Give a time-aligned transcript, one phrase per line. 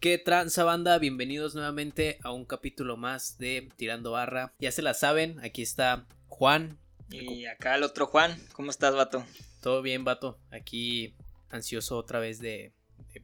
[0.00, 0.96] ¿Qué tranza banda?
[1.00, 4.54] Bienvenidos nuevamente a un capítulo más de Tirando Barra.
[4.60, 6.78] Ya se la saben, aquí está Juan.
[7.10, 8.40] Y acá el otro Juan.
[8.52, 9.26] ¿Cómo estás, vato?
[9.60, 10.38] Todo bien, vato.
[10.52, 11.16] Aquí
[11.50, 12.72] ansioso otra vez de,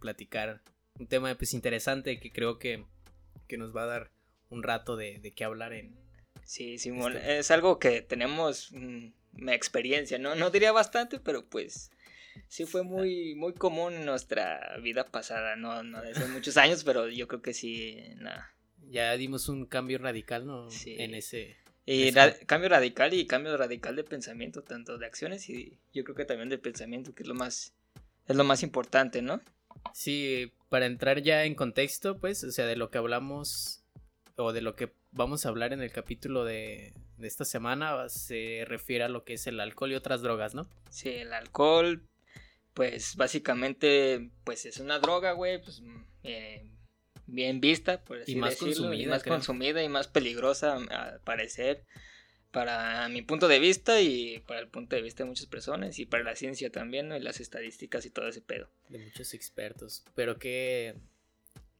[0.01, 0.63] platicar
[0.99, 2.85] un tema pues interesante que creo que,
[3.57, 4.11] nos va a dar
[4.51, 5.97] un rato de, de qué hablar en...
[6.43, 10.35] Sí, Simón, este es algo que tenemos mm, experiencia, ¿no?
[10.35, 11.93] No diría bastante, pero pues
[12.55, 17.09] sí fue muy, muy común en nuestra vida pasada, no, no hace muchos años, pero
[17.09, 18.55] yo creo que sí, nada.
[18.91, 20.71] Ya dimos un cambio radical, ¿no?
[20.71, 20.95] Sí.
[21.01, 21.57] En ese...
[21.85, 22.13] Y
[22.47, 26.49] cambio radical y cambio radical de pensamiento, tanto de acciones y yo creo que también
[26.49, 27.75] de pensamiento, que es lo más,
[28.29, 29.41] es lo más importante, ¿no?
[29.93, 33.83] Sí, para entrar ya en contexto, pues, o sea, de lo que hablamos
[34.37, 38.65] o de lo que vamos a hablar en el capítulo de, de esta semana se
[38.69, 40.69] refiere a lo que es el alcohol y otras drogas, ¿no?
[40.89, 42.09] Sí, el alcohol,
[42.75, 45.83] pues básicamente pues es una droga, güey, pues
[46.25, 46.69] eh,
[47.27, 51.85] bien vista, por así y más consumida, y más consumida y más peligrosa al parecer
[52.51, 56.07] para mi punto de vista y para el punto de vista de muchas personas y
[56.07, 57.17] para la ciencia también, ¿no?
[57.17, 58.71] y las estadísticas y todo ese pedo.
[58.89, 60.95] De muchos expertos, pero qué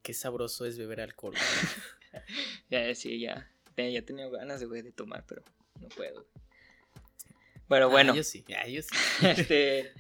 [0.03, 1.35] qué sabroso es beber alcohol.
[2.71, 5.43] ya sí, ya, ya tenido ganas de, de tomar, pero
[5.81, 6.27] no puedo.
[7.69, 8.15] Pero ah, bueno.
[8.15, 8.89] yo sí, ya, yo sí.
[9.27, 9.93] este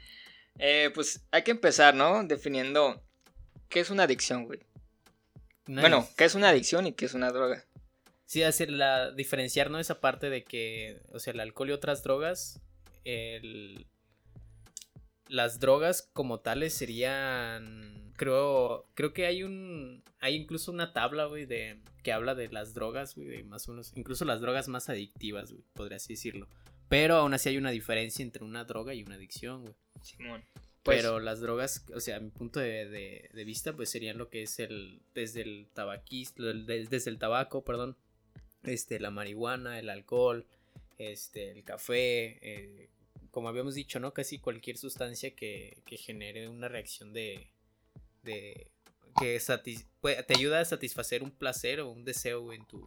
[0.58, 2.24] eh, pues hay que empezar, ¿no?
[2.24, 3.02] Definiendo
[3.69, 4.61] qué es una adicción, güey.
[5.66, 7.64] Bueno, qué es una adicción y qué es una droga.
[8.27, 9.78] Sí, hacer la diferenciar, ¿no?
[9.78, 12.61] Esa parte de que, o sea, el alcohol y otras drogas,
[13.05, 13.86] el,
[15.28, 21.46] las drogas como tales serían, creo, creo que hay un, hay incluso una tabla, güey,
[21.46, 25.50] de que habla de las drogas, güey, más o menos, incluso las drogas más adictivas,
[25.52, 26.48] güey, podría así decirlo.
[26.89, 29.74] Pero aún así hay una diferencia entre una droga y una adicción, güey.
[30.05, 30.44] Simón.
[30.83, 34.42] Pues Pero las drogas, o sea, a mi punto de, vista, pues serían lo que
[34.42, 37.96] es el, desde el tabaquista, desde el tabaco, perdón,
[38.64, 40.46] este, la marihuana, el alcohol,
[40.98, 42.90] este, el café, eh,
[43.30, 44.12] como habíamos dicho, ¿no?
[44.12, 47.48] Casi cualquier sustancia que, que genere una reacción de,
[48.23, 48.70] de
[49.18, 49.40] que
[50.27, 52.86] te ayuda a satisfacer un placer o un deseo en tu,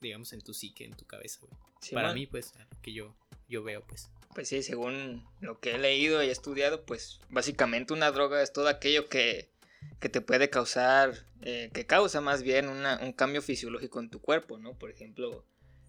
[0.00, 1.52] digamos, en tu psique, en tu cabeza, güey.
[1.92, 3.14] Para mí, pues, que yo,
[3.48, 4.10] yo veo, pues.
[4.34, 8.68] Pues sí, según lo que he leído y estudiado, pues básicamente una droga es todo
[8.68, 9.50] aquello que,
[9.98, 14.58] que te puede causar, eh, que causa más bien un cambio fisiológico en tu cuerpo,
[14.58, 14.74] ¿no?
[14.78, 15.44] Por ejemplo...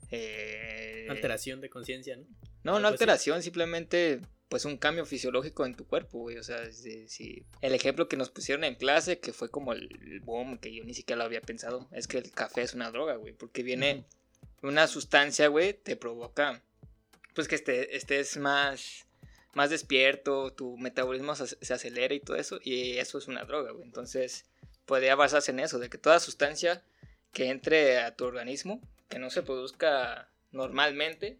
[0.09, 2.25] Eh, alteración de conciencia, ¿no?
[2.63, 4.22] No, no alteración, simplemente
[4.52, 6.35] pues un cambio fisiológico en tu cuerpo, güey.
[6.35, 10.58] O sea, si, el ejemplo que nos pusieron en clase, que fue como el, boom,
[10.58, 13.34] que yo ni siquiera lo había pensado, es que el café es una droga, güey.
[13.34, 14.03] Porque viene
[14.62, 16.62] una sustancia, güey, te provoca
[17.34, 19.06] pues que esté, estés más,
[19.53, 23.86] más despierto, tu metabolismo se, acelera y todo eso, y eso es una droga, güey.
[23.86, 24.46] Entonces,
[24.86, 26.84] podría basarse en eso, de que toda sustancia
[27.31, 31.40] que entre a tu organismo, que no se produzca normalmente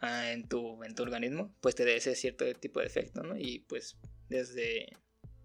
[0.00, 3.36] ah, en, tu, en tu organismo, pues te dé ese cierto tipo de efecto, ¿no?
[3.38, 3.96] Y pues
[4.28, 4.96] desde,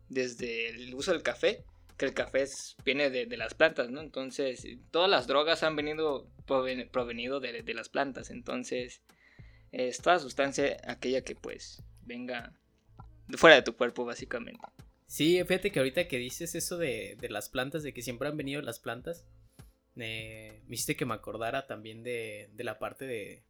[0.09, 1.63] desde el uso del café,
[1.97, 2.45] que el café
[2.85, 4.01] viene de, las plantas, ¿no?
[4.01, 9.01] Entonces, todas las drogas han venido provenido de, de las plantas, entonces
[9.77, 12.51] es toda sustancia aquella que pues venga
[13.35, 14.59] fuera de tu cuerpo básicamente.
[15.05, 18.61] Sí, fíjate que ahorita que dices eso de, las plantas, de que siempre han venido
[18.61, 19.23] las plantas,
[19.93, 23.43] me hiciste que me acordara también de, la parte de,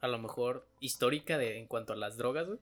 [0.00, 2.58] a lo mejor, histórica de, en cuanto a las drogas, güey.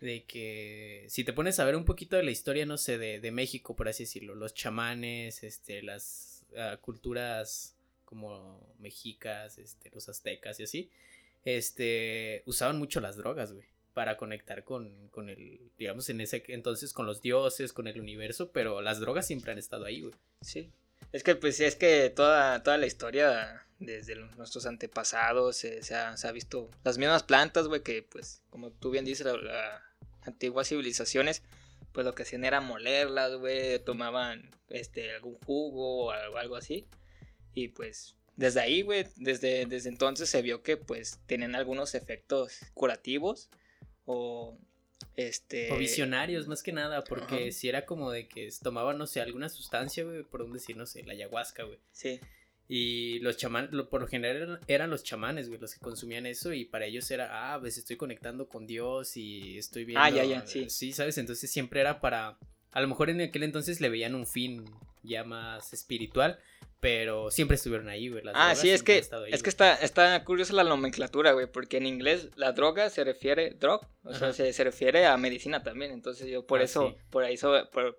[0.00, 3.30] De que si te pones a ver un poquito de la historia, no sé, de,
[3.30, 7.76] México, por así decirlo, los chamanes, este, las ah, culturas
[8.06, 10.90] como mexicas, este, los aztecas y así,
[11.44, 16.92] este, usaban mucho las drogas, güey, para conectar con, con el, digamos, en ese entonces
[16.92, 20.14] con los dioses, con el universo, pero las drogas siempre han estado ahí, güey.
[20.40, 20.70] Sí.
[21.12, 26.70] Es que, pues, es que toda, toda la historia, desde nuestros antepasados, se, ha, visto
[26.84, 29.82] las mismas plantas, güey, que, pues, como tú bien dices, las
[30.22, 31.42] antiguas civilizaciones,
[31.92, 36.86] pues lo que hacían era molerlas, güey, tomaban, este, algún jugo o algo así,
[37.54, 42.60] y pues desde ahí, güey, desde, desde entonces se vio que pues tienen algunos efectos
[42.72, 43.50] curativos
[44.06, 44.56] o
[45.14, 45.70] este...
[45.70, 49.50] O visionarios, más que nada, porque si era como de que tomaban, no sé, alguna
[49.50, 51.80] sustancia, güey, por un decir, no sé, la ayahuasca, güey.
[51.92, 52.18] Sí.
[52.66, 56.64] Y los chamanes, por lo general eran los chamanes, güey, los que consumían eso y
[56.64, 60.02] para ellos era, ah, pues estoy conectando con Dios y estoy viendo...
[60.02, 60.70] Ah, ya, ya, sí.
[60.70, 61.18] Sí, ¿sabes?
[61.18, 62.38] Entonces siempre era para...
[62.72, 64.64] A lo mejor en aquel entonces le veían un fin
[65.02, 66.38] ya más espiritual,
[66.80, 68.22] pero siempre estuvieron ahí, güey.
[68.32, 72.30] ah, sí, es que, es que está, está curiosa la nomenclatura, güey, porque en inglés
[72.36, 76.60] la droga se refiere, drug, o sea, se, refiere a medicina también, entonces yo por
[76.60, 77.36] ah, eso, por, ahí,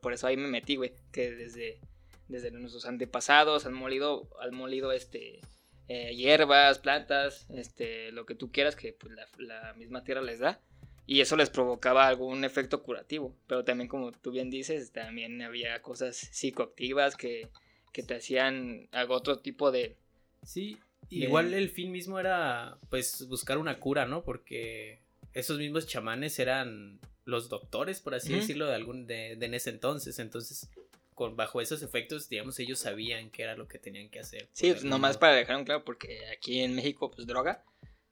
[0.01, 1.79] por, eso ahí me metí, güey, que desde,
[2.27, 5.41] desde nuestros antepasados, han molido, han molido este,
[5.87, 10.39] eh, hierbas, plantas, este, lo que tú quieras que pues, la, la, misma tierra les
[10.39, 10.59] da.
[11.05, 13.35] Y eso les provocaba algún efecto curativo.
[13.47, 17.49] Pero también, como tú bien dices, también había cosas psicoactivas que,
[17.91, 19.97] que te hacían algo otro tipo de...
[20.43, 20.77] Sí,
[21.09, 24.23] igual el fin mismo era pues buscar una cura, ¿no?
[24.23, 25.01] Porque
[25.33, 29.69] esos mismos chamanes eran los doctores, por así decirlo, de algún de, de, en ese
[29.69, 30.17] entonces.
[30.19, 30.69] Entonces,
[31.13, 34.49] con, bajo esos efectos, digamos, ellos sabían qué era lo que tenían que hacer.
[34.53, 37.63] Sí, pues, nomás para dejar un claro, porque aquí en México, pues droga,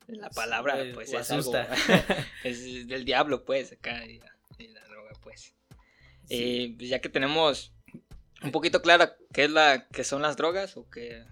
[0.08, 1.68] la palabra, pues, es asusta.
[2.44, 5.56] es del diablo, pues, acá, y, la droga, pues.
[6.30, 7.74] Y pues, ya que tenemos
[8.44, 11.26] un poquito clara qué es la, qué son las drogas o qué...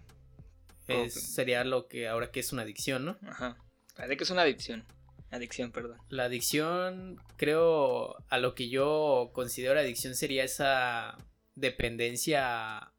[1.10, 3.18] Sería lo que ahora que es una adicción, ¿no?
[3.28, 3.58] Ajá.
[3.96, 4.86] Parece que es una adicción.
[5.32, 5.98] Adicción, perdón.
[6.08, 11.18] La adicción, creo, a lo que yo considero adicción sería esa
[11.56, 12.94] dependencia,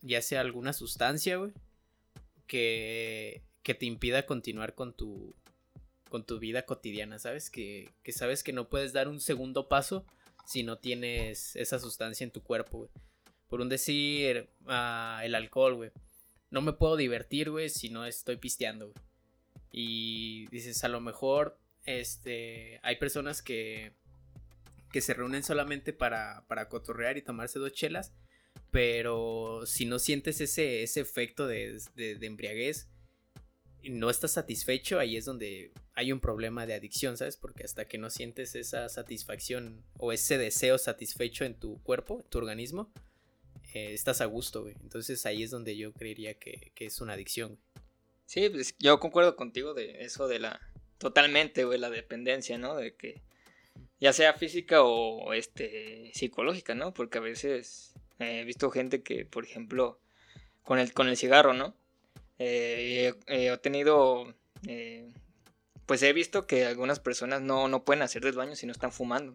[0.00, 1.52] ya sea alguna sustancia, güey,
[2.46, 5.34] que, que te impida continuar con tu,
[6.08, 7.50] con tu vida cotidiana, ¿sabes?
[7.50, 10.06] Que, que sabes que no puedes dar un segundo paso
[10.46, 12.90] si no tienes esa sustancia en tu cuerpo, güey.
[13.54, 15.92] Por un decir, uh, el alcohol, güey.
[16.50, 18.98] No me puedo divertir, güey, si no estoy pisteando, güey.
[19.70, 23.92] Y dices, a lo mejor, este, hay personas que,
[24.90, 28.12] que se reúnen solamente para, para cotorrear y tomarse dos chelas,
[28.72, 32.88] pero si no sientes ese, ese efecto de, de, de embriaguez,
[33.84, 37.36] no estás satisfecho, ahí es donde hay un problema de adicción, ¿sabes?
[37.36, 42.30] Porque hasta que no sientes esa satisfacción o ese deseo satisfecho en tu cuerpo, en
[42.30, 42.90] tu organismo,
[43.74, 44.66] eh, estás a gusto.
[44.68, 47.58] Entonces ahí es donde yo creería que, es una adicción.
[48.24, 50.60] Sí, pues yo concuerdo contigo de eso de la...
[50.98, 52.76] Totalmente, güey, la dependencia, ¿no?
[52.76, 53.20] De que
[54.00, 56.94] ya sea física o este psicológica, ¿no?
[56.94, 59.98] Porque a veces he visto gente que, por ejemplo,
[60.62, 61.74] con el, con el cigarro, ¿no?
[62.38, 64.34] Eh, he tenido,
[64.66, 65.12] eh,
[65.86, 68.92] pues he visto que algunas personas no, no pueden hacer del baño si no están
[68.92, 69.34] fumando.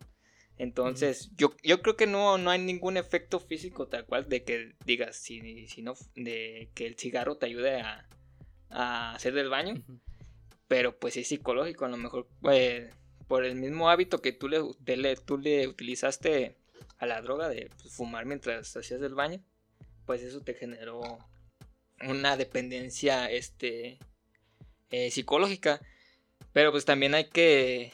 [0.60, 4.76] Entonces, yo, yo creo que no, no hay ningún efecto físico tal cual de que
[4.86, 8.06] digas, si, si no, de que el cigarro te ayude a,
[8.70, 9.82] a hacer del baño.
[10.68, 12.94] Pero pues es psicológico, a lo mejor pues,
[13.30, 14.62] por el mismo hábito que tú le,
[14.98, 16.58] le, tú le utilizaste
[16.98, 19.42] a la droga de pues, fumar mientras hacías del baño,
[20.06, 21.02] pues eso te generó
[22.06, 23.98] una dependencia este,
[24.90, 25.80] eh, psicológica.
[26.52, 27.94] Pero pues también hay que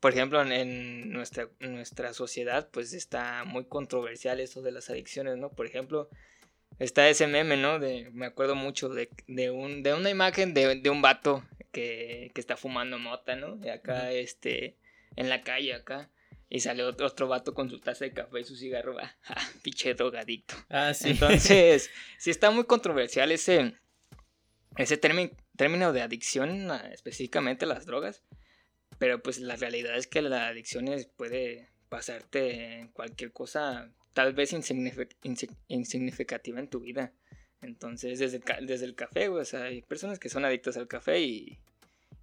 [0.00, 5.50] por ejemplo, en, nuestra, nuestra sociedad, pues está muy controversial eso de las adicciones, ¿no?
[5.50, 6.08] Por ejemplo,
[6.78, 7.78] está ese meme, ¿no?
[7.78, 12.30] De, me acuerdo mucho de, de, un, de una imagen de, de un vato que,
[12.34, 13.58] que, está fumando mota, ¿no?
[13.62, 14.78] Y acá, este,
[15.16, 16.10] en la calle, acá.
[16.48, 19.94] Y sale otro, otro vato con su taza de café y su cigarro, ah, pinche
[19.94, 20.54] drogadicto.
[20.70, 21.10] Ah, sí.
[21.10, 23.74] Entonces, sí está muy controversial ese,
[24.78, 28.22] ese término de adicción, específicamente las drogas.
[29.00, 30.84] Pero pues la realidad es que la adicción
[31.16, 37.14] puede pasarte en cualquier cosa tal vez insignificativa en tu vida.
[37.62, 41.18] Entonces, desde desde el café, güey, o sea, hay personas que son adictas al café
[41.18, 41.60] y,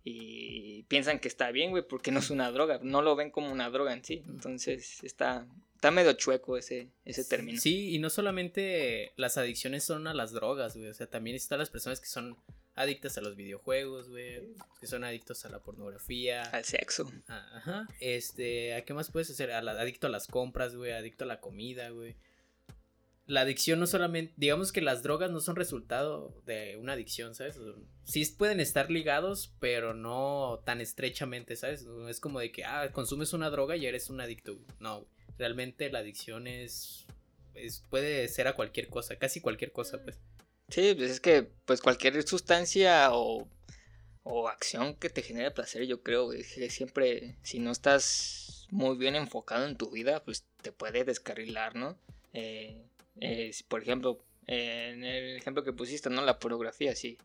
[0.03, 3.51] y piensan que está bien, güey, porque no es una droga, no lo ven como
[3.51, 4.23] una droga en sí.
[4.27, 7.59] Entonces, está, está medio chueco ese, ese término.
[7.59, 11.57] Sí, y no solamente las adicciones son a las drogas, güey, o sea, también están
[11.57, 12.37] las personas que son
[12.77, 17.11] adictas a los videojuegos, güey, que son adictos a la pornografía, al sexo.
[17.27, 17.87] Ajá.
[17.99, 19.51] Este, ¿a qué más puedes hacer?
[19.51, 22.15] adicto a las compras, güey, adicto a la comida, güey.
[23.25, 27.59] La adicción no solamente, digamos que las drogas no son resultado de una adicción, ¿sabes?
[28.05, 31.83] Sí pueden estar ligados, pero no tan estrechamente, ¿sabes?
[31.83, 34.59] No es como de que, ah, consumes una droga y eres un adicto.
[34.79, 35.07] No,
[35.37, 37.05] realmente la adicción es,
[37.55, 40.19] es puede ser a cualquier cosa, casi cualquier cosa, pues.
[40.69, 43.47] Sí, pues es que pues cualquier sustancia o,
[44.23, 49.15] o acción que te genere placer, yo creo que siempre, si no estás muy bien
[49.15, 51.97] enfocado en tu vida, pues te puede descarrilar, ¿no?
[52.33, 52.83] Eh,
[53.67, 56.21] por ejemplo, en el ejemplo que pusiste, ¿no?
[56.21, 57.17] La pornografía, sí.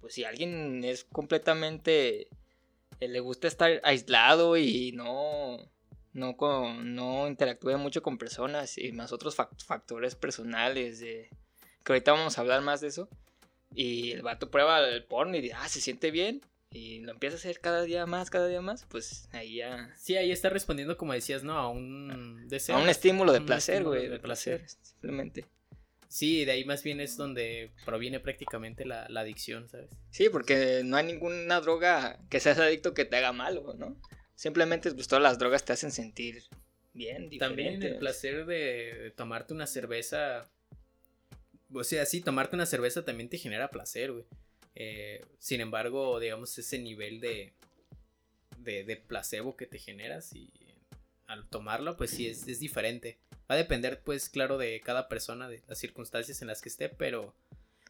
[0.00, 2.28] Pues si alguien es completamente...
[3.00, 5.58] Eh, le gusta estar aislado y no...
[6.12, 11.30] No, con, no interactúa mucho con personas y más otros factores personales de
[11.84, 13.08] que ahorita vamos a hablar más de eso.
[13.74, 16.42] Y el vato prueba el porno y dice, ah, se siente bien.
[16.72, 18.86] Y lo empieza a hacer cada día más, cada día más.
[18.88, 19.92] Pues ahí ya.
[19.98, 21.58] Sí, ahí está respondiendo, como decías, ¿no?
[21.58, 22.76] A un deseo.
[22.76, 24.08] A un estímulo de placer, güey.
[24.08, 25.46] De, placer, simplemente.
[26.06, 29.90] Sí, de ahí más bien es donde proviene prácticamente la, la, adicción, ¿sabes?
[30.10, 33.96] Sí, porque no hay ninguna droga que seas adicto que te haga malo, ¿no?
[34.34, 36.42] Simplemente pues todas las drogas te hacen sentir
[36.92, 37.38] bien diferente.
[37.38, 40.50] También el placer de tomarte una cerveza.
[41.72, 44.24] O sea, sí, tomarte una cerveza también te genera placer, güey.
[44.74, 47.52] Eh, sin embargo, digamos, ese nivel de,
[48.58, 50.52] de, de, placebo que te generas y
[51.26, 53.18] al tomarlo, pues sí, es, es, diferente.
[53.50, 56.88] Va a depender, pues, claro, de cada persona, de las circunstancias en las que esté,
[56.88, 57.34] pero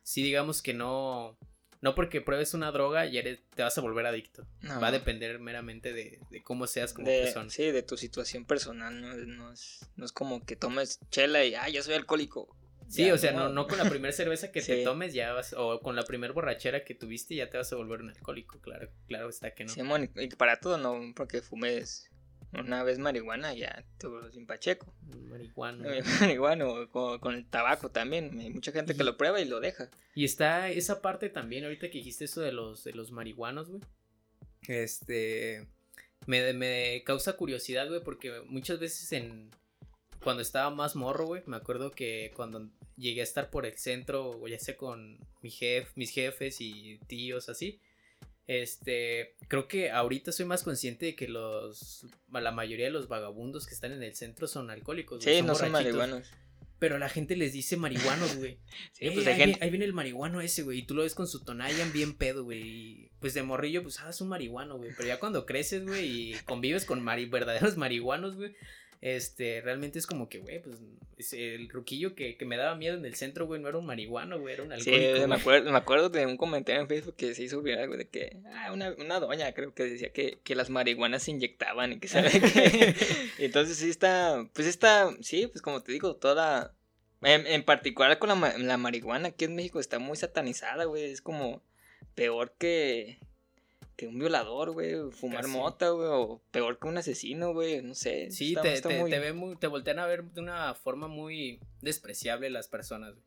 [0.03, 1.39] sí, digamos que no,
[1.81, 4.47] no porque pruebes una droga y eres, te vas a volver adicto.
[4.61, 4.81] No.
[4.81, 7.49] Va a depender meramente de, de cómo seas como de, persona.
[7.49, 9.01] Sí, de tu situación personal.
[9.01, 12.55] No, no, es, no es como que tomes chela y, ah, yo soy alcohólico.
[12.91, 14.73] Sí, ya, o sea, no, no con la primera cerveza que sí.
[14.73, 17.77] te tomes ya vas, o con la primera borrachera que tuviste ya te vas a
[17.77, 19.71] volver un alcohólico, claro, claro está que no.
[19.71, 22.11] Sí, mon, y para todo no, porque fumes
[22.53, 24.93] una vez marihuana ya te vuelves sin pacheco.
[25.29, 25.89] Marihuana.
[26.21, 29.89] Marihuana, con, con, el tabaco también, hay mucha gente que lo prueba y lo deja.
[30.17, 33.83] Y está esa parte también, ahorita que dijiste eso de los, de los marihuanos, güey.
[34.67, 35.69] Este,
[36.27, 39.51] me, me causa curiosidad, güey, porque muchas veces en,
[40.23, 44.47] cuando estaba más morro, güey, me acuerdo que cuando llegué a estar por el centro,
[44.47, 47.81] ya sé con mi jef, mis jefes y tíos así,
[48.47, 53.67] este, creo que ahorita soy más consciente de que los, la mayoría de los vagabundos
[53.67, 55.23] que están en el centro son alcohólicos.
[55.23, 56.29] Sí, son no son marihuanos.
[56.81, 58.59] Pero la gente les dice marihuanos, güey.
[58.93, 59.45] sí, eh, pues ahí, gente...
[59.45, 60.79] viene, ahí, viene, el marihuano ese, güey.
[60.79, 62.63] Y tú lo ves con su tonayan bien pedo, güey.
[62.63, 64.91] Y pues de morrillo, pues, ah, es un marihuano, güey.
[64.97, 68.57] Pero ya cuando creces, güey, y convives con mari verdaderos marihuanos, güey,
[69.01, 70.79] este, realmente es como que, güey, pues
[71.33, 74.39] el ruquillo que, que, me daba miedo en el centro, güey, no era un marihuano,
[74.39, 75.17] güey, era un alcohólico.
[75.17, 77.99] Sí, me acuerdo, me acuerdo de un comentario en Facebook que se hizo viral, güey,
[77.99, 81.93] de que, ah, una, una doña creo que decía que, que las marihuanas se inyectaban
[81.93, 82.95] y que sabe que...
[83.39, 86.75] Entonces sí está, pues está, sí, pues como te digo, toda...
[87.23, 91.21] En, en particular con la, la marihuana aquí en México está muy satanizada, güey, es
[91.21, 91.63] como
[92.15, 93.19] peor que,
[94.01, 95.53] que un violador, güey, fumar Casi.
[95.53, 98.31] mota, güey, o peor que un asesino, güey, no sé.
[98.31, 99.11] Sí, está, te, está te, muy...
[99.11, 103.27] te, ve muy, te voltean a ver de una forma muy despreciable las personas, güey.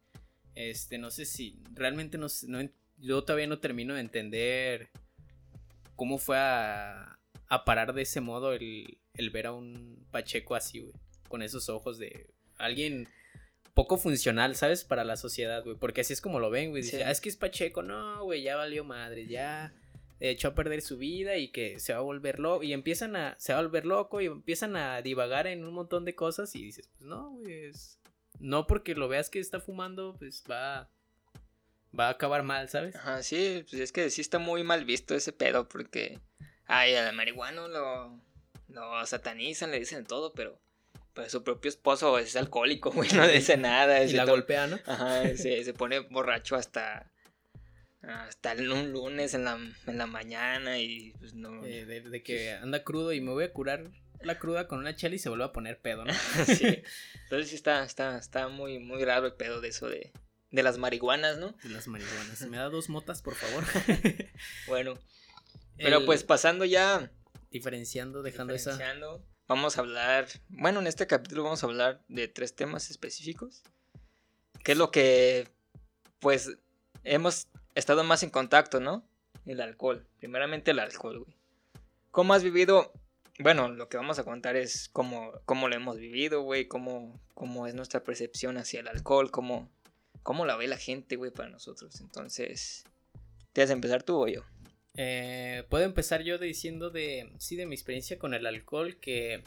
[0.56, 4.90] Este, no sé si, realmente no, no, yo todavía no termino de entender
[5.96, 10.80] cómo fue a, a parar de ese modo el, el ver a un Pacheco así,
[10.80, 10.94] güey,
[11.30, 13.08] con esos ojos de alguien
[13.76, 14.84] poco funcional, ¿sabes?
[14.86, 16.82] Para la sociedad, güey, porque así es como lo ven, güey.
[16.82, 17.04] Dice, sí.
[17.04, 19.72] ah, es que es Pacheco, no, güey, ya valió madre, ya
[20.30, 23.36] echó a perder su vida y que se va a volver loco y empiezan a
[23.40, 26.64] se va a volver loco y empiezan a divagar en un montón de cosas y
[26.64, 28.00] dices, pues no, pues
[28.40, 30.90] no porque lo veas que está fumando, pues va
[31.98, 32.96] va a acabar mal, ¿sabes?
[32.96, 36.22] Ajá, sí, pues es que sí está muy mal visto ese pedo porque
[36.68, 38.22] ay, al marihuano lo
[38.70, 40.60] lo satanizan, le dicen todo, pero
[41.14, 44.04] pues su propio esposo es alcohólico, güey, no dice nada.
[44.04, 44.80] y la golpea, ¿no?
[44.86, 47.13] Ajá, se, se pone borracho hasta
[48.04, 49.58] hasta un lunes en la,
[49.88, 51.64] en la mañana y pues no.
[51.66, 53.92] Eh, de, de, que anda crudo y me voy a curar
[54.22, 56.14] la cruda con una chela y se vuelve a poner pedo, ¿no?
[56.46, 56.84] sí.
[57.24, 60.12] Entonces sí está, está, está muy, muy raro el pedo de eso de,
[60.52, 61.56] de las marihuanas, ¿no?
[61.64, 62.42] De las marihuanas.
[62.42, 63.64] ¿Me da dos motas, por favor?
[64.68, 65.00] bueno.
[65.78, 66.06] Pero el...
[66.06, 67.12] pues pasando ya.
[67.52, 69.26] Diferenciando, dejando diferenciando, esa.
[69.48, 70.28] Vamos a hablar.
[70.50, 73.64] Bueno, en este capítulo vamos a hablar de tres temas específicos.
[74.64, 75.48] ¿Qué es lo que.
[76.20, 76.58] Pues
[77.04, 79.04] hemos estado más en contacto, ¿no?
[79.46, 80.06] El alcohol.
[80.20, 81.36] Primeramente el alcohol, güey.
[82.12, 82.94] ¿Cómo has vivido?
[83.40, 86.68] Bueno, lo que vamos a contar es cómo, cómo lo hemos vivido, güey.
[86.68, 89.32] Cómo, cómo es nuestra percepción hacia el alcohol.
[89.32, 89.70] Cómo,
[90.22, 92.00] cómo la ve la gente, güey, para nosotros.
[92.02, 92.86] Entonces,
[93.52, 94.44] ¿te vas a empezar tú o yo?
[94.96, 99.44] Eh, Puedo empezar yo diciendo de, sí, de mi experiencia con el alcohol, que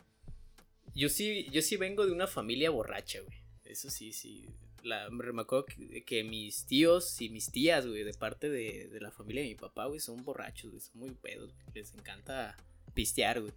[0.95, 3.39] yo sí, yo sí vengo de una familia borracha, güey.
[3.65, 4.49] Eso sí, sí
[4.87, 5.67] la, me acuerdo
[6.07, 9.55] que, mis tíos y mis tías, güey, de parte de, de, la familia de mi
[9.55, 12.57] papá, güey, son borrachos, güey, son muy pedos, güey, les encanta
[12.95, 13.53] pistear, güey.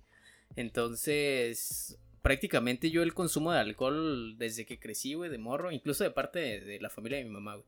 [0.55, 6.11] Entonces, prácticamente yo el consumo de alcohol desde que crecí, güey, de morro, incluso de
[6.11, 7.67] parte de, la familia de mi mamá, güey,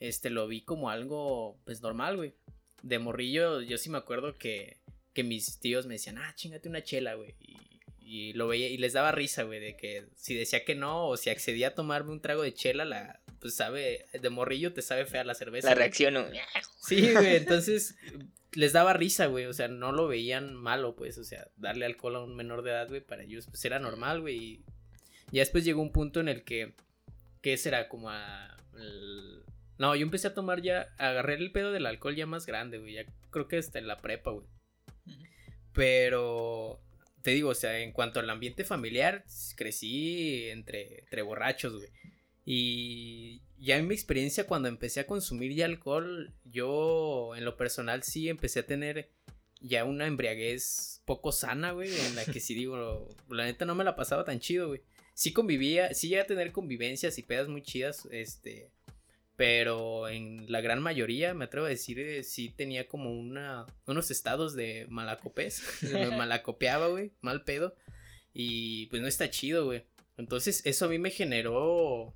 [0.00, 2.34] este, lo vi como algo, pues, normal, güey.
[2.82, 4.76] De morrillo, yo sí me acuerdo que,
[5.14, 7.34] que mis tíos me decían, ah, chingate una chela, güey,
[8.06, 11.16] y lo veía y les daba risa, güey, de que si decía que no o
[11.16, 15.06] si accedía a tomarme un trago de chela, la pues sabe, de morrillo te sabe
[15.06, 15.68] fea la cerveza.
[15.68, 16.24] La reacción, ¿no?
[16.80, 17.96] Sí, güey, entonces
[18.52, 22.14] les daba risa, güey, o sea, no lo veían malo, pues, o sea, darle alcohol
[22.14, 24.64] a un menor de edad, güey, para ellos pues era normal, güey, y
[25.32, 26.74] ya después llegó un punto en el que
[27.42, 27.88] ¿qué será?
[27.88, 29.42] Como a el...
[29.78, 32.94] No, yo empecé a tomar ya, agarré el pedo del alcohol ya más grande, güey,
[32.94, 34.46] ya creo que hasta en la prepa, güey.
[35.72, 36.80] Pero
[37.26, 39.24] te digo, o sea, en cuanto al ambiente familiar,
[39.56, 41.88] crecí entre, entre borrachos, güey.
[42.44, 48.04] Y ya en mi experiencia cuando empecé a consumir ya alcohol, yo en lo personal
[48.04, 49.10] sí empecé a tener
[49.60, 53.82] ya una embriaguez poco sana, güey, en la que sí digo, la neta no me
[53.82, 54.82] la pasaba tan chido, güey.
[55.12, 58.70] Sí convivía, sí iba a tener convivencias y pedas muy chidas, este,
[59.36, 64.10] pero en la gran mayoría, me atrevo a decir, eh, sí tenía como una, unos
[64.10, 65.62] estados de malacopés,
[65.92, 67.74] me malacopeaba, güey, mal pedo,
[68.32, 69.84] y pues no está chido, güey.
[70.16, 72.14] Entonces eso a mí me generó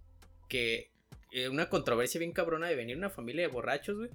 [0.49, 0.91] que
[1.33, 4.11] eh, una controversia bien cabrona de venir una familia de borrachos, güey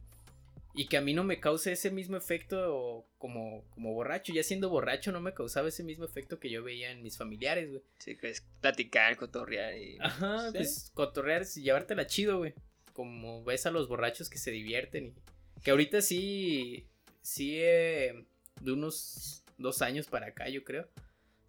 [0.75, 4.33] y que a mí no me cause ese mismo efecto como, como borracho.
[4.33, 7.69] Ya siendo borracho no me causaba ese mismo efecto que yo veía en mis familiares,
[7.69, 7.81] güey.
[7.97, 9.97] Sí, que es platicar, cotorrear y...
[10.01, 12.53] Ajá, pues cotorrear y llevártela chido, güey.
[12.95, 15.13] Como ves a los borrachos que se divierten y...
[15.61, 16.87] Que ahorita sí,
[17.21, 18.25] sí, de
[18.65, 20.87] unos dos años para acá, yo creo.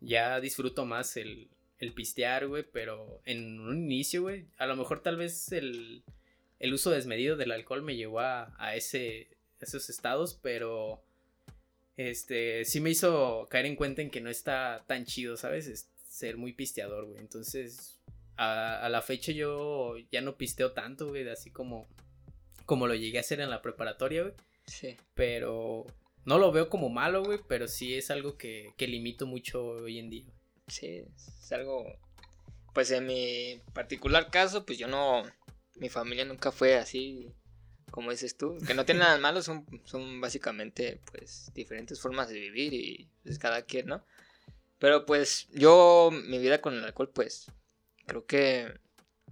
[0.01, 1.49] Ya disfruto más el,
[1.79, 6.03] el pistear, güey, pero en un inicio, güey, a lo mejor tal vez el
[6.59, 9.29] el uso desmedido del alcohol me llevó a, ese,
[9.61, 11.03] esos estados, pero
[11.97, 15.89] este sí me hizo caer en cuenta en que no está tan chido, ¿sabes?
[16.09, 17.19] ser muy pisteador, güey.
[17.19, 18.01] Entonces,
[18.37, 21.89] a, la fecha yo ya no pisteo tanto, güey, así como,
[22.65, 24.35] como lo llegué a hacer en la preparatoria, güey.
[24.67, 24.97] Sí.
[25.15, 25.87] Pero
[26.25, 29.99] no lo veo como malo, güey, pero sí es algo que, que limito mucho hoy
[29.99, 30.27] en día.
[30.69, 31.85] Sí, es algo...
[32.75, 35.23] Pues en mi particular caso, pues yo no,
[35.77, 37.33] mi familia nunca fue así
[37.91, 42.39] como dices tú, que no tiene nada malo, son, son básicamente pues diferentes formas de
[42.39, 44.05] vivir y pues cada quien, ¿no?
[44.79, 47.51] Pero pues yo, mi vida con el alcohol, pues
[48.07, 48.81] creo que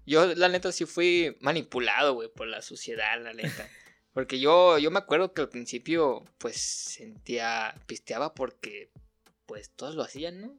[0.07, 3.69] yo la neta sí fui manipulado, güey, por la sociedad, la neta.
[4.13, 8.93] Porque yo, yo me acuerdo que al principio pues sentía, pisteaba porque
[9.45, 10.57] pues todos lo hacían, ¿no?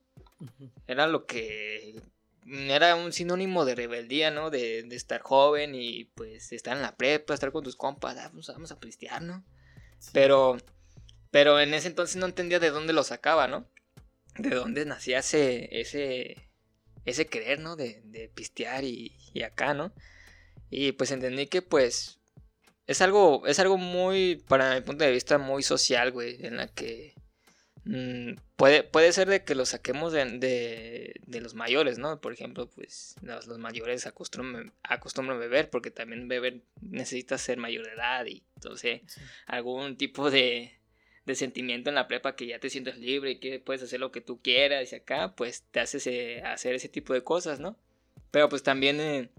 [0.88, 2.02] Era lo que
[2.46, 4.50] era un sinónimo de rebeldía, ¿no?
[4.50, 8.48] De, estar joven y pues estar en la prepa, estar con tus compas, ah, pues,
[8.48, 9.46] vamos a pistear, ¿no?
[10.12, 10.58] Pero,
[11.32, 13.68] pero en ese entonces no entendía de dónde lo sacaba, ¿no?
[14.38, 16.45] De dónde nacía ese, ese,
[17.06, 17.76] ese querer, ¿no?
[17.76, 19.94] De, de pistear y, y, acá, ¿no?
[20.70, 22.20] Y pues entendí que pues
[22.88, 26.68] es algo, es algo muy, para mi punto de vista, muy social, güey, en la
[26.68, 27.16] que
[27.86, 32.20] Mm, puede, puede ser de que lo saquemos de, de, los mayores, ¿no?
[32.20, 37.94] Por ejemplo, pues los, mayores acostumbran, acostumbran beber porque también beber necesita ser mayor de
[37.94, 39.02] edad y entonces
[39.46, 40.80] algún tipo de,
[41.26, 44.12] de sentimiento en la prepa que ya te sientes libre y que puedes hacer lo
[44.12, 46.08] que tú quieras y acá pues te haces
[46.44, 47.78] hacer ese tipo de cosas, ¿no?
[48.32, 49.30] Pero pues también, eh,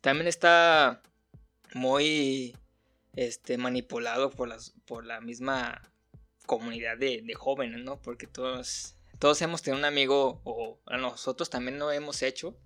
[0.00, 1.02] también está
[1.74, 2.56] muy
[3.14, 5.90] este, manipulado por, las, por la misma
[6.46, 8.00] comunidad de, jóvenes, ¿no?
[8.00, 12.56] Porque todos, todos hemos tenido un amigo, o nosotros también lo hemos hecho,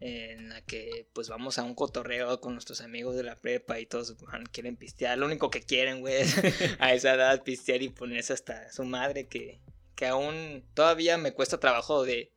[0.00, 3.86] en la que pues vamos a un cotorreo con nuestros amigos de la prepa y
[3.86, 4.16] todos
[4.52, 5.18] quieren pistear.
[5.18, 6.36] Lo único que quieren, güey, es
[6.80, 9.60] a esa edad pistear y ponerse hasta su madre que,
[9.94, 12.30] que aún todavía me cuesta trabajo de,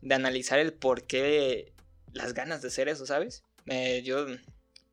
[0.00, 1.72] de analizar el por qué
[2.12, 3.42] las ganas de hacer eso, ¿sabes?
[3.66, 4.26] Eh, yo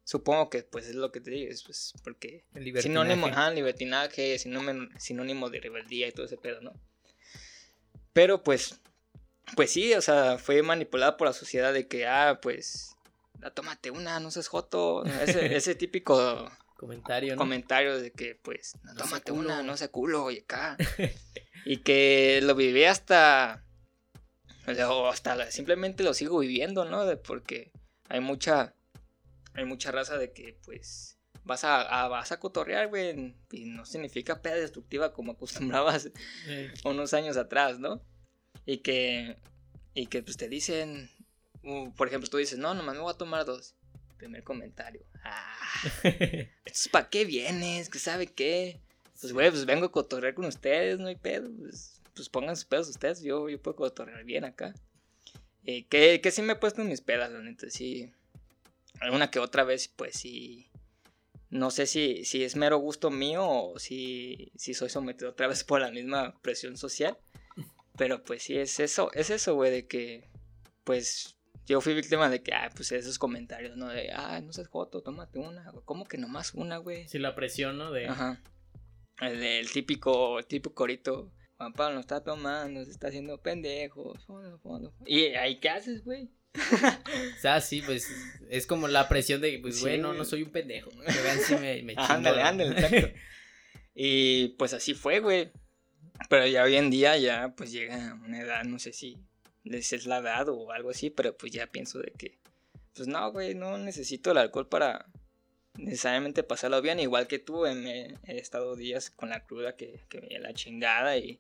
[0.05, 2.43] Supongo que pues es lo que te digo, es pues porque
[2.81, 6.73] sinónimo, ajá, libertinaje, sinónimo, sinónimo de rebeldía y todo ese pedo, ¿no?
[8.11, 8.81] Pero pues,
[9.55, 12.95] pues sí, o sea, fue manipulada por la sociedad de que, ah, pues,
[13.39, 17.39] la tómate una, no seas joto, ese, ese típico comentario, ¿no?
[17.39, 20.77] comentario de que, pues, no tómate una, no seas culo, y acá.
[21.65, 23.63] y que lo viví hasta,
[24.87, 27.05] o hasta simplemente lo sigo viviendo, ¿no?
[27.05, 27.71] De porque
[28.09, 28.75] hay mucha
[29.53, 34.41] hay mucha raza de que, pues, vas a, vas a cotorrear, güey, y no significa
[34.41, 36.09] peda destructiva como acostumbrabas
[36.83, 38.01] unos años atrás, ¿no?
[38.65, 39.37] Y que,
[39.93, 41.09] y que, pues, te dicen,
[41.95, 43.75] por ejemplo, tú dices, no, nomás me voy a tomar dos.
[44.17, 45.57] Primer comentario, ah,
[46.91, 47.89] ¿para qué vienes?
[47.89, 48.79] ¿Qué sabe qué?
[49.19, 52.63] Pues, güey, pues vengo a cotorrear con ustedes, no hay pedo, pues, pues pongan sus
[52.63, 54.73] pedos ustedes, yo, yo puedo cotorrear bien acá.
[55.65, 58.13] Eh, que, que sí me he puesto en mis pedas, la neta, sí
[59.03, 60.69] alguna que otra vez, pues sí.
[61.49, 65.63] No sé si, si es mero gusto mío o si, si soy sometido otra vez
[65.63, 67.17] por la misma presión social.
[67.97, 70.29] Pero pues sí, es eso, es eso, güey, de que,
[70.83, 73.87] pues, yo fui víctima de que, ah, pues esos comentarios, ¿no?
[73.87, 75.71] De, ah, no seas joto, tómate una.
[75.85, 77.07] ¿Cómo que nomás una, güey?
[77.07, 77.91] Sí, la presión, ¿no?
[77.91, 78.07] De...
[78.07, 78.41] Ajá.
[79.21, 81.31] El, típico, el típico corito.
[81.57, 84.13] Juan Pablo está tomando, se está haciendo pendejo.
[85.05, 86.29] ¿Y ahí qué haces, güey?
[86.55, 88.07] o sea, sí, pues
[88.49, 90.89] es como la presión de, pues, bueno, no soy un pendejo.
[90.89, 93.15] Que vean si me, me Ándale, ándale,
[93.95, 95.51] Y pues así fue, güey.
[96.29, 99.17] Pero ya hoy en día ya pues llega una edad, no sé si
[99.63, 102.37] les es la edad o algo así, pero pues ya pienso de que,
[102.95, 105.05] pues no, güey, no necesito el alcohol para,
[105.77, 110.39] necesariamente pasarlo bien, igual que tú, he, estado días con la cruda que, que me
[110.39, 111.39] la chingada y,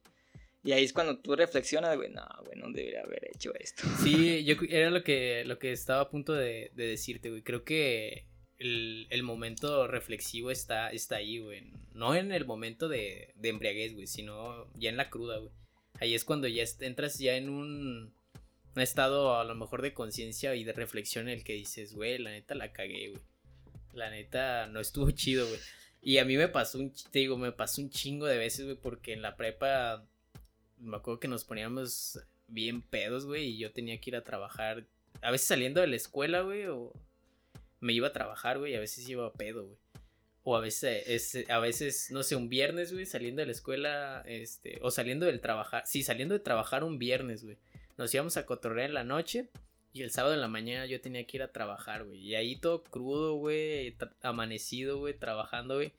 [0.63, 3.83] y ahí es cuando tú reflexionas, güey, no, güey, no debería haber hecho esto.
[4.01, 8.25] Sí, yo era lo que, lo que estaba a punto de decirte, güey, creo que
[8.63, 14.07] el, momento reflexivo está, está ahí, güey, no en el momento de, de embriaguez, güey,
[14.07, 15.51] sino ya en la cruda, güey.
[15.99, 18.13] Ahí es cuando ya entras ya en un,
[18.75, 22.17] un estado a lo mejor de conciencia y de reflexión en el que dices, güey,
[22.17, 23.21] la neta la cagué, güey
[23.93, 25.59] la neta, no estuvo chido, güey.
[26.01, 28.77] Y a mí me pasó un, te digo, me pasó un chingo de veces, güey,
[28.77, 30.05] porque en la prepa
[30.77, 34.85] me acuerdo que nos poníamos bien pedos, güey, y yo tenía que ir a trabajar.
[35.21, 36.91] A veces saliendo de la escuela, güey, o
[37.83, 39.77] me iba a trabajar, güey, y a veces iba a pedo, güey.
[40.45, 44.23] O a veces, es, a veces, no sé, un viernes, güey, saliendo de la escuela,
[44.25, 47.57] este, o saliendo del trabajar, sí, saliendo de trabajar un viernes, güey.
[47.97, 49.49] Nos íbamos a cotorrear en la noche
[49.93, 52.19] y el sábado en la mañana yo tenía que ir a trabajar, güey.
[52.19, 55.93] Y ahí todo crudo, güey, amanecido, güey, trabajando, güey.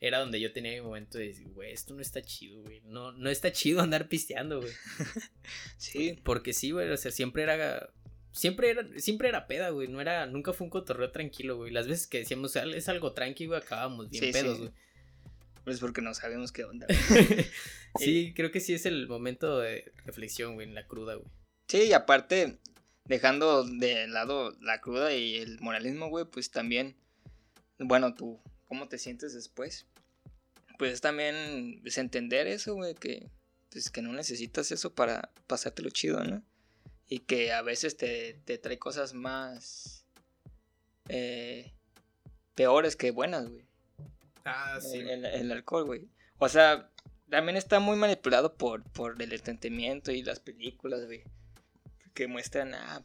[0.00, 2.80] Era donde yo tenía mi momento de decir, güey, esto no está chido, güey.
[2.84, 4.72] No, no está chido andar pisteando, güey.
[5.76, 6.18] sí.
[6.24, 7.90] Porque sí, güey, o sea, siempre era
[8.34, 9.88] siempre era, siempre era peda, güey.
[9.88, 11.72] No era, nunca fue un cotorreo tranquilo, güey.
[11.72, 14.72] Las veces que decíamos, es algo tranquilo, güey, acabábamos bien pedos, güey.
[15.64, 16.86] Pues porque no sabemos qué onda.
[17.98, 21.28] sí, creo que sí es el momento de reflexión, güey, en la cruda, güey.
[21.68, 22.58] Sí, y aparte,
[23.04, 26.96] dejando de lado la cruda y el moralismo, güey, pues también,
[27.78, 29.86] bueno, tú, ¿cómo te sientes después?
[30.76, 33.30] Pues también es entender eso, güey, que,
[33.70, 36.42] pues, que no necesitas eso para pasártelo chido, ¿no?
[37.08, 40.06] Y que a veces te, te trae cosas más
[41.08, 41.72] eh,
[42.54, 43.66] peores que buenas, güey.
[44.44, 44.98] Ah, sí.
[44.98, 46.08] El, el alcohol, güey.
[46.38, 46.90] O sea,
[47.30, 51.24] también está muy manipulado por, por el entretenimiento y las películas, güey
[52.14, 53.02] que muestran, ah,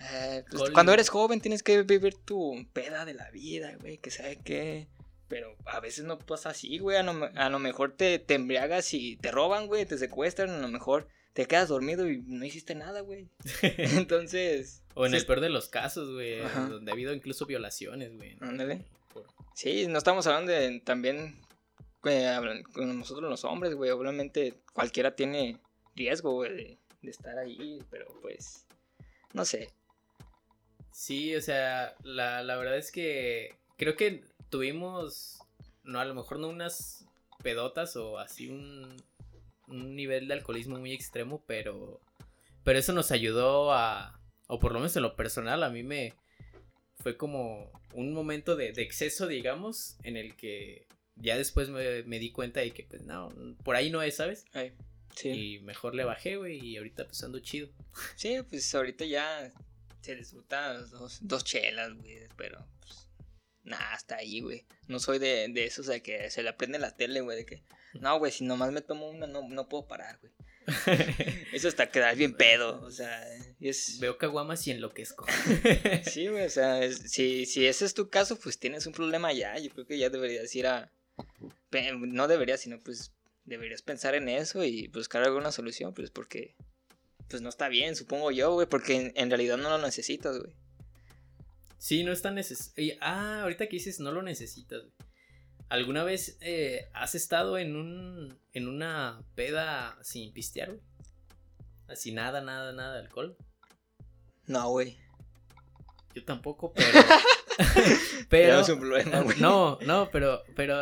[0.00, 4.10] eh, pues, cuando eres joven tienes que vivir tu peda de la vida, güey, que
[4.10, 4.88] sabe qué.
[5.28, 6.96] Pero a veces no pasa así, güey.
[6.96, 10.48] A lo, mejor te, te, embriagas y te roban, güey, te secuestran.
[10.48, 11.06] A lo mejor
[11.38, 13.28] te quedas dormido y no hiciste nada, güey.
[13.62, 14.82] Entonces.
[14.94, 16.40] O en el peor de los casos, güey.
[16.40, 18.36] Donde ha habido incluso violaciones, güey.
[18.40, 18.84] Ándale.
[19.54, 21.36] Sí, no estamos hablando de también.
[22.00, 23.92] con nosotros los hombres, güey.
[23.92, 25.60] Obviamente cualquiera tiene
[25.94, 28.66] riesgo, güey de estar ahí, pero pues,
[29.32, 29.72] no sé.
[30.90, 35.38] Sí, o sea, la, la verdad es que creo que tuvimos,
[35.84, 37.06] no, a lo mejor no unas
[37.44, 38.96] pedotas o así un,
[39.68, 42.00] un nivel de alcoholismo muy extremo, pero,
[42.64, 46.14] pero eso nos ayudó a, o por lo menos en lo personal, a mí me
[46.96, 52.18] fue como un momento de, de exceso, digamos, en el que ya después me, me,
[52.18, 53.32] di cuenta de que, pues, no,
[53.64, 54.44] por ahí no es, ¿sabes?
[55.24, 57.68] Y mejor le bajé, güey, y ahorita pues ando chido.
[58.16, 59.52] Sí, pues ahorita ya
[60.00, 63.08] se disfruta dos, dos chelas, güey, pero pues
[63.64, 64.64] nada, hasta ahí, güey.
[64.86, 67.62] No soy de, de esos de que se le aprende la tele, güey, de que
[67.94, 70.32] no, güey, si nomás me tomo una no, no puedo parar, güey.
[71.52, 73.26] Eso hasta quedar bien pedo, o sea,
[73.60, 73.98] es...
[74.00, 75.26] Veo caguamas y enloquezco.
[76.04, 79.58] sí, güey, o sea, si, si ese es tu caso, pues tienes un problema ya,
[79.58, 80.92] yo creo que ya deberías ir a...
[81.70, 83.12] No deberías, sino pues
[83.44, 86.54] deberías pensar en eso y buscar alguna solución, pues porque
[87.28, 90.52] pues no está bien, supongo yo, güey, porque en, realidad no lo necesitas, güey.
[91.78, 92.94] Sí, no está necesario.
[93.00, 95.07] Ah, ahorita que dices no lo necesitas, güey.
[95.68, 100.80] ¿Alguna vez eh, has estado en un en una peda sin pistear, güey?
[101.88, 103.36] Así nada, nada, nada de alcohol.
[104.46, 104.98] No, güey.
[106.14, 106.88] Yo tampoco, pero
[108.28, 109.38] pero es un problema, güey.
[109.40, 110.74] No, no, pero pero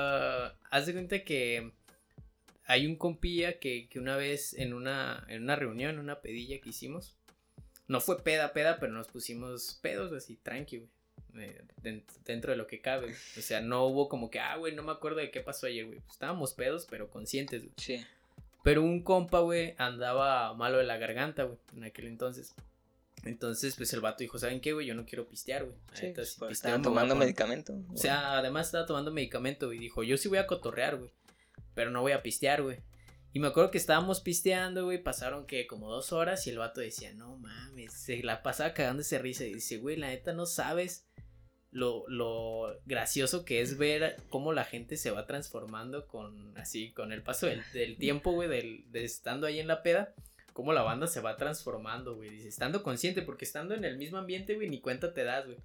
[0.70, 1.72] haz de cuenta que
[2.64, 6.60] hay un compilla que, que, una vez en una, en una reunión, en una pedilla
[6.60, 7.16] que hicimos,
[7.86, 10.90] no fue peda, peda, pero nos pusimos pedos así, tranqui, güey.
[12.24, 13.14] Dentro de lo que cabe.
[13.36, 15.86] O sea, no hubo como que, ah, güey, no me acuerdo de qué pasó ayer,
[15.86, 16.00] güey.
[16.10, 17.74] Estábamos pedos, pero conscientes, güey.
[17.76, 18.04] Sí.
[18.62, 22.54] Pero un compa, güey, andaba malo de la garganta, güey, en aquel entonces.
[23.24, 24.86] Entonces, pues el vato dijo, ¿saben qué, güey?
[24.86, 25.76] Yo no quiero pistear, güey.
[25.92, 27.74] Sí, pues, estaba tomando medicamento.
[27.92, 31.10] O sea, además estaba tomando medicamento, y dijo, yo sí voy a cotorrear, güey
[31.76, 32.78] pero no voy a pistear, güey.
[33.34, 36.80] Y me acuerdo que estábamos pisteando, güey, pasaron que como dos horas y el vato
[36.80, 40.46] decía, no mames, se la pasaba cagando ese risa y dice, güey, la neta no
[40.46, 41.05] sabes
[41.70, 47.12] lo, lo gracioso que es ver cómo la gente se va transformando con, así, con
[47.12, 50.14] el paso del, tiempo, güey, del, de estando ahí en la peda,
[50.52, 54.18] cómo la banda se va transformando, güey, dice, estando consciente, porque estando en el mismo
[54.18, 55.58] ambiente, güey, ni cuenta te das, güey.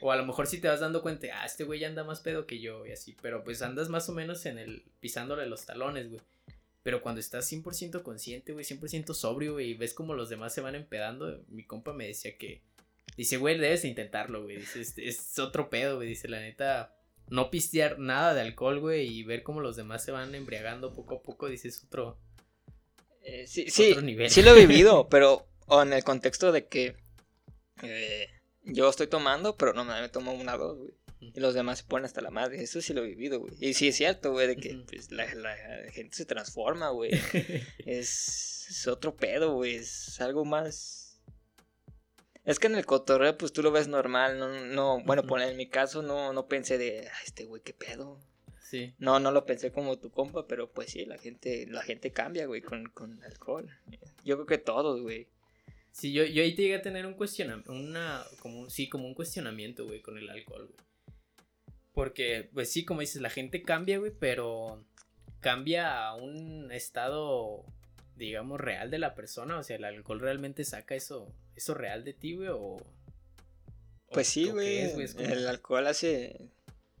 [0.00, 2.46] O a lo mejor si te vas dando cuenta, ah, este güey anda más pedo
[2.46, 6.10] que yo y así, pero pues andas más o menos en el pisándole los talones,
[6.10, 6.20] güey.
[6.82, 10.60] Pero cuando estás 100% consciente, güey, 100% sobrio, güey, y ves como los demás se
[10.60, 12.62] van empedando, mi compa me decía que,
[13.16, 14.58] Dice, güey, debes intentarlo, güey.
[14.58, 16.08] Dice, es, es otro pedo, güey.
[16.08, 16.96] Dice, la neta,
[17.28, 21.16] no pistear nada de alcohol, güey, y ver cómo los demás se van embriagando poco
[21.16, 22.18] a poco, dice, es otro.
[23.22, 23.94] Eh, sí, sí,
[24.28, 26.96] sí lo he vivido, pero en el contexto de que
[27.82, 28.28] eh,
[28.64, 30.94] yo estoy tomando, pero no me tomo una dos, güey.
[31.18, 32.62] Y los demás se ponen hasta la madre.
[32.62, 33.54] Eso sí lo he vivido, güey.
[33.58, 35.26] Y sí es cierto, güey, de que pues, la,
[35.90, 37.10] gente se transforma, güey.
[37.78, 39.76] es, es otro pedo, güey.
[39.76, 41.05] Es algo más
[42.46, 45.68] es que en el cotorreo, pues tú lo ves normal, no, no, bueno, en mi
[45.68, 48.18] caso no, no pensé de, este güey, qué pedo.
[48.60, 48.94] Sí.
[48.98, 52.46] No, no lo pensé como tu compa, pero pues sí, la gente, la gente cambia,
[52.46, 53.68] güey, con, con alcohol.
[54.24, 55.28] Yo creo que todos, güey.
[55.92, 59.14] Sí, yo, yo ahí te llegué a tener un cuestionamiento, una, como, sí, como un
[59.14, 60.86] cuestionamiento, güey, con el alcohol, güey.
[61.92, 64.84] Porque, pues sí, como dices, la gente cambia, güey, pero
[65.40, 67.64] cambia a un estado
[68.16, 69.58] digamos, real de la persona?
[69.58, 72.48] O sea, ¿el alcohol realmente saca eso, eso real de ti, güey?
[72.52, 72.78] O,
[74.12, 74.78] pues sí, güey.
[75.18, 76.50] El alcohol hace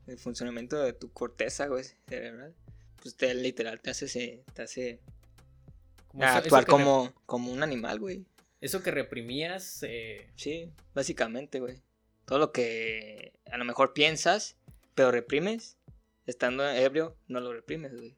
[0.06, 2.54] el funcionamiento de tu corteza, güey, cerebral.
[3.02, 5.00] Pues te, literal te hace, te hace
[6.20, 8.26] actuar como, como un animal, güey.
[8.60, 9.82] Eso que reprimías.
[9.82, 10.30] Eh...
[10.36, 11.82] Sí, básicamente, güey.
[12.24, 14.56] Todo lo que a lo mejor piensas,
[14.94, 15.76] pero reprimes,
[16.26, 18.16] estando ebrio, no lo reprimes, güey.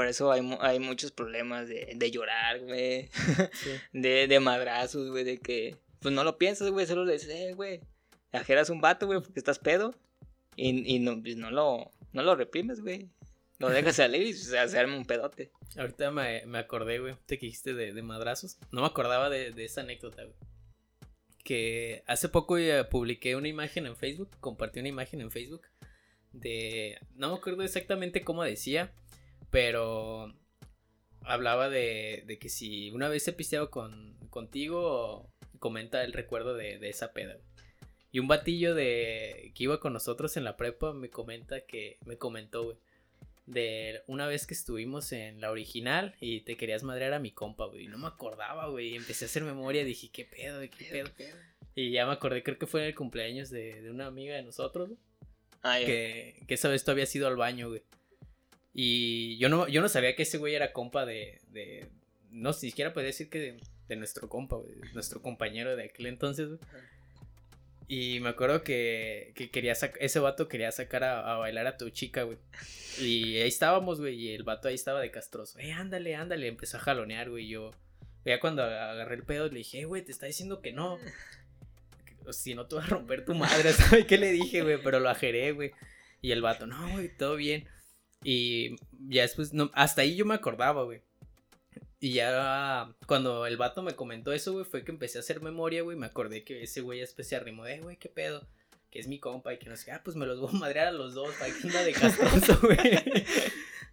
[0.00, 3.10] Por eso hay, hay muchos problemas de, de llorar, güey.
[3.92, 5.76] de, de madrazos, güey, de que...
[6.00, 7.82] Pues no lo piensas, güey, solo le dices, eh, güey.
[8.32, 9.94] Ajeras un vato, güey, porque estás pedo.
[10.56, 13.10] Y, y no, pues no, lo, no lo reprimes, güey.
[13.58, 15.52] Lo dejas salir y se, se arma un pedote.
[15.76, 18.56] Ahorita me, me acordé, güey, te dijiste de, de, madrazos.
[18.72, 20.36] No me acordaba de, de esa anécdota, güey.
[21.44, 25.60] Que hace poco ya publiqué una imagen en Facebook, compartí una imagen en Facebook
[26.32, 26.98] de...
[27.16, 28.94] No me acuerdo exactamente cómo decía,
[29.50, 30.34] pero
[31.22, 36.78] hablaba de, de que si una vez he pisteado con, contigo, comenta el recuerdo de,
[36.78, 37.38] de esa peda.
[38.12, 42.18] Y un batillo de que iba con nosotros en la prepa me comenta que me
[42.18, 42.76] comentó, güey,
[43.46, 47.66] de una vez que estuvimos en la original y te querías madrear a mi compa,
[47.66, 47.86] güey.
[47.86, 48.96] No me acordaba, güey.
[48.96, 51.10] Empecé a hacer memoria, dije, ¿qué pedo, qué pedo?
[51.74, 54.42] Y ya me acordé, creo que fue en el cumpleaños de, de una amiga de
[54.42, 54.90] nosotros,
[55.62, 57.82] ah, que, que esa vez tú habías ido al baño, güey.
[58.74, 61.88] Y yo no, yo no sabía que ese güey era compa de, de
[62.30, 66.60] no siquiera podía decir que de, nuestro compa, güey, nuestro compañero de aquel entonces, güey.
[67.88, 72.22] Y me acuerdo que, que quería ese vato quería sacar a, bailar a tu chica,
[72.22, 72.38] güey.
[73.00, 75.58] Y ahí estábamos, güey, y el vato ahí estaba de castroso.
[75.58, 77.72] Eh, ándale, ándale, empezó a jalonear, güey, yo...
[78.24, 80.98] Ya cuando agarré el pedo le dije, eh, güey, te está diciendo que no.
[82.30, 84.78] Si no te vas a romper tu madre, ¿sabes qué le dije, güey?
[84.80, 85.72] Pero lo ajeré, güey.
[86.22, 87.66] Y el vato, no, güey, todo bien.
[88.22, 88.76] Y
[89.08, 91.02] ya después, no, hasta ahí yo me acordaba, güey.
[92.00, 95.82] Y ya cuando el vato me comentó eso, güey, fue que empecé a hacer memoria,
[95.82, 95.98] güey.
[95.98, 98.46] Me acordé que ese güey después se arrimó, eh, güey, qué pedo.
[98.90, 100.88] Que es mi compa y que no sé, ah, pues me los voy a madrear
[100.88, 102.78] a los dos, para que anda de castroso, güey.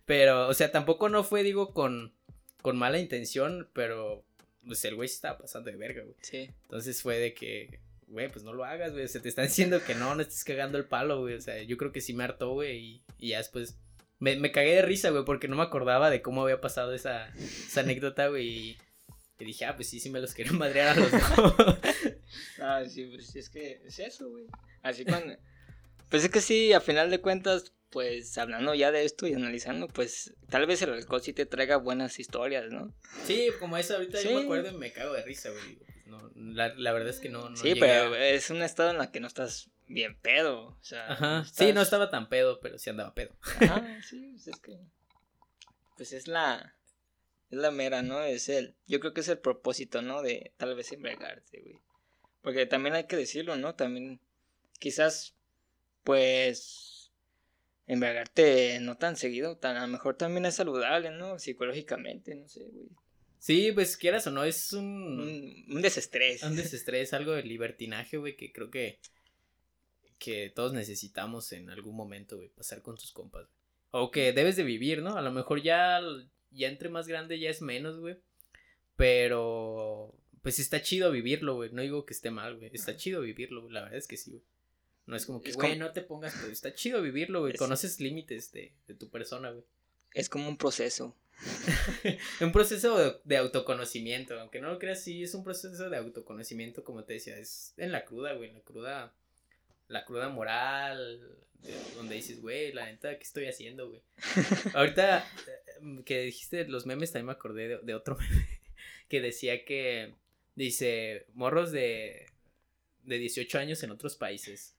[0.05, 2.13] Pero, o sea, tampoco no fue, digo, con,
[2.61, 4.23] con mala intención, pero
[4.65, 6.15] pues el güey se estaba pasando de verga, güey.
[6.21, 6.49] Sí.
[6.63, 9.07] Entonces fue de que, güey, pues no lo hagas, güey.
[9.07, 11.35] Se te está diciendo que no, no estés cagando el palo, güey.
[11.35, 12.77] O sea, yo creo que sí me hartó, güey.
[12.77, 13.77] Y, y ya después
[14.19, 17.29] me, me cagué de risa, güey, porque no me acordaba de cómo había pasado esa,
[17.35, 18.77] esa anécdota, güey.
[19.39, 21.21] Y dije, ah, pues sí, sí me los quiero madrear a los dos.
[22.61, 24.45] ah, sí, pues es que es eso, güey.
[24.81, 25.35] Así cuando.
[26.09, 29.87] Pues es que sí, a final de cuentas, pues hablando ya de esto y analizando,
[29.87, 32.93] pues tal vez el alcohol sí te traiga buenas historias, ¿no?
[33.25, 35.79] Sí, como eso ahorita yo me acuerdo y me cago de risa, güey.
[36.07, 37.49] No, la, la, verdad es que no.
[37.49, 40.67] no sí, pero es un estado en el que no estás bien pedo.
[40.67, 41.45] O sea, Ajá.
[41.45, 43.35] Sí, no estaba tan pedo, pero sí andaba pedo.
[43.41, 44.79] Ajá, sí, pues es que.
[45.97, 46.75] Pues es la.
[47.49, 48.21] Es la mera, ¿no?
[48.21, 48.75] Es el.
[48.87, 50.21] Yo creo que es el propósito, ¿no?
[50.21, 51.81] De tal vez embriagarte, güey.
[52.41, 53.75] Porque también hay que decirlo, ¿no?
[53.75, 54.21] También.
[54.79, 55.35] Quizás.
[56.03, 57.11] Pues.
[57.85, 59.57] Embriagarte no tan seguido.
[59.57, 61.39] Tan, a lo mejor también es saludable, ¿no?
[61.39, 62.89] Psicológicamente, no sé, güey.
[63.39, 65.19] Sí, pues quieras o no, es un...
[65.19, 66.43] Un, un desestrés.
[66.43, 68.99] Un desestrés, algo de libertinaje, güey, que creo que
[70.17, 73.47] que todos necesitamos en algún momento, güey, pasar con tus compas.
[73.91, 75.15] O que debes de vivir, ¿no?
[75.15, 76.01] A lo mejor ya,
[76.51, 78.17] ya entre más grande ya es menos, güey.
[78.95, 81.71] Pero, pues está chido vivirlo, güey.
[81.71, 82.71] No digo que esté mal, güey.
[82.73, 84.43] Está chido vivirlo, La verdad es que sí, güey.
[85.05, 87.53] No es como que, güey, no te pongas, pero está chido vivirlo, güey.
[87.53, 89.63] Conoces límites de, de, tu persona, güey.
[90.13, 91.15] Es como un proceso.
[92.41, 94.39] un proceso de, de, autoconocimiento.
[94.39, 97.37] Aunque no lo creas, sí, es un proceso de autoconocimiento, como te decía.
[97.37, 98.49] Es en la cruda, güey.
[98.49, 99.13] En la cruda
[99.87, 101.37] la cruda moral,
[101.95, 104.01] donde dices, güey, la neta, ¿qué estoy haciendo, güey?
[104.73, 108.59] Ahorita eh, que dijiste los memes, también me acordé de, otro meme
[109.07, 110.13] que decía que,
[110.55, 112.27] dice, morros de,
[113.03, 114.75] de 18 años en otros países.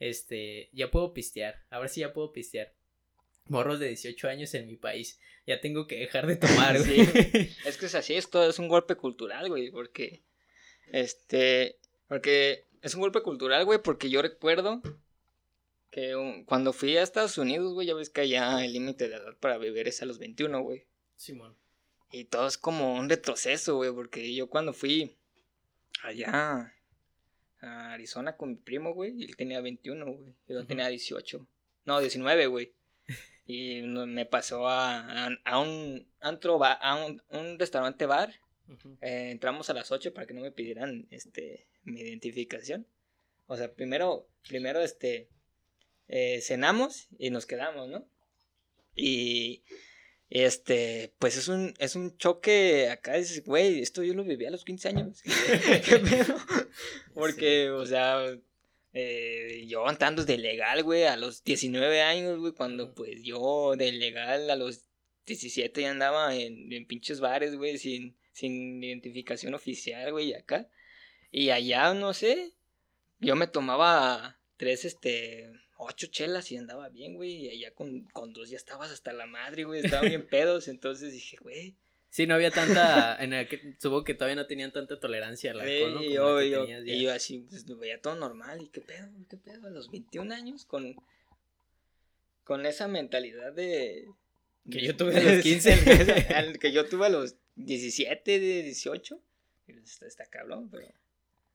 [0.00, 1.64] Este, ya puedo pistear.
[1.68, 2.72] Ahora sí ya puedo pistear.
[3.48, 5.18] Morros de 18 años en mi país.
[5.46, 7.00] Ya tengo que dejar de tomar, güey.
[7.64, 10.22] Es que es así, esto es un golpe cultural, güey, porque.
[10.92, 11.78] Este.
[12.08, 14.80] Porque es un golpe cultural, güey, porque yo recuerdo
[15.90, 19.36] que cuando fui a Estados Unidos, güey, ya ves que allá el límite de edad
[19.40, 20.86] para beber es a los 21, güey.
[21.16, 21.56] Simón.
[22.12, 25.16] Y todo es como un retroceso, güey, porque yo cuando fui
[26.02, 26.72] allá
[27.60, 31.46] a Arizona con mi primo, güey, él tenía 21, güey, yo tenía 18.
[31.84, 32.72] No, 19, güey.
[33.46, 38.34] Y me pasó a, a, un antro, a un, un restaurante bar.
[39.00, 42.86] Eh, entramos a las 8 para que no me pidieran este mi identificación.
[43.46, 45.28] O sea, primero, primero este
[46.08, 48.08] eh, cenamos y nos quedamos, ¿no?
[48.94, 49.62] Y
[50.28, 54.50] este, pues es un, es un choque acá, dices, güey, esto yo lo viví a
[54.50, 55.22] los 15 años.
[55.84, 56.36] ¿Qué pedo?
[57.14, 58.36] Porque, o sea,
[58.98, 63.92] eh, yo andando de legal, güey, a los 19 años, güey, cuando pues yo de
[63.92, 64.86] legal a los
[65.26, 70.70] 17 ya andaba en, en pinches bares, güey, sin, sin identificación oficial, güey, acá.
[71.30, 72.54] Y allá, no sé,
[73.20, 77.32] yo me tomaba tres, este, ocho chelas y andaba bien, güey.
[77.32, 79.84] Y allá con, con dos ya estabas hasta la madre, güey.
[79.84, 80.68] Estaban bien pedos.
[80.68, 81.76] Entonces dije, güey.
[82.16, 83.22] Sí, no había tanta.
[83.22, 83.46] En el
[83.78, 86.02] supongo que todavía no tenían tanta tolerancia al alcohol, ¿no?
[86.02, 88.62] y yo, y yo así, pues lo veía todo normal.
[88.62, 89.06] ¿Y qué pedo?
[89.28, 89.66] ¿Qué pedo?
[89.66, 90.96] A los 21 años con.
[92.42, 94.08] Con esa mentalidad de.
[94.70, 96.56] Que yo tuve a los 15.
[96.58, 99.20] que yo tuve a los 17, 18.
[99.84, 100.88] Está, está cabrón, pero.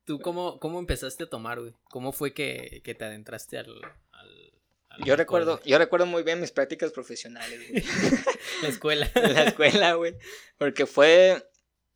[0.05, 1.73] ¿Tú cómo, cómo empezaste a tomar, güey?
[1.85, 3.81] ¿Cómo fue que, que te adentraste al,
[4.99, 7.83] yo recuerdo, yo recuerdo muy bien mis prácticas profesionales, güey.
[8.61, 9.11] la escuela.
[9.15, 10.15] la escuela, güey.
[10.57, 11.43] Porque fue,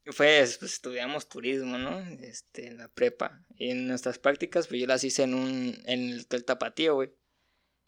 [0.05, 1.99] fue, pues estudiamos turismo, ¿no?
[2.21, 3.43] Este, en la prepa.
[3.55, 7.12] Y en nuestras prácticas, pues yo las hice en un, en el Hotel Tapatío, güey.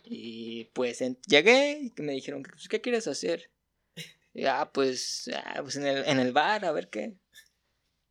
[0.04, 3.52] Y pues llegué y me dijeron, pues, ¿qué quieres hacer?
[4.34, 7.18] Y, ah, pues, ah, pues en el, en el bar, a ver qué.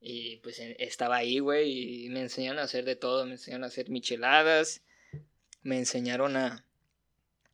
[0.01, 3.25] Y pues estaba ahí, güey, y me enseñaron a hacer de todo.
[3.25, 4.83] Me enseñaron a hacer micheladas,
[5.63, 6.66] me enseñaron a,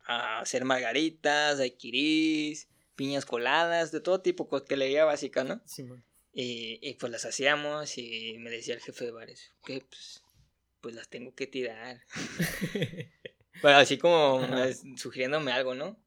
[0.05, 5.61] a hacer margaritas, daiquiris, piñas coladas, de todo tipo, que leía básica, ¿no?
[5.65, 5.87] Sí,
[6.35, 10.23] y, y, pues las hacíamos y me decía el jefe de bares, que pues,
[10.81, 12.01] pues las tengo que tirar.
[13.63, 14.41] Pero así como
[14.97, 15.99] sugiriéndome algo, ¿no?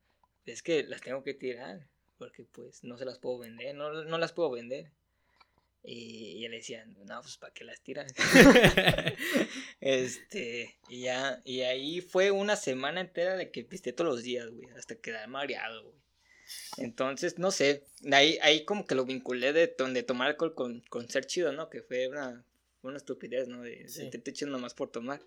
[0.46, 4.18] Es que las tengo que tirar, porque pues no se las puedo vender, no, no
[4.18, 4.92] las puedo vender.
[5.88, 8.12] Y, y le decían, no, pues para qué las tiras.
[9.80, 14.50] este, y ya, y ahí fue una semana entera de que piste todos los días,
[14.50, 15.96] güey, hasta quedar mareado, güey.
[16.78, 21.10] Entonces, no sé, ahí, ahí como que lo vinculé de, de tomar alcohol con, con
[21.10, 21.70] ser chido, ¿no?
[21.70, 22.46] Que fue una,
[22.84, 23.62] una estupidez, ¿no?
[23.62, 24.10] De sí.
[24.10, 25.22] te echando nomás por tomar.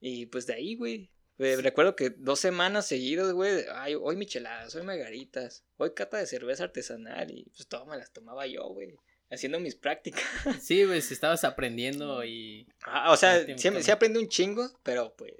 [0.00, 1.10] Y pues de ahí, güey.
[1.38, 6.64] Recuerdo que dos semanas seguidas, güey, ay, hoy micheladas, hoy margaritas, hoy cata de cerveza
[6.64, 8.96] artesanal y pues todo me las tomaba yo, güey
[9.30, 10.24] haciendo mis prácticas.
[10.60, 12.66] Sí, pues estabas aprendiendo y...
[12.82, 15.34] Ah, o sea, sí, sí aprendí un chingo, pero pues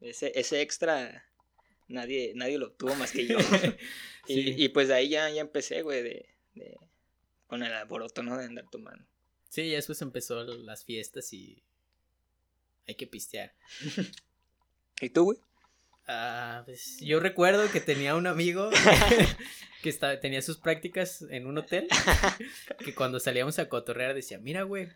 [0.00, 1.24] ese, ese extra
[1.88, 3.38] nadie, nadie lo tuvo más que yo.
[4.28, 6.78] y, y, pues de ahí ya, ya empecé, güey, de, de,
[7.46, 8.36] con el alboroto, ¿no?
[8.36, 9.04] De andar tomando.
[9.48, 11.62] Sí, ya después empezó las fiestas y
[12.86, 13.54] hay que pistear.
[15.00, 15.38] ¿Y tú, güey?
[16.10, 18.70] Ah, pues yo recuerdo que tenía un amigo
[19.82, 21.86] que estaba, tenía sus prácticas en un hotel,
[22.82, 24.88] que cuando salíamos a cotorrear decía, mira, güey,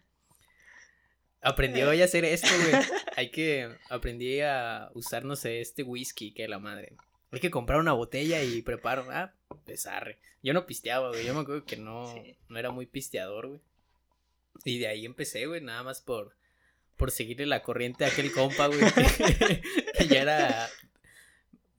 [1.42, 2.82] aprendí hoy a hacer esto, güey.
[3.14, 6.96] Hay que, aprendí a usar, no sé, este whisky, que la madre.
[7.30, 9.34] Hay que comprar una botella y preparar, ah,
[9.66, 10.18] pesarre.
[10.42, 12.14] Yo no pisteaba, güey, yo me acuerdo que no,
[12.48, 13.60] no era muy pisteador, güey.
[14.64, 16.36] Y de ahí empecé, güey, nada más por,
[16.96, 18.80] por seguirle la corriente a aquel compa, güey,
[19.98, 20.70] que ya era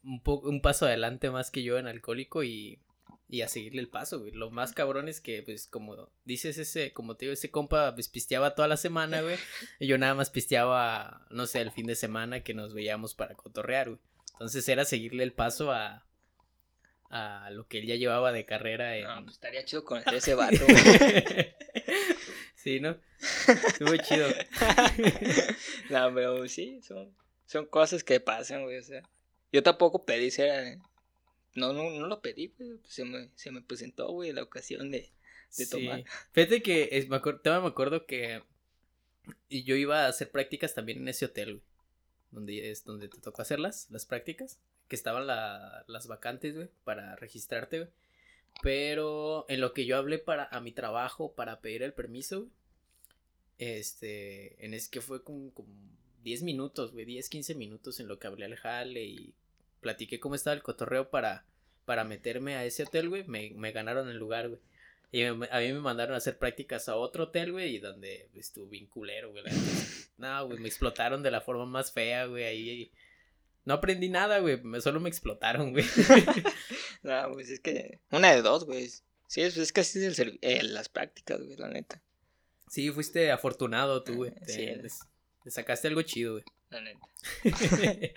[0.04, 2.80] un, un paso adelante más que yo en alcohólico y,
[3.34, 4.32] y a seguirle el paso, güey.
[4.32, 8.08] Lo más cabrón es que, pues, como dices, ese, como te digo, ese compa, pues,
[8.08, 9.38] pisteaba toda la semana, güey.
[9.80, 13.36] Y yo nada más pisteaba, no sé, el fin de semana que nos veíamos para
[13.36, 14.00] cotorrear, güey.
[14.34, 16.06] Entonces era seguirle el paso a,
[17.10, 18.98] a lo que él ya llevaba de carrera.
[18.98, 19.06] En...
[19.06, 21.56] No, pues estaría chido con ese vato, güey.
[22.56, 22.98] sí, ¿no?
[23.68, 24.28] Estuvo chido.
[25.90, 29.02] no, pero sí, son, son cosas que pasan, güey, o sea.
[29.54, 30.80] Yo tampoco pedí ser.
[31.56, 35.12] No, no, no lo pedí, pues, se me, se me presentó, güey, la ocasión de,
[35.56, 36.04] de tomar.
[36.32, 38.42] Fíjate que es, me, acuerdo, me acuerdo que
[39.50, 41.64] yo iba a hacer prácticas también en ese hotel, güey.
[42.32, 44.60] Donde es donde te tocó hacerlas, las prácticas.
[44.88, 47.90] Que estaban la, las vacantes, güey, para registrarte, güey.
[48.64, 52.52] Pero en lo que yo hablé para a mi trabajo para pedir el permiso, güey,
[53.60, 55.70] Este, en es que fue como, como
[56.24, 59.36] 10 minutos, güey, 10, 15 minutos en lo que hablé al jale y
[59.84, 61.46] platiqué cómo estaba el cotorreo para,
[61.86, 63.24] para meterme a ese hotel, güey.
[63.26, 64.60] Me, me ganaron el lugar, güey.
[65.14, 68.66] Y a mí me mandaron a hacer prácticas a otro hotel, güey, y donde estuvo
[68.66, 69.44] bien culero, güey.
[70.18, 72.92] No, güey, me explotaron de la forma más fea, güey, ahí.
[73.66, 75.86] No aprendí nada, güey, solo me explotaron, güey.
[77.04, 78.90] no, pues es que una de dos, güey.
[79.28, 82.02] Sí, es, es que así es el, eh, las prácticas, güey, la neta.
[82.70, 84.34] Sí, fuiste afortunado tú, güey.
[84.48, 84.68] sí.
[85.44, 86.44] Te, sacaste algo chido, güey.
[86.70, 87.08] La neta.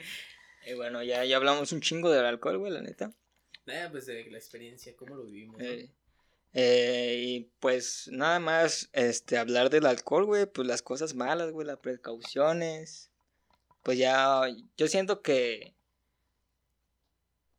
[0.67, 3.15] y bueno, ya, ya hablamos un chingo del alcohol, güey, la neta.
[3.67, 5.61] Eh, pues de la experiencia, cómo lo vivimos.
[5.61, 5.91] Eh,
[6.53, 11.67] eh, y pues nada más, este, hablar del alcohol, güey, pues las cosas malas, güey,
[11.67, 13.13] las precauciones.
[13.85, 14.43] Pues ya,
[14.77, 15.77] yo siento que,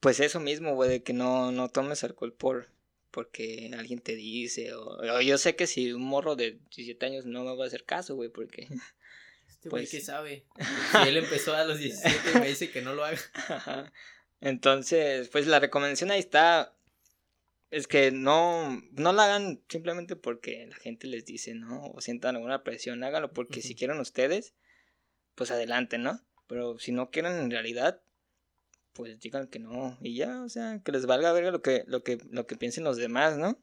[0.01, 2.69] pues eso mismo, güey, de que no, no tomes alcohol por,
[3.11, 7.45] porque alguien te dice, o, yo sé que si un morro de 17 años no
[7.45, 8.67] me va a hacer caso, güey, porque...
[9.67, 10.45] Este güey, pues, ¿qué sabe?
[11.03, 13.91] Si él empezó a los 17 y me dice que no lo haga.
[14.39, 16.73] Entonces, pues la recomendación ahí está,
[17.71, 21.87] es que no, no la hagan simplemente porque la gente les dice, ¿no?
[21.87, 24.53] O sientan alguna presión, háganlo porque si quieren ustedes,
[25.35, 26.21] pues adelante, ¿no?
[26.47, 28.01] Pero si no quieren en realidad,
[28.93, 29.97] pues digan que no.
[30.01, 32.83] Y ya, o sea, que les valga ver lo que, lo que, lo que piensen
[32.83, 33.59] los demás, ¿no?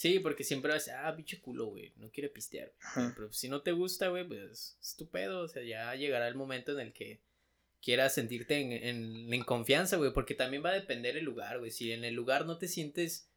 [0.00, 2.72] Sí, porque siempre vas a ah, bicho culo, güey, no quiere pistear.
[3.14, 5.40] Pero si no te gusta, güey, pues estupendo.
[5.40, 7.20] O sea, ya llegará el momento en el que
[7.82, 11.70] quieras sentirte en, en, en confianza, güey, porque también va a depender el lugar, güey.
[11.70, 13.28] Si en el lugar no te sientes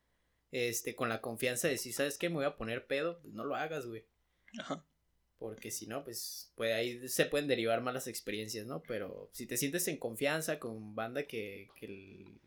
[0.51, 2.29] este, con la confianza de decir, ¿sabes qué?
[2.29, 4.05] Me voy a poner pedo, pues no lo hagas, güey.
[4.57, 4.87] Ajá.
[5.39, 8.81] Porque si no, pues, pues ahí se pueden derivar malas experiencias, ¿no?
[8.83, 12.39] Pero si te sientes en confianza con banda que, que,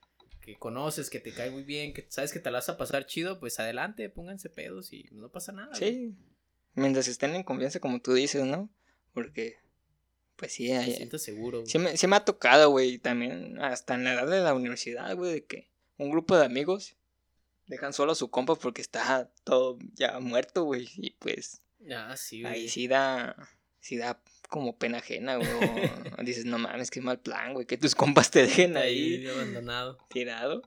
[0.47, 3.05] que conoces, que te cae muy bien, que sabes que te la vas a pasar
[3.05, 5.75] chido, pues adelante, pónganse pedos y no pasa nada.
[5.75, 6.15] Sí.
[6.75, 8.71] Mientras estén en confianza, como tú dices, ¿no?
[9.13, 9.57] Porque,
[10.37, 10.71] pues sí.
[10.71, 11.67] Me siento seguro.
[11.67, 15.17] Sí me, sí me ha tocado, güey, también hasta en la edad de la universidad,
[15.17, 15.69] güey, de que
[15.99, 16.95] un grupo de amigos
[17.67, 20.89] dejan solo a su compa porque está todo ya muerto, güey.
[20.97, 21.63] Y pues.
[21.91, 22.55] Ah, sí, güey.
[22.55, 23.37] Ahí sí da.
[23.81, 25.49] Sí da como pena ajena, güey.
[26.25, 27.67] dices, no mames, qué mal plan, güey.
[27.67, 29.17] Que tus compas te dejen ahí.
[29.17, 29.99] ahí abandonado.
[30.09, 30.63] Tirado.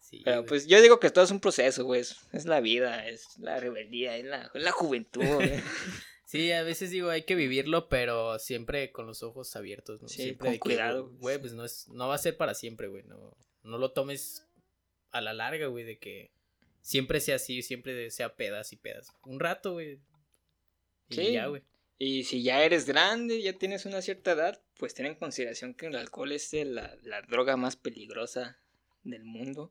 [0.00, 2.00] Sí, Pero pues yo digo que todo es un proceso, güey.
[2.00, 5.52] Es, la vida, es la rebeldía, es la, la juventud, güey.
[6.32, 10.08] Sí, a veces digo, hay que vivirlo, pero siempre con los ojos abiertos, ¿no?
[10.08, 11.10] Sí, siempre con cuidado.
[11.18, 13.02] Güey, pues no, es, no va a ser para siempre, güey.
[13.02, 14.48] No, no lo tomes
[15.10, 16.30] a la larga, güey, de que
[16.80, 19.12] siempre sea así, siempre sea pedas y pedas.
[19.24, 20.00] Un rato, güey.
[21.10, 21.32] Y sí.
[21.32, 21.62] ya, güey.
[22.04, 25.86] Y si ya eres grande, ya tienes una cierta edad, pues ten en consideración que
[25.86, 28.58] el alcohol es la, la droga más peligrosa
[29.04, 29.70] del mundo.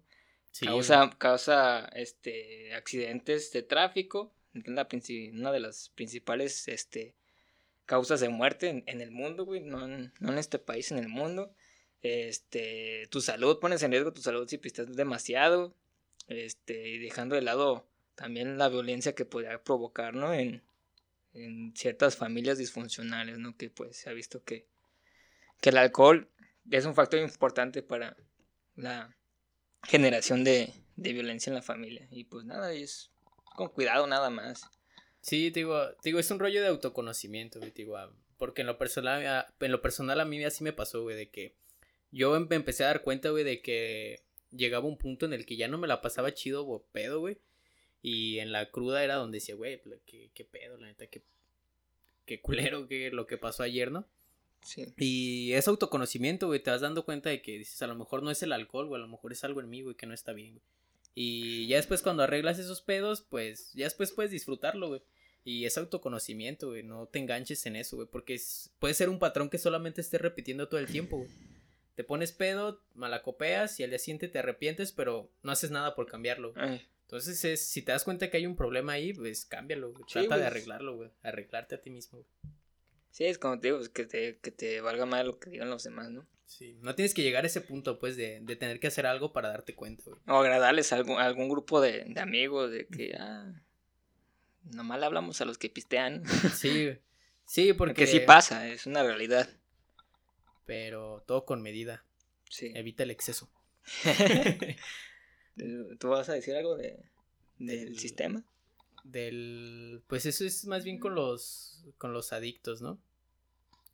[0.52, 4.88] Sí, causa, causa este accidentes de tráfico, la,
[5.34, 7.16] una de las principales este,
[7.86, 11.00] causas de muerte en, en el mundo, güey, no en, no en este país, en
[11.00, 11.54] el mundo
[12.02, 15.76] este, tu salud, pones en riesgo tu salud si pistas demasiado,
[16.30, 20.34] este, y dejando de lado también la violencia que podría provocar, ¿no?
[20.34, 20.64] En,
[21.34, 23.56] en ciertas familias disfuncionales, ¿no?
[23.56, 24.68] Que pues se ha visto que,
[25.62, 26.30] que el alcohol
[26.70, 28.18] es un factor importante para
[28.76, 29.16] la
[29.84, 32.08] generación de, de violencia en la familia.
[32.12, 33.12] Y pues nada, es
[33.56, 34.70] con cuidado nada más.
[35.22, 37.98] Sí, digo, digo, es un rollo de autoconocimiento, digo,
[38.38, 41.56] porque en lo personal, en lo personal a mí así me pasó, güey, de que
[42.12, 45.58] yo me empecé a dar cuenta, güey, de que llegaba un punto en el que
[45.58, 47.38] ya no me la pasaba chido o pedo, güey.
[48.02, 51.24] Y en la cruda era donde decía, güey, pues, qué, qué pedo, la neta, qué,
[52.26, 54.08] qué culero que lo que pasó ayer, ¿no?
[54.64, 54.94] Sí.
[54.98, 58.32] Y es autoconocimiento, güey, te vas dando cuenta de que dices, a lo mejor no
[58.32, 60.34] es el alcohol, güey, a lo mejor es algo en mí, güey, que no está
[60.34, 60.64] bien, güey.
[61.14, 65.02] Y ya después cuando arreglas esos pedos, pues ya después puedes disfrutarlo, güey.
[65.44, 68.40] Y es autoconocimiento, güey, no te enganches en eso, güey, porque
[68.80, 71.30] puede ser un patrón que solamente estés repitiendo todo el tiempo, güey
[71.96, 76.08] te pones pedo, malacopeas y al día siguiente te arrepientes, pero no haces nada por
[76.08, 76.54] cambiarlo.
[77.12, 80.46] Entonces, es, si te das cuenta que hay un problema ahí, pues cámbialo, Trata de
[80.46, 81.12] arreglarlo, güey.
[81.24, 82.26] Arreglarte a ti mismo,
[83.10, 85.84] Sí, es como te digo, que te, que te valga más lo que digan los
[85.84, 86.26] demás, ¿no?
[86.46, 89.34] Sí, no tienes que llegar a ese punto, pues, de, de tener que hacer algo
[89.34, 90.22] para darte cuenta, güey.
[90.28, 93.62] O agradarles a algún, algún grupo de, de, amigos, de que, ah,
[94.64, 96.24] nomás le hablamos a los que pistean.
[96.56, 96.98] Sí,
[97.46, 97.94] sí, porque...
[97.94, 99.50] porque sí pasa, es una realidad
[100.72, 102.06] pero todo con medida.
[102.50, 102.72] Sí.
[102.76, 103.52] Evita el exceso.
[106.00, 106.98] ¿Tú vas a decir algo de,
[107.60, 108.44] del, sistema?
[109.04, 113.00] Del, pues eso es más bien con los, con los adictos, ¿no?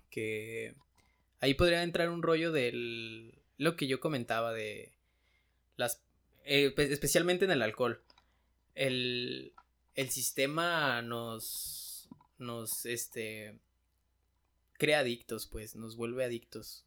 [0.10, 0.76] Que
[1.40, 4.94] ahí podría entrar un rollo del, lo que yo comentaba de
[5.76, 6.02] las,
[6.46, 8.02] eh, pues, especialmente en el alcohol.
[8.76, 9.54] El,
[9.96, 13.60] el sistema nos, nos, este,
[14.74, 16.86] crea adictos, pues, nos vuelve adictos.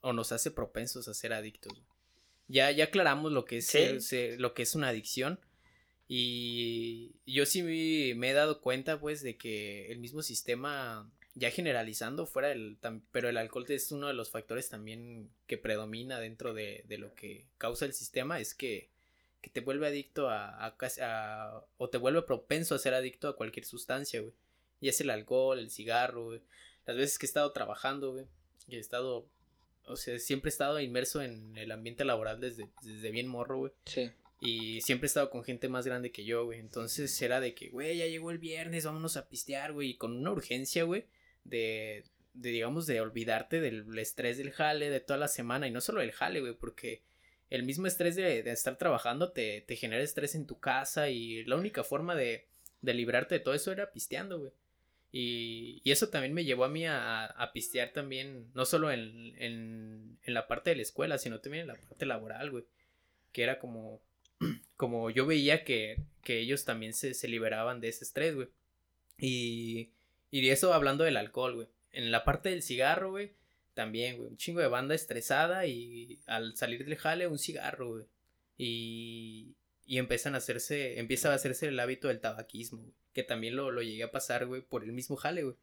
[0.00, 1.82] O nos hace propensos a ser adictos.
[2.48, 5.40] Ya, ya aclaramos lo que es, lo que es una adicción.
[6.08, 12.26] Y yo sí me he dado cuenta, pues, de que el mismo sistema, ya generalizando,
[12.26, 12.78] fuera el,
[13.10, 17.14] pero el alcohol es uno de los factores también que predomina dentro de, de lo
[17.14, 18.88] que causa el sistema, es que,
[19.42, 23.64] que te vuelve adicto a, a, o te vuelve propenso a ser adicto a cualquier
[23.64, 24.34] sustancia, güey.
[24.80, 26.40] Y es el alcohol, el cigarro, güey.
[26.84, 28.26] Las veces que he estado trabajando, güey,
[28.68, 29.26] y he estado,
[29.86, 33.72] o sea, siempre he estado inmerso en el ambiente laboral desde, desde bien morro, güey.
[33.84, 34.10] Sí.
[34.40, 36.58] Y siempre he estado con gente más grande que yo, güey.
[36.58, 39.90] Entonces era de que, güey, ya llegó el viernes, vámonos a pistear, güey.
[39.90, 41.06] Y con una urgencia, güey,
[41.44, 45.68] de, de, digamos, de olvidarte del estrés del jale de toda la semana.
[45.68, 47.02] Y no solo el jale, güey, porque
[47.48, 51.08] el mismo estrés de, de estar trabajando te, te, genera estrés en tu casa.
[51.08, 52.46] Y la única forma de,
[52.82, 54.52] de librarte de todo eso era pisteando, güey.
[55.12, 59.34] Y, y, eso también me llevó a mí a, a pistear también, no solo en,
[59.38, 62.64] en, en la parte de la escuela, sino también en la parte laboral, güey.
[63.32, 64.02] Que era como,
[64.76, 68.48] como yo veía que, que ellos también se, se, liberaban de ese estrés, güey.
[69.18, 69.90] Y,
[70.30, 71.68] y eso hablando del alcohol, güey.
[71.92, 73.32] En la parte del cigarro, güey,
[73.74, 74.28] también, güey.
[74.28, 78.04] Un chingo de banda estresada y al salir del jale, un cigarro, güey.
[78.58, 79.54] Y,
[79.86, 82.94] y empiezan a hacerse, empieza a hacerse el hábito del tabaquismo, güey.
[83.16, 85.56] Que también lo, lo llegué a pasar, güey, por el mismo jale, güey.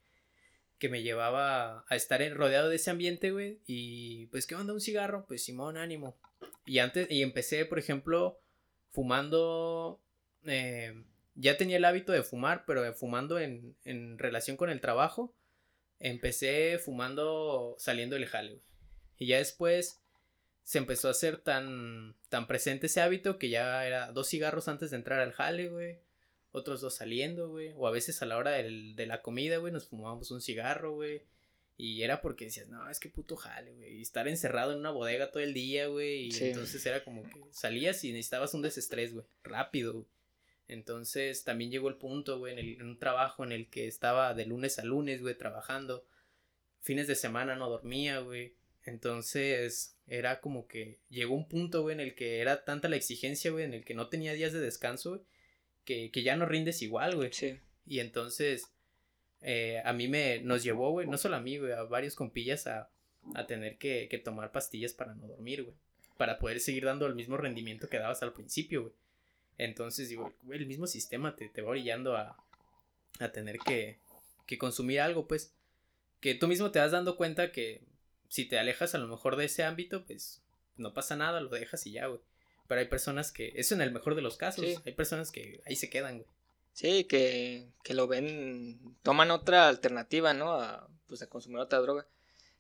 [0.79, 3.59] Que me llevaba a estar rodeado de ese ambiente, güey.
[3.67, 5.27] Y pues, ¿qué onda un cigarro?
[5.27, 6.17] Pues Simón, ánimo.
[6.65, 8.39] Y antes, y empecé, por ejemplo,
[8.89, 10.01] fumando.
[10.47, 11.03] Eh,
[11.35, 15.35] ya tenía el hábito de fumar, pero fumando en, en relación con el trabajo.
[15.99, 18.63] Empecé fumando saliendo del jale, güey.
[19.19, 20.01] Y ya después
[20.63, 24.89] se empezó a hacer tan, tan presente ese hábito que ya era dos cigarros antes
[24.89, 25.99] de entrar al jale, güey.
[26.53, 27.73] Otros dos saliendo, güey.
[27.75, 30.93] O a veces a la hora del, de la comida, güey, nos fumábamos un cigarro,
[30.93, 31.23] güey.
[31.75, 33.97] Y era porque decías, no, es que puto jale, güey.
[33.97, 36.29] Y estar encerrado en una bodega todo el día, güey.
[36.29, 39.25] Y entonces era como que salías y necesitabas un desestrés, güey.
[39.43, 40.05] Rápido, güey.
[40.67, 44.45] Entonces también llegó el punto, güey, en, en, un trabajo en el que estaba de
[44.45, 46.05] lunes a lunes, güey, trabajando.
[46.79, 48.55] Fines de semana no dormía, güey.
[48.85, 53.51] Entonces era como que llegó un punto, güey, en el que era tanta la exigencia,
[53.51, 55.21] güey, en el que no tenía días de descanso, güey,
[55.86, 57.31] que, que ya no rindes igual, güey.
[57.34, 57.59] Sí.
[57.86, 58.71] Y entonces
[59.41, 62.65] eh, a mí me nos llevó, güey, no solo a mí, güey, a varios compillas
[62.67, 62.89] a,
[63.36, 65.75] a tener que, que, tomar pastillas para no dormir, güey.
[66.17, 68.93] Para poder seguir dando el mismo rendimiento que dabas al principio, güey.
[69.57, 72.38] Entonces, digo, güey, el mismo sistema te, te va orillando a,
[73.19, 73.99] a tener que,
[74.45, 75.53] que consumir algo, pues.
[76.21, 77.81] Que tú mismo te vas dando cuenta que
[78.29, 80.41] si te alejas a lo mejor de ese ámbito, pues
[80.77, 82.21] no pasa nada, lo dejas y ya, güey.
[82.74, 85.76] Pero hay personas que, eso en el mejor de los casos, hay personas que ahí
[85.76, 86.30] se quedan, güey.
[86.71, 90.53] Sí, que, que lo ven, toman otra alternativa, ¿no?
[90.53, 92.07] A, pues a consumir otra droga.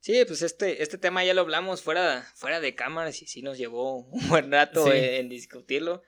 [0.01, 3.57] Sí, pues este, este tema ya lo hablamos fuera, fuera de cámaras y sí nos
[3.57, 6.03] llevó un buen rato en, discutirlo.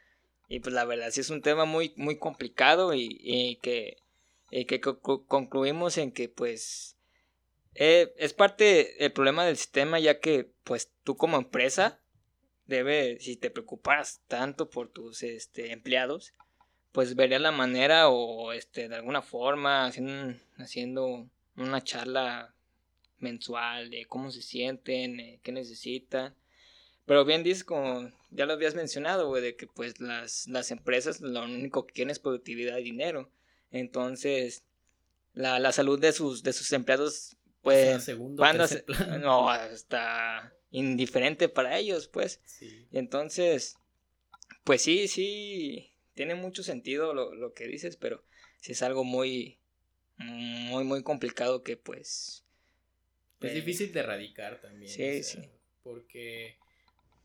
[0.49, 3.97] Y pues la verdad sí es un tema muy, muy complicado y, y que,
[4.51, 6.95] y que concluimos en que pues
[7.74, 12.05] eh, es parte del problema del sistema ya que pues tú como empresa
[12.66, 16.34] debe, si te preocupas tanto por tus este, empleados,
[16.91, 22.53] pues vería la manera o este, de alguna forma haciendo, haciendo una charla
[23.20, 26.36] mensual de cómo se sienten, eh, qué necesitan.
[27.05, 31.22] Pero bien dices, como ya lo habías mencionado, güey, de que pues las, las empresas
[31.22, 33.30] lo único que quieren es productividad y dinero.
[33.72, 34.63] Entonces,
[35.34, 38.66] la, la salud de sus, de sus empleados pues segundo, cuando
[39.20, 42.88] no está indiferente para ellos pues sí.
[42.91, 43.78] entonces
[44.63, 48.23] pues sí sí tiene mucho sentido lo, lo, que dices pero
[48.59, 49.59] sí es algo muy
[50.17, 52.45] muy muy complicado que pues
[53.41, 55.39] es eh, difícil de erradicar también sí sí
[55.82, 56.57] porque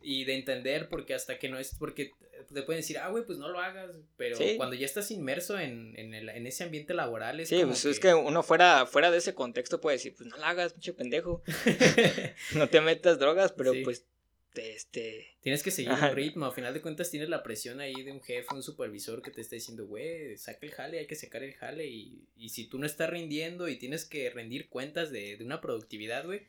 [0.03, 2.13] y de entender porque hasta que no es porque
[2.53, 5.95] te pueden decir, ah, güey, pues no lo hagas, pero cuando ya estás inmerso en,
[5.99, 9.19] en, el, en ese ambiente laboral es Sí, pues es que uno fuera, fuera de
[9.19, 11.43] ese contexto puede decir, pues no lo hagas, pinche pendejo,
[12.55, 14.07] no te metas drogas, pero pues
[14.55, 15.37] este...
[15.41, 18.21] Tienes que seguir un ritmo, a final de cuentas tienes la presión ahí de un
[18.21, 21.55] jefe, un supervisor que te está diciendo, güey, saca el jale, hay que sacar el
[21.55, 25.45] jale y, y si tú no estás rindiendo y tienes que rendir cuentas de, de
[25.45, 26.49] una productividad, güey,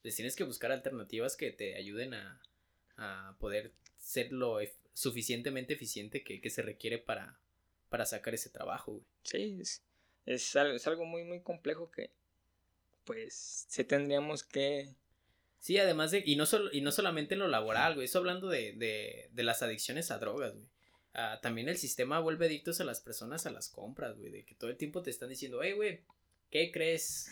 [0.00, 2.40] pues tienes que buscar alternativas que te ayuden a,
[3.02, 4.58] a poder ser lo
[4.94, 7.38] suficientemente eficiente que, se requiere para,
[7.88, 9.04] para sacar ese trabajo, güey.
[9.24, 9.82] Sí, es,
[10.26, 12.10] es, algo, es algo muy, muy complejo que
[13.04, 14.94] pues se tendríamos que...
[15.58, 18.48] Sí, además de, y no, solo, y no solamente en lo laboral, güey, eso hablando
[18.48, 20.66] de, de, de las adicciones a drogas, güey.
[21.14, 24.54] Ah, también el sistema vuelve adictos a las personas a las compras, güey, de que
[24.54, 26.00] todo el tiempo te están diciendo, hey, güey,
[26.50, 27.28] ¿qué crees?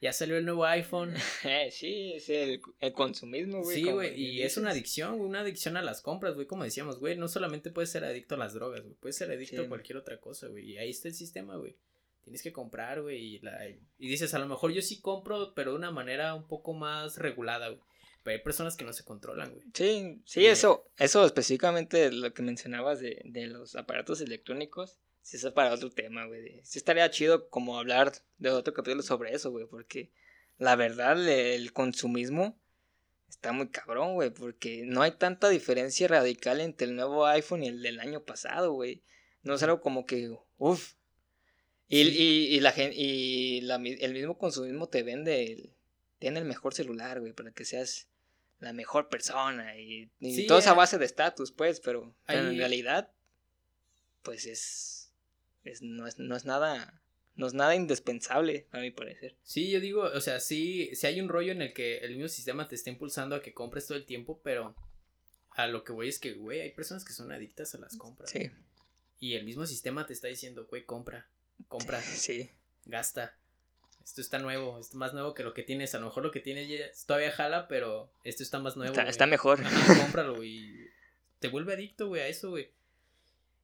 [0.00, 1.14] Ya salió el nuevo iPhone.
[1.44, 3.76] Eh, sí, es el, el consumismo, güey.
[3.82, 4.52] Sí, güey, y dices.
[4.52, 7.70] es una adicción, güey, una adicción a las compras, güey, como decíamos, güey, no solamente
[7.70, 9.62] puedes ser adicto a las drogas, güey, puedes ser adicto Sí.
[9.64, 11.76] a cualquier otra cosa, güey, y ahí está el sistema, güey.
[12.22, 15.72] Tienes que comprar, güey, y, la- y dices, a lo mejor yo sí compro, pero
[15.72, 17.80] de una manera un poco más regulada, güey.
[18.22, 19.66] Pero hay personas que no se controlan, güey.
[19.74, 25.38] Sí, sí, Y- eso, eso específicamente lo que mencionabas de, de los aparatos electrónicos, sí,
[25.38, 26.60] eso es para otro tema, güey.
[26.62, 30.12] Sí estaría chido como hablar de otro capítulo sobre eso, güey, porque
[30.58, 32.56] la verdad el consumismo
[33.28, 37.68] está muy cabrón, güey, porque no hay tanta diferencia radical entre el nuevo iPhone y
[37.68, 39.02] el del año pasado, güey.
[39.42, 40.94] No es algo como que, uff.
[41.88, 45.74] Y, y, y la y la el mismo consumismo te vende el,
[46.18, 48.08] tiene el mejor celular, güey, para que seas
[48.60, 50.76] la mejor persona y, y Sí, todo es a eh.
[50.76, 53.12] base de estatus, pues, pero, pero en realidad,
[54.22, 55.03] pues es,
[55.64, 57.00] es, no es, no es nada,
[57.34, 59.36] no es nada indispensable, a mi parecer.
[59.42, 62.28] Sí, yo digo, o sea, sí, sí hay un rollo en el que el mismo
[62.28, 64.76] sistema te está impulsando a que compres todo el tiempo, pero
[65.50, 68.30] a lo que voy es que, güey, hay personas que son adictas a las compras.
[68.30, 68.50] Sí,
[69.18, 71.28] Y el mismo sistema te está diciendo, güey, compra,
[71.68, 72.50] compra, sí,
[72.84, 73.36] gasta.
[74.04, 75.94] Esto está nuevo, es más nuevo que lo que tienes.
[75.94, 78.92] A lo mejor lo que tienes ya todavía jala, pero esto está más nuevo.
[78.92, 79.10] está, güey.
[79.10, 79.62] está mejor.
[79.64, 80.90] Ajá, cómpralo y
[81.38, 82.70] te vuelve adicto, güey, a eso, güey.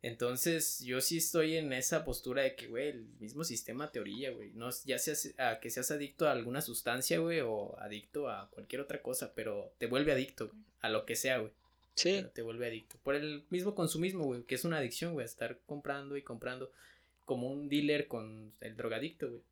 [0.02, 4.30] Entonces, yo sí estoy en esa postura de que, güey, el mismo sistema te orilla,
[4.30, 4.50] güey.
[4.54, 8.80] No, ya seas a que seas adicto a alguna sustancia, güey, o adicto a cualquier
[8.80, 11.52] otra cosa, pero te vuelve adicto, güey, a lo que sea, güey.
[11.94, 12.96] Sí, pero te vuelve adicto.
[13.02, 16.72] Por el mismo consumismo, güey, que es una adicción, güey, estar comprando y comprando
[17.26, 19.42] como un dealer con el drogadicto, güey.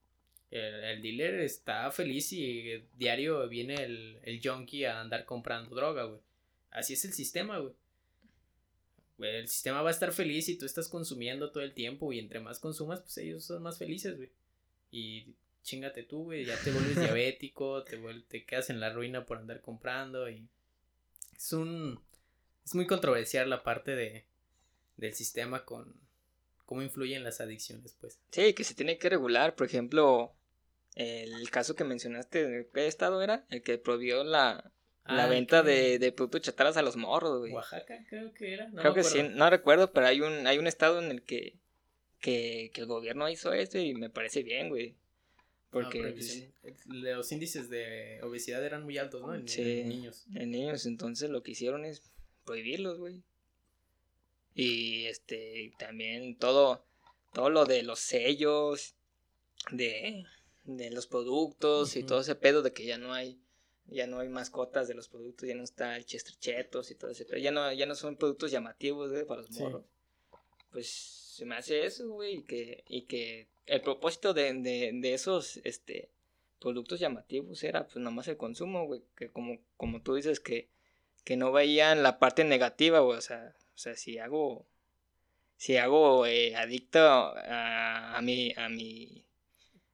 [0.50, 6.04] El, el dealer está feliz y diario viene el, el junkie a andar comprando droga,
[6.04, 6.20] güey.
[6.70, 7.74] Así es el sistema, güey.
[9.18, 12.18] Güey, El sistema va a estar feliz y tú estás consumiendo todo el tiempo y
[12.20, 14.30] entre más consumas, pues ellos son más felices, güey.
[14.90, 19.26] Y chingate tú, güey, ya te vuelves diabético, te, vuel- te quedas en la ruina
[19.26, 20.48] por andar comprando y
[21.36, 22.00] es un
[22.64, 24.24] es muy controversial la parte de
[24.96, 25.94] del sistema con
[26.64, 28.18] cómo influyen las adicciones, pues.
[28.30, 30.34] sí, que se tiene que regular, por ejemplo,
[30.96, 33.46] el caso que mencionaste, ¿de ¿qué estado era?
[33.48, 34.72] El que prohibió la,
[35.08, 37.52] la Ah, venta de, de productos chatarras a los morros, güey.
[37.52, 38.68] Oaxaca, creo que era.
[38.68, 41.58] no Creo que sí, no recuerdo, pero hay un, hay un estado en el que,
[42.20, 44.96] que, que el gobierno hizo esto y me parece bien, güey.
[45.70, 49.34] Porque pero pues, los índices de obesidad eran muy altos, ¿no?
[49.34, 49.80] En, Sí.
[49.80, 50.24] en niños.
[50.34, 52.02] en niños, entonces lo que hicieron es
[52.44, 53.22] prohibirlos, güey.
[54.54, 56.84] Y este, también todo,
[57.32, 58.94] todo lo de los sellos,
[59.70, 60.24] de,
[60.64, 63.38] de los productos y todo ese pedo de que ya no hay,
[63.88, 67.10] ya no hay mascotas de los productos, ya no está el Chester Chetos y todo
[67.10, 69.62] ese pedo, ya no, ya no son productos llamativos, güey, para los Sí.
[69.62, 69.84] morros.
[70.70, 75.14] Pues se me hace eso, güey, y que, y que el propósito de, de, de
[75.14, 76.10] esos, este,
[76.60, 80.68] productos llamativos era pues nomás el consumo, güey, que como, como tú dices que,
[81.24, 84.66] que no veían la parte negativa, güey, o sea, o sea, si hago,
[85.56, 89.24] si hago eh, adicto a, a mi, a mi,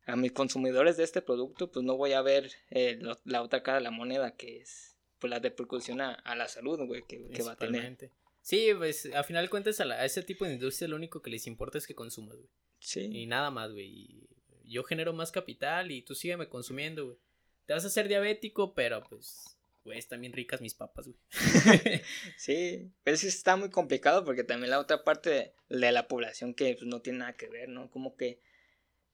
[0.07, 3.63] a mis consumidores de este producto, pues no voy a ver eh, lo- la otra
[3.63, 7.29] cara de la moneda que es, pues la repercusión a, a la salud, güey, que,
[7.29, 8.11] que va a tener.
[8.43, 11.23] Sí, pues a final de cuentas a, la- a ese tipo de industria lo único
[11.23, 12.49] que les importa es que consumas, güey.
[12.81, 13.09] Sí.
[13.11, 13.87] Y nada más, güey.
[13.89, 14.29] Y
[14.65, 17.19] Yo genero más capital y tú sígueme consumiendo, güey.
[17.67, 21.19] Te vas a hacer diabético, pero pues, güey, están bien ricas mis papas, güey.
[22.37, 26.53] Sí, pero sí está muy complicado porque también la otra parte de, de la población
[26.55, 27.91] que pues, no tiene nada que ver, ¿no?
[27.91, 28.41] Como que,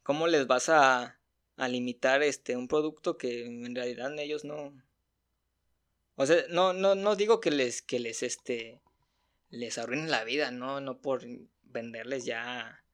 [0.03, 1.21] ¿cómo les vas a,
[1.57, 4.73] a limitar este un producto que en realidad ellos no...
[6.17, 8.83] O sea, no, no, no digo que les, que les, este,
[9.49, 10.81] les arruinen la vida, ¿no?
[10.81, 11.23] No por
[11.63, 12.85] venderles ya,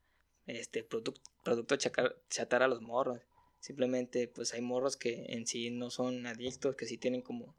[0.46, 3.22] este, produc- producto chacar- chatarra a los morros.
[3.58, 7.56] Simplemente, pues hay morros que en sí no son adictos, que sí tienen como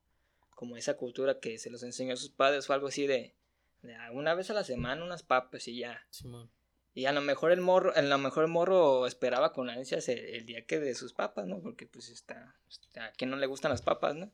[0.57, 3.35] como esa cultura que se los enseñó a sus padres o algo así de,
[3.83, 6.03] de una vez a la semana unas papas y ya.
[6.09, 6.49] Simón.
[6.97, 10.17] Y a lo mejor el morro, a lo mejor el morro esperaba con ansias el,
[10.17, 11.59] el día que de sus papas, ¿no?
[11.61, 14.31] Porque pues está, está- a quien no le gustan las papas, ¿no?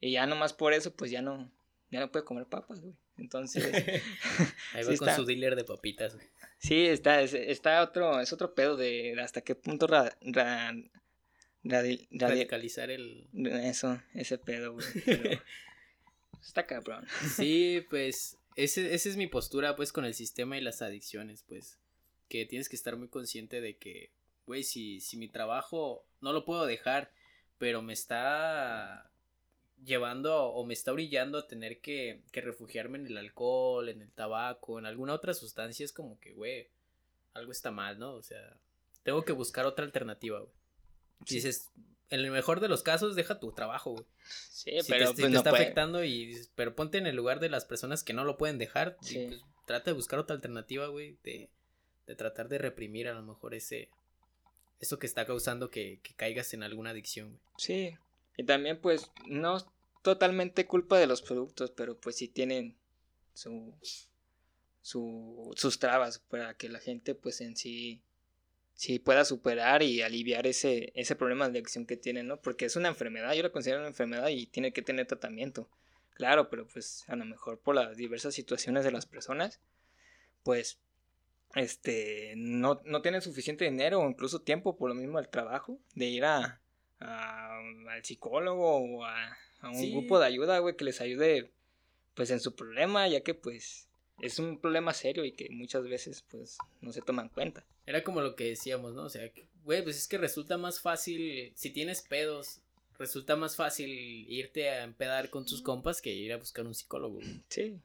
[0.00, 1.50] Y ya nomás por eso pues ya no,
[1.90, 2.94] ya no puede comer papas, güey.
[3.16, 3.64] Entonces,
[4.74, 5.16] Ahí va Sí con está.
[5.16, 6.26] su dealer de papitas, güey.
[6.58, 10.90] sí, está, es- está otro, es otro pedo de hasta qué punto ra, ra- radi-
[11.64, 13.28] radi- Radicalizar el.
[13.62, 14.86] eso, ese pedo, güey.
[15.06, 15.40] pero
[16.42, 17.06] está cabrón.
[17.34, 18.36] Sí, pues.
[18.56, 21.78] Ese, esa es mi postura, pues, con el sistema y las adicciones, pues.
[22.28, 24.10] Que tienes que estar muy consciente de que,
[24.46, 27.12] güey, si, si mi trabajo no lo puedo dejar,
[27.58, 29.10] pero me está
[29.84, 34.10] llevando o me está brillando a tener que, que refugiarme en el alcohol, en el
[34.12, 36.68] tabaco, en alguna otra sustancia, es como que, güey,
[37.34, 38.14] algo está mal, ¿no?
[38.14, 38.56] O sea,
[39.02, 40.52] tengo que buscar otra alternativa, güey.
[41.28, 41.70] Dices,
[42.10, 44.04] en el mejor de los casos, deja tu trabajo, güey.
[44.50, 46.98] Sí, Si pero te, si pues, te no está puede- afectando y dices, pero ponte
[46.98, 48.96] en el lugar de las personas que no lo pueden dejar.
[49.02, 49.26] y, Sí.
[49.28, 51.48] pues, trata de buscar otra alternativa, güey, de,
[52.06, 53.88] de tratar de reprimir a lo mejor ese
[54.80, 57.38] eso que está causando que, que caigas en alguna adicción.
[57.56, 57.96] Sí.
[58.36, 59.64] Y también, pues, no
[60.02, 62.76] totalmente culpa de los productos, pero pues sí tienen
[63.32, 63.72] su,
[64.82, 68.02] su, sus trabas para que la gente, pues, en sí,
[68.74, 72.40] sí pueda superar y aliviar ese, ese problema de adicción que tienen, ¿no?
[72.40, 75.68] Porque es una enfermedad, yo la considero una enfermedad y tiene que tener tratamiento.
[76.14, 79.60] Claro, pero pues a lo mejor por las diversas situaciones de las personas,
[80.44, 80.78] pues
[81.54, 86.06] este no, no tienen suficiente dinero o incluso tiempo por lo mismo del trabajo de
[86.06, 86.60] ir a,
[87.00, 89.90] a- al psicólogo o a, a un Sí.
[89.92, 91.50] grupo de ayuda, güey, que les ayude
[92.14, 93.88] pues en su problema, ya que pues
[94.22, 97.64] es un problema serio y que muchas veces pues no se toman en cuenta.
[97.86, 99.02] Era como lo que decíamos, ¿no?
[99.02, 102.60] O sea, que, güey, pues es que resulta más fácil, si tienes pedos,
[102.98, 103.90] resulta más fácil
[104.30, 107.16] irte a empedar con tus compas que ir a buscar un psicólogo.
[107.16, 107.40] güey.
[107.48, 107.76] Sí.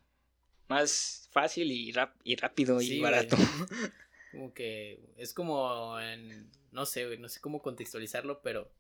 [0.69, 3.11] Más fácil y, rap- y rápido Sí, y güey.
[3.11, 3.35] barato.
[4.31, 8.71] Como que es como en, no sé, güey, no sé cómo contextualizarlo, pero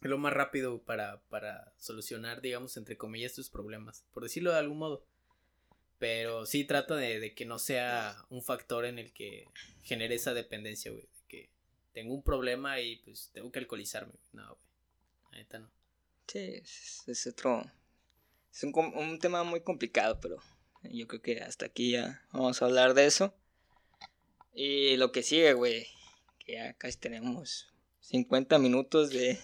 [0.00, 4.58] es lo más rápido para, para solucionar, digamos, entre comillas, tus problemas, por decirlo de
[4.60, 5.04] algún modo.
[5.98, 9.48] Pero sí trata de, de que no sea un factor en el que
[9.82, 11.02] genere esa dependencia, güey.
[11.02, 11.50] De que
[11.92, 14.14] tengo un problema y pues tengo que alcoholizarme.
[14.32, 14.46] No,
[15.26, 15.40] güey.
[15.42, 15.70] Neta no.
[16.28, 17.64] Sí, es, es otro.
[18.52, 20.36] Es un, un tema muy complicado, pero
[20.84, 23.34] yo creo que hasta aquí ya vamos a hablar de eso.
[24.54, 25.86] Y lo que sigue, güey,
[26.38, 29.38] que ya casi tenemos 50 minutos de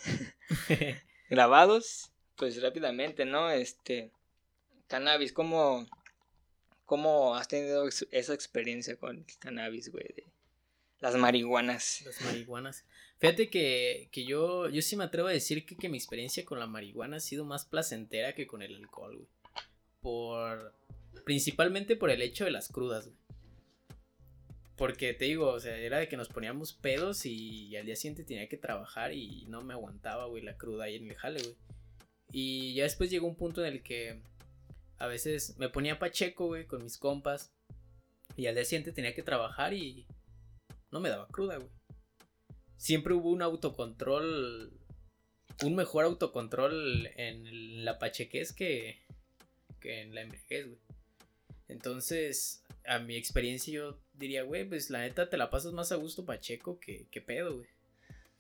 [1.30, 3.51] grabados, pues rápidamente, ¿no?
[3.51, 4.12] Este,
[4.86, 5.86] cannabis, ¿cómo,
[6.84, 10.05] cómo has tenido ex- esa experiencia con el cannabis, güey?
[10.14, 10.24] De
[11.01, 12.03] las marihuanas.
[12.05, 12.84] Las marihuanas.
[13.18, 16.59] Fíjate que, que yo, yo sí me atrevo a decir que, que mi experiencia con
[16.59, 19.28] la marihuana ha sido más placentera que con el alcohol, güey.
[20.01, 20.74] Por.
[21.29, 23.18] Principalmente por el hecho de las crudas, güey.
[24.79, 28.24] Porque te digo, o sea, era de que nos poníamos pedos y, al día siguiente
[28.24, 31.55] tenía que trabajar y no me aguantaba, güey, la cruda ahí en el jale, güey.
[32.33, 34.22] Y ya después llegó un punto en el que
[34.97, 37.53] a veces me ponía pacheco, güey, con mis compas.
[38.35, 40.07] Y al día siguiente tenía que trabajar y
[40.91, 41.68] no me daba cruda, güey.
[42.79, 44.72] Siempre hubo un autocontrol,
[45.62, 49.03] un mejor autocontrol en la pachequez que,
[49.83, 50.88] en la embriaguez, güey.
[51.69, 55.97] Entonces, a mi experiencia yo diría, güey, pues la neta te la pasas más a
[55.97, 57.69] gusto pacheco que, que pedo, güey.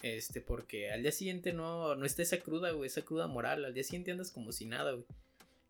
[0.02, 3.64] Este, porque al día siguiente no, no está esa cruda, güey, esa cruda moral.
[3.64, 5.04] Al día siguiente andas como si nada, güey.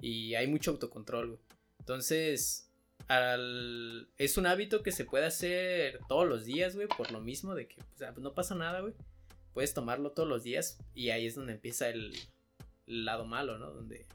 [0.01, 1.41] Y hay mucho autocontrol, güey.
[1.81, 2.71] Entonces,
[3.09, 4.09] al...
[4.19, 7.67] es un hábito que se puede hacer todos los días, güey, por lo mismo de
[7.67, 8.95] que o sea, no pasa nada, güey.
[9.55, 12.15] Puedes tomarlo todos los días y ahí es donde empieza el
[12.87, 13.73] lado malo, ¿no?
[13.73, 14.07] Donde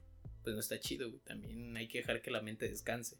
[0.43, 1.21] pues no está chido, güey.
[1.21, 3.17] También hay que dejar que la mente descanse.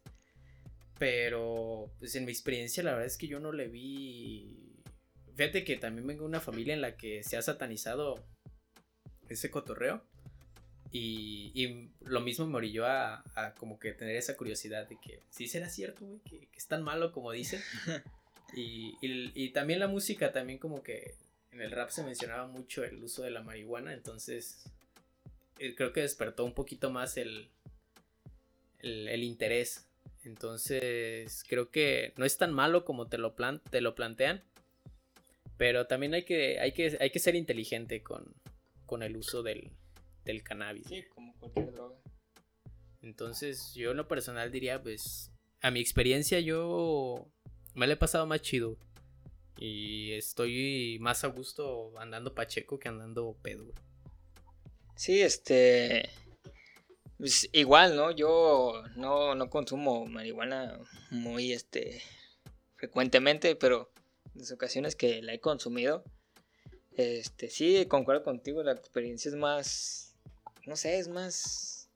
[0.98, 4.56] Pero, pues en mi experiencia, la verdad es que yo no le vi.
[5.36, 8.24] Fíjate que también vengo de una familia en la que se ha satanizado
[9.28, 10.02] ese cotorreo.
[10.92, 15.18] Y, y lo mismo me orilló a, a como que tener esa curiosidad de que
[15.30, 17.60] sí será cierto, güey, que, que es tan malo como dicen.
[18.56, 21.16] Y, y- y también la música, también como que
[21.50, 24.62] en el rap se mencionaba mucho el uso de la marihuana, entonces
[25.58, 27.48] eh, creo que despertó un poquito más el,
[28.80, 29.88] el, el interés.
[30.24, 34.42] Entonces creo que no es tan malo como te lo, plan, te lo plantean,
[35.56, 38.34] pero también hay que, hay que, hay que ser inteligente con,
[38.86, 39.72] con el uso del,
[40.24, 40.86] del cannabis.
[40.88, 41.96] Sí, como cualquier droga.
[43.02, 47.28] Entonces, yo en lo personal diría, pues, a mi experiencia yo
[47.74, 48.78] me la he pasado más chido.
[49.58, 53.66] Y estoy más a gusto andando pacheco que andando pedo.
[54.96, 56.10] Sí, este.
[57.18, 58.10] Pues, igual, ¿no?
[58.10, 60.78] Yo no, no consumo marihuana
[61.10, 62.02] muy este
[62.76, 63.90] frecuentemente, pero
[64.34, 66.04] en las ocasiones que la he consumido,
[66.96, 70.14] este sí, concuerdo contigo, la experiencia es más.
[70.66, 71.88] No sé, es más.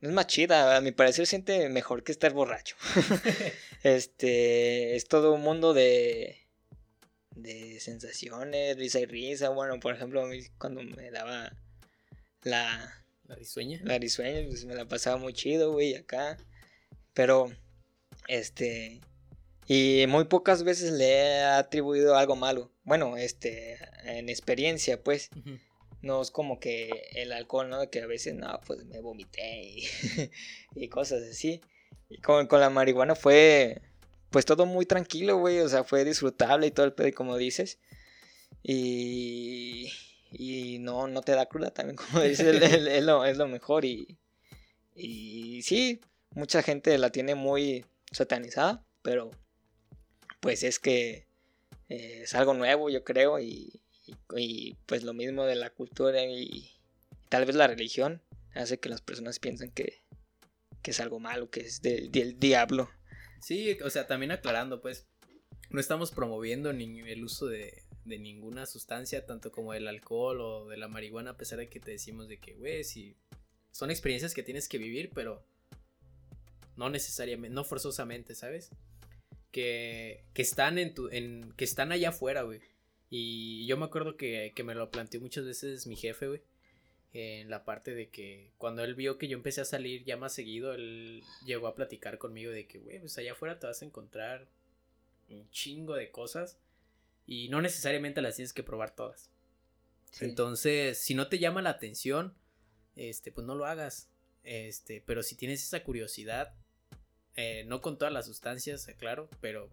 [0.00, 2.76] Es más chida, a mi parecer siente mejor que estar borracho.
[3.82, 4.96] este.
[4.96, 6.46] Es todo un mundo de.
[7.34, 9.48] de sensaciones, risa y risa.
[9.48, 11.52] Bueno, por ejemplo, a mí cuando me daba
[12.42, 12.99] la,
[13.30, 13.80] La risueña.
[13.84, 16.36] la risueña, pues me la pasaba muy chido, güey, acá.
[17.14, 17.52] Pero,
[18.26, 19.00] este.
[19.68, 22.72] Y muy pocas veces le he atribuido algo malo.
[22.82, 25.30] Bueno, este, en experiencia, pues.
[26.02, 27.88] No es como que el alcohol, ¿no?
[27.88, 29.84] Que a veces, no, pues me vomité y,
[30.74, 31.60] y cosas así.
[32.08, 33.80] Y con, con la marihuana fue,
[34.30, 35.60] pues todo muy tranquilo, güey.
[35.60, 37.78] O sea, fue disfrutable y todo el pedo, como dices.
[38.60, 39.92] Y,
[40.30, 43.84] y no, no te da cruda también, como dices, es, lo, es lo mejor.
[43.84, 44.18] Y,
[44.94, 46.00] y sí,
[46.30, 49.30] mucha gente la tiene muy satanizada, pero
[50.40, 51.26] pues es que
[51.88, 53.82] eh, es algo nuevo, yo creo, y,
[54.36, 56.70] y, pues lo mismo de la cultura y,
[57.28, 58.22] tal vez la religión
[58.54, 60.02] hace que las personas piensen que,
[60.82, 62.90] que es algo malo, que es del, diablo.
[63.40, 65.06] Sí, o sea, también aclarando, pues,
[65.70, 70.68] no estamos promoviendo ni el uso de, de ninguna sustancia, tanto como el alcohol o
[70.68, 73.16] de la marihuana, a pesar de que te decimos de que, güey, si
[73.72, 75.44] son experiencias que tienes que vivir, pero
[76.76, 78.70] no necesariamente, no forzosamente, ¿sabes?
[79.52, 82.60] Que, que están en tu, en, que están allá afuera, güey.
[83.10, 86.42] Y yo me acuerdo que, que me lo planteó muchas veces mi jefe, güey.
[87.12, 90.32] En la parte de que cuando él vio que yo empecé a salir ya más
[90.32, 93.84] seguido, él llegó a platicar conmigo de que, güey, pues allá afuera te vas a
[93.84, 94.46] encontrar
[95.28, 96.58] un chingo de cosas
[97.30, 99.30] y no necesariamente las tienes que probar todas.
[100.18, 102.34] Entonces, si no te llama la atención,
[102.96, 104.10] este, pues no lo hagas.
[104.42, 106.52] Este, pero si tienes esa curiosidad,
[107.36, 109.70] eh, no con todas las sustancias, claro, pero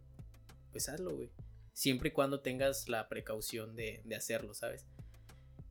[0.72, 1.32] pues hazlo, güey.
[1.74, 4.86] Siempre y cuando tengas la precaución de, de hacerlo, ¿sabes?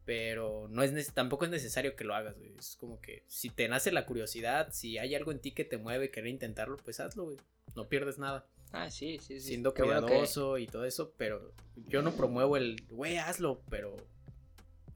[0.05, 2.53] Pero no es tampoco es necesario que lo hagas, güey.
[2.59, 5.79] Es como que si te nace la curiosidad, si hay algo en ti que te
[5.79, 7.37] mueve querer intentarlo, pues hazlo, güey.
[7.77, 8.45] No pierdes nada.
[8.73, 9.49] Ah, sí, sí, sí.
[9.49, 11.53] Siendo cuidadoso y todo eso, pero
[11.89, 13.97] yo no promuevo el, güey, hazlo, pero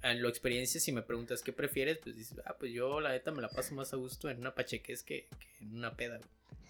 [0.02, 3.30] en la experiencia, si me preguntas qué prefieres, pues dices, ah, pues yo la neta
[3.32, 6.20] me la paso más a gusto en una pacheques que, que en una peda.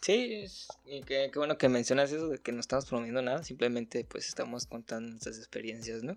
[0.02, 0.46] Sí,
[0.86, 4.66] y qué, bueno que mencionas eso de que no estamos promoviendo nada, simplemente pues estamos
[4.66, 6.16] contando nuestras experiencias, ¿no?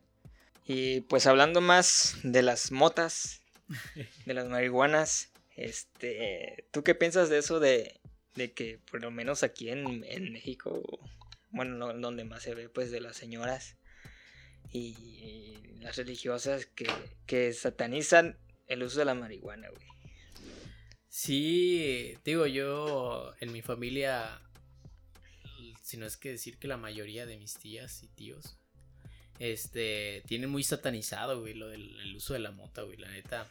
[0.66, 3.42] Y pues hablando más de las motas,
[4.26, 8.00] de las marihuanas, este, ¿tú qué piensas de eso de
[8.36, 10.82] de que por lo menos aquí en, en México,
[11.52, 13.78] bueno, donde más se ve pues de las señoras
[14.72, 16.88] y, las religiosas que,
[17.26, 19.88] que, satanizan el uso de la marihuana, güey.
[21.10, 24.42] Sí, digo yo, en mi familia,
[25.82, 28.58] si no es que decir que la mayoría de mis tías y tíos,
[29.40, 33.50] este, tienen muy satanizado, güey, lo del el uso de la mota, güey, la neta.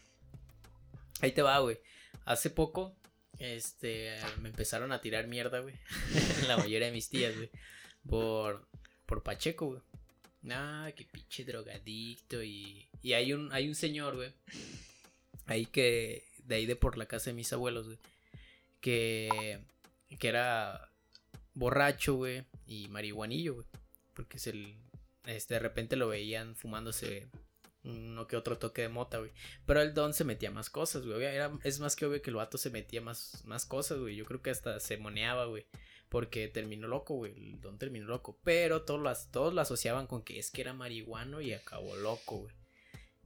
[1.21, 1.79] Ahí te va, güey.
[2.25, 2.97] Hace poco
[3.39, 5.75] este, me empezaron a tirar mierda, güey.
[6.49, 7.51] la mayoría de mis tías, güey.
[8.09, 8.67] Por,
[9.07, 9.83] por Pacheco, güey.
[10.51, 12.43] Ah, qué pinche drogadicto.
[12.43, 14.33] Y, y hay un, hay un señor, güey.
[15.47, 17.99] Ahí que, de ahí de por la casa de mis abuelos, güey.
[18.81, 19.61] Que,
[20.19, 20.91] que era
[21.55, 22.45] borracho, güey.
[22.67, 23.67] Y marihuanillo, güey.
[24.15, 24.77] Porque es el,
[25.25, 27.29] este, de repente lo veían fumándose
[27.85, 29.33] uno que otro toque de mota, güey.
[29.67, 31.27] Pero el Don se metía más cosas, güey.
[31.65, 34.17] es más que obvio que el vato se metía más, más cosas, güey.
[34.17, 35.67] Yo creo que hasta se moneaba, güey.
[36.09, 37.33] Porque terminó loco, güey.
[37.33, 38.39] El Don terminó loco.
[38.45, 42.39] Pero todos, las, todos lo asociaban con que es que era marihuano y acabó loco,
[42.39, 42.55] güey.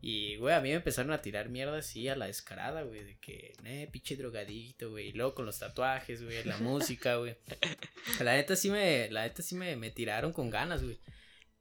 [0.00, 3.02] Y, güey, a mí me empezaron a tirar mierda así a la descarada, güey.
[3.02, 5.08] De que, eh, pinche drogadito, güey.
[5.08, 6.44] Y luego con los tatuajes, güey.
[6.44, 7.36] La música, güey.
[8.20, 10.98] La neta sí me, la neta sí me, me tiraron con ganas, güey.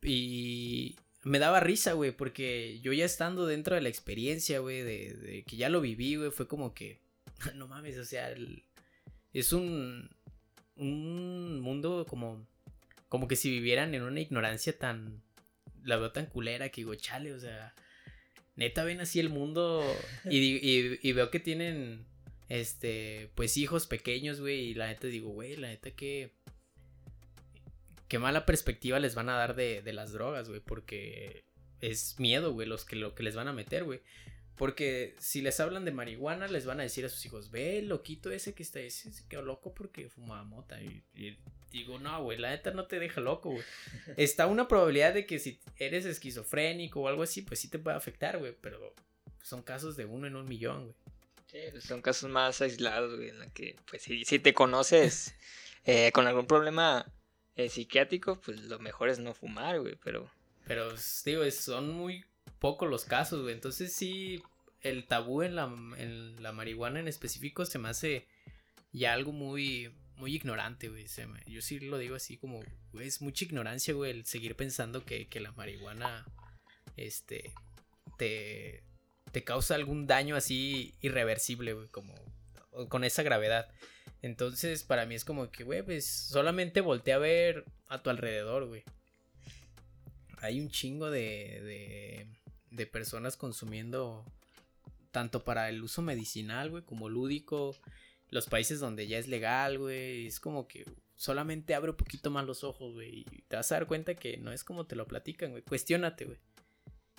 [0.03, 0.95] Y,
[1.25, 5.57] me daba risa, güey, porque yo ya estando dentro de la experiencia, güey, de, que
[5.57, 7.01] ya lo viví, güey, fue como que,
[7.55, 8.33] no mames, o sea,
[9.33, 10.09] es un,
[10.75, 12.47] un mundo como,
[13.09, 15.23] como que si vivieran en una ignorancia tan,
[15.83, 17.73] la veo tan culera que digo, chale, o sea,
[18.55, 19.83] neta ven así el mundo
[20.29, 20.37] y,
[21.01, 22.05] y veo que tienen,
[22.49, 26.33] este, pues hijos pequeños, güey, y la neta digo, güey, la neta que
[28.15, 31.43] qué mala perspectiva les van a dar de, de las drogas, güey, porque
[31.81, 33.99] es miedo, güey, los que, lo que les van a meter, güey.
[34.55, 38.31] Porque si les hablan de marihuana, les van a decir a sus hijos, ve, loquito
[38.31, 40.81] ese que está, ese se quedó loco porque fumaba mota.
[40.81, 41.03] Y,
[41.73, 43.65] digo, no, güey, la neta no te deja loco, güey.
[44.15, 47.97] Está una probabilidad de que si eres esquizofrénico o algo así, pues sí te puede
[47.97, 48.95] afectar, güey, pero
[49.43, 50.95] son casos de uno en un millón, güey.
[51.47, 55.35] Sí, son casos más aislados, güey, en la que, pues si, si te conoces
[55.83, 57.11] eh, con algún problema
[57.55, 60.29] el psiquiátrico, pues lo mejor es no fumar, güey, pero...
[60.67, 60.93] Pero,
[61.23, 62.25] digo, son muy
[62.59, 63.53] pocos los casos, güey.
[63.53, 64.41] Entonces sí,
[64.81, 65.65] el tabú en la,
[65.97, 68.27] en la marihuana en específico se me hace
[68.91, 71.05] ya algo muy, muy ignorante, güey.
[71.45, 75.27] yo sí lo digo así como, güey, es mucha ignorancia, güey, el seguir pensando que,
[75.27, 76.25] que la marihuana,
[76.97, 77.53] este,
[78.17, 78.83] te,
[79.31, 82.15] te causa algún daño así irreversible, güey, como
[82.89, 83.69] con esa gravedad.
[84.21, 88.65] Entonces, para mí es como que, güey, pues solamente voltea a ver a tu alrededor,
[88.67, 88.83] güey.
[90.39, 92.27] Hay un chingo de, de,
[92.71, 94.25] de personas consumiendo
[95.11, 97.75] tanto para el uso medicinal, güey, como lúdico.
[98.29, 100.27] Los países donde ya es legal, güey.
[100.27, 100.85] Es como que
[101.15, 103.19] solamente abre un poquito más los ojos, güey.
[103.19, 105.63] Y te vas a dar cuenta que no es como te lo platican, güey.
[105.63, 106.37] Cuestiónate, güey.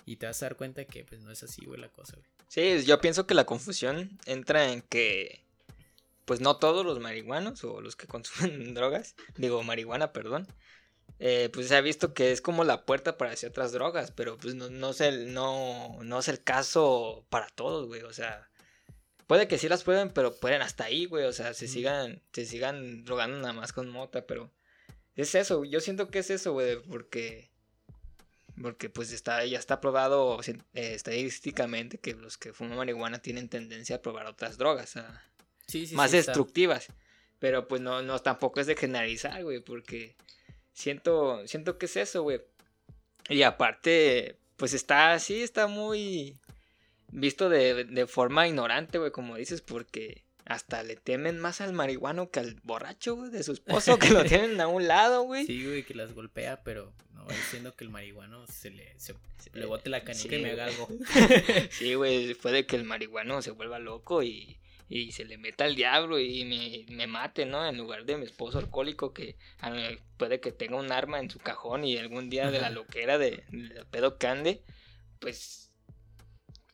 [0.05, 2.27] Y te vas a dar cuenta que pues no es así, güey, la cosa, güey.
[2.47, 5.41] Sí, yo pienso que la confusión entra en que
[6.27, 10.45] pues no todos los marihuanos o los que consumen drogas, digo marihuana, perdón,
[11.19, 14.37] eh, pues se ha visto que es como la puerta para hacer otras drogas, pero
[14.37, 18.49] pues no, no, es el, no, no es el caso para todos, güey, o sea,
[19.25, 22.45] puede que sí las prueben, pero pueden hasta ahí, güey, o sea, se sigan, se
[22.45, 24.51] sigan drogando nada más con mota, pero
[25.15, 27.49] es eso, yo siento que es eso, güey, porque
[28.61, 33.97] porque pues está, ya está probado eh, estadísticamente que los que fuman marihuana tienen tendencia
[33.97, 34.95] a probar otras drogas
[35.93, 36.87] más destructivas.
[37.39, 40.15] Pero pues no, no, tampoco es de generalizar, güey, porque
[40.73, 42.41] siento, siento que es eso, güey.
[43.29, 46.37] Y aparte, pues está así, está muy
[47.09, 52.31] visto de, de forma ignorante, güey, como dices, porque hasta le temen más al marihuano
[52.31, 55.45] que al borracho, güey, de su esposo, que lo tienen a un lado, güey.
[55.45, 59.13] Sí, güey, que las golpea, pero no diciendo que el marihuano se le, se,
[59.53, 60.87] le bote la canica y me haga algo.
[61.71, 64.57] sí, güey, puede que el marihuano se vuelva loco y,
[64.89, 67.67] y se le meta al diablo y me, me, mate, ¿no?
[67.67, 69.37] En lugar de mi esposo alcohólico que
[70.17, 73.43] puede que tenga un arma en su cajón y algún día de la loquera de,
[73.49, 74.63] de pedo cande,
[75.19, 75.67] pues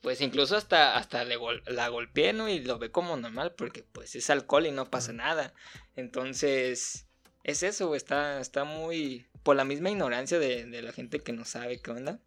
[0.03, 1.37] pues incluso hasta, hasta le
[1.67, 2.49] la golpeé, ¿no?
[2.49, 5.53] Y lo ve como normal porque pues es alcohol y no pasa nada.
[5.95, 7.07] Entonces,
[7.45, 9.25] es eso, está, está muy...
[9.43, 12.19] por la misma ignorancia de, la gente que no sabe qué onda.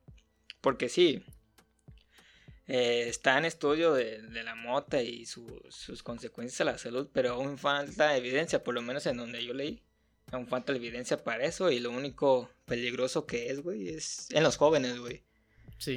[0.63, 1.23] Porque sí,
[2.69, 7.59] eh, está en estudio de, la mota y sus consecuencias a la salud, pero aún
[7.59, 9.83] falta evidencia, por lo menos en donde yo leí.
[10.33, 14.57] Aún falta evidencia para eso y lo único peligroso que es, güey, es en los
[14.57, 15.23] jóvenes, güey.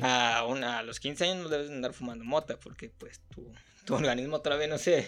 [0.03, 3.51] A, a los 15 años no debes andar fumando mota porque pues tu,
[3.85, 5.07] tu organismo todavía no se,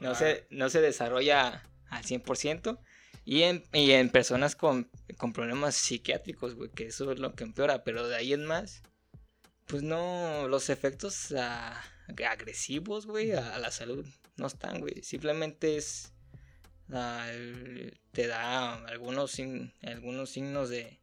[0.00, 2.78] no, se, no se desarrolla al 100%.
[3.24, 7.44] Y en, y en personas con, con problemas psiquiátricos, güey, que eso es lo que
[7.44, 7.84] empeora.
[7.84, 8.82] Pero de ahí en más,
[9.66, 14.06] pues no, los efectos agresivos, güey, a, la salud
[14.36, 15.02] no están, güey.
[15.02, 16.12] Simplemente es,
[16.88, 19.38] te da algunos,
[19.82, 21.00] algunos signos de,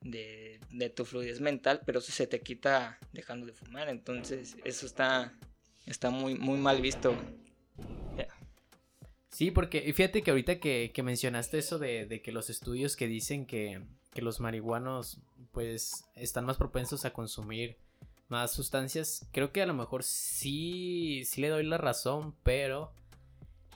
[0.00, 3.88] de, de, tu fluidez mental, pero eso se te quita dejando de fumar.
[3.88, 5.34] Entonces, eso está,
[5.86, 7.14] está muy, muy mal visto.
[9.30, 13.06] Sí, porque fíjate que ahorita que, que mencionaste eso de, de, que los estudios que
[13.06, 13.80] dicen que,
[14.12, 15.20] que, los marihuanos
[15.52, 17.76] pues están más propensos a consumir
[18.28, 22.92] más sustancias, creo que a lo mejor sí, sí le doy la razón, pero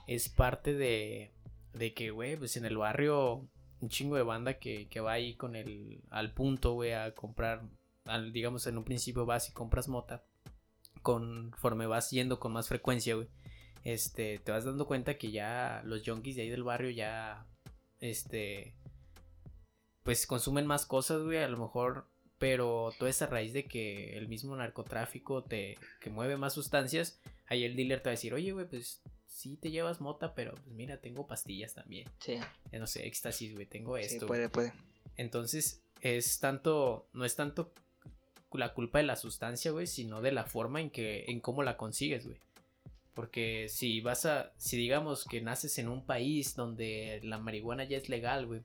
[0.07, 1.33] es parte de,
[1.73, 3.49] de que, güey, pues en el barrio
[3.81, 7.63] un chingo de banda que, va ahí con el al punto, güey, a comprar,
[8.33, 10.25] digamos en un principio vas y compras mota,
[11.03, 13.29] conforme vas yendo con más frecuencia, güey,
[13.83, 17.47] este, te vas dando cuenta que ya los junkies de ahí del barrio ya,
[18.01, 18.75] este,
[20.05, 22.07] pues consumen más cosas, güey, a lo mejor,
[22.39, 27.65] pero toda esa raíz de que el mismo narcotráfico te, que mueve más sustancias, ahí
[27.65, 30.69] el dealer te va a decir, oye, güey, pues sí te llevas mota, pero pues
[30.69, 32.09] mira, tengo pastillas también.
[32.21, 32.39] Sí.
[32.71, 34.21] Eh, no sé, éxtasis, güey, tengo esto.
[34.21, 34.73] Sí, puede, puede.
[35.17, 37.73] Entonces, es tanto, no es tanto
[38.53, 41.79] la culpa de la sustancia, güey, sino de la forma en que, en cómo la
[41.79, 42.39] consigues, güey.
[43.15, 47.97] Porque si vas a, si digamos que naces en un país donde la marihuana ya
[47.97, 48.63] es legal, güey,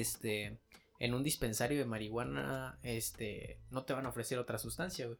[0.00, 0.58] este,
[0.98, 5.18] en un dispensario de marihuana, este, no te van a ofrecer otra sustancia, güey.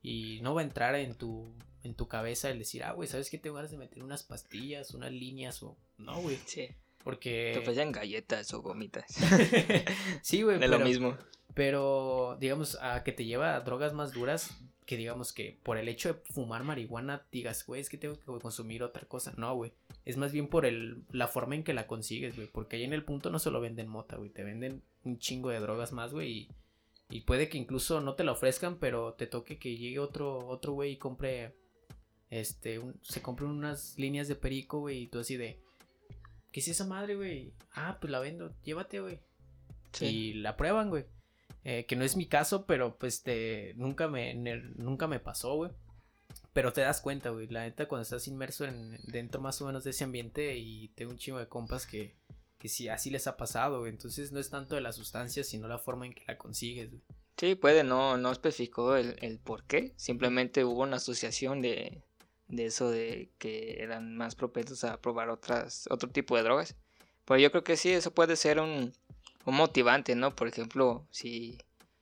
[0.00, 3.30] Y no va a entrar en tu en tu cabeza el decir, ah, güey, ¿sabes
[3.30, 3.38] qué?
[3.38, 5.76] Tengo ganas de meter unas pastillas, unas líneas o...
[5.96, 6.38] No, güey.
[6.46, 6.68] Sí.
[7.04, 7.52] Porque...
[7.54, 9.06] Te ofrecen galletas o gomitas.
[10.22, 10.58] sí, güey.
[10.58, 11.16] De lo mismo.
[11.54, 14.50] Pero, digamos, a que te lleva a drogas más duras,
[14.86, 18.24] que digamos que por el hecho de fumar marihuana digas, güey, es que tengo que
[18.40, 19.32] consumir otra cosa.
[19.36, 19.72] No, güey.
[20.08, 22.48] Es más bien por el, la forma en que la consigues, güey.
[22.48, 24.30] Porque ahí en el punto no solo venden mota, güey.
[24.30, 26.30] Te venden un chingo de drogas más, güey.
[26.30, 26.48] Y,
[27.10, 30.72] y, puede que incluso no te la ofrezcan, pero te toque que llegue otro, otro
[30.72, 31.54] güey y compre
[32.30, 35.60] este, se compran unas líneas de perico, güey, y tú así de,
[36.52, 37.54] ¿qué es esa madre, güey?
[37.72, 39.20] Ah, pues la vendo, llévate, güey.
[40.00, 41.06] Y la prueban, güey.
[41.64, 44.34] Eh, que no es mi caso, pero pues te, nunca me,
[44.76, 45.70] nunca me pasó, güey.
[46.52, 49.84] Pero te das cuenta, güey, la neta cuando estás inmerso en, dentro más o menos
[49.84, 52.16] de ese ambiente y tengo un chingo de compas que,
[52.58, 53.92] que sí, así les ha pasado, güey.
[53.92, 57.02] Entonces no es tanto de la sustancia, sino la forma en que la consigues, güey.
[57.36, 59.92] Sí, puede, no, no especificó el, el por qué.
[59.96, 62.02] Simplemente hubo una asociación de,
[62.48, 66.74] de eso de que eran más propensos a probar otras, otro tipo de drogas.
[67.24, 68.92] Pero yo creo que sí, eso puede ser un,
[69.44, 70.34] un motivante, ¿no?
[70.34, 71.58] Por ejemplo, si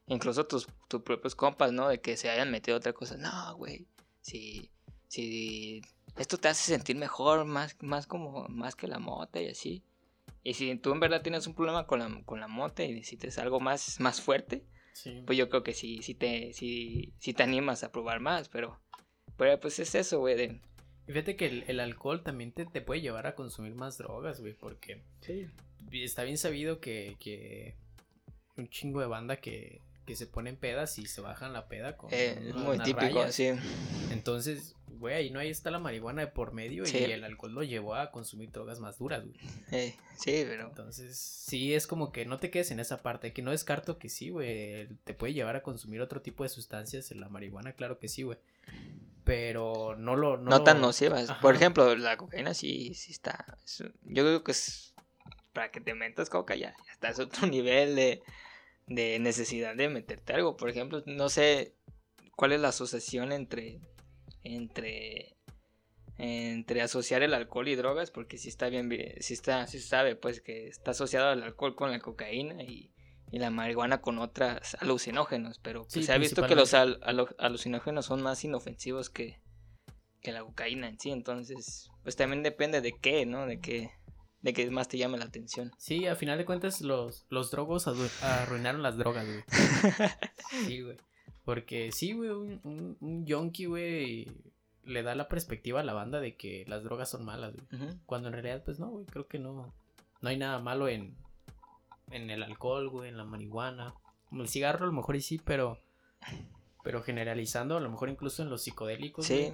[0.07, 1.89] incluso tus, tus propios compas, ¿no?
[1.89, 3.17] De que se hayan metido otra cosa.
[3.17, 3.87] No, güey.
[4.27, 4.73] Si,
[5.07, 5.83] si
[6.17, 9.85] esto te hace sentir mejor, más, más como, más que la mota y así.
[10.43, 13.39] Y si tú en verdad tienes un problema con la, con la mota y necesitas
[13.39, 14.65] algo más, más fuerte,
[15.27, 18.81] pues yo creo que sí, sí te, sí, sí te animas a probar más, pero,
[19.37, 20.61] pero pues es eso, güey, de...
[21.07, 25.05] Fíjate que el, alcohol también te, te, puede llevar a consumir más drogas, güey, porque
[25.21, 25.47] sí.
[25.93, 27.77] está bien sabido que, que
[28.57, 32.09] un chingo de banda que, que se ponen pedas y se bajan la peda con
[32.13, 33.51] eh, es muy típico, sí.
[34.11, 37.63] Entonces, güey, ahí no ahí está la marihuana de por medio y el alcohol lo
[37.65, 39.37] llevó a consumir drogas más duras, güey.
[39.73, 40.69] Eh, sí, pero.
[40.69, 44.09] Entonces, sí, es como que no te quedes en esa parte, que no descarto que
[44.09, 47.99] sí, güey, te puede llevar a consumir otro tipo de sustancias, en la marihuana, claro
[47.99, 48.39] que sí, güey.
[49.25, 50.37] Pero no lo.
[50.37, 51.33] No, tan nocivas.
[51.43, 53.59] Por ejemplo, la cocaína sí, sí está.
[54.05, 54.95] yo creo que es.
[55.53, 58.23] Para que te metas coca ya, ya está, es otro nivel de,
[58.87, 60.57] de necesidad de meterte algo.
[60.57, 61.75] Por ejemplo, no sé
[62.37, 63.81] cuál es la asociación entre
[64.45, 65.37] entre
[66.19, 70.41] entre asociar el alcohol y drogas porque si está bien si está se sabe pues
[70.41, 72.93] que está asociado el alcohol con la cocaína y,
[73.33, 78.43] la marihuana con otras alucinógenos pero pues, se ha visto que los alucinógenos son más
[78.45, 79.43] inofensivos que,
[80.23, 81.11] que la cocaína en sí.
[81.11, 83.91] Entonces pues también depende de qué no de qué
[84.47, 87.87] de qué más te llame la atención sí a final de cuentas los los drogos
[88.23, 89.45] arruinaron las drogas güey
[90.67, 90.97] sí güey
[91.47, 94.27] porque sí, güey, un, un, un yonki, güey,
[94.83, 97.95] le da la perspectiva a la banda de que las drogas son malas, güey.
[98.05, 99.73] Cuando en realidad, pues no, güey, creo que no.
[100.21, 101.17] No hay nada malo en,
[102.11, 103.95] en el alcohol, güey, en la marihuana.
[104.33, 105.79] El cigarro, a lo mejor y sí, pero.
[106.83, 109.25] Pero generalizando, a lo mejor incluso en los psicodélicos.
[109.25, 109.53] Sí.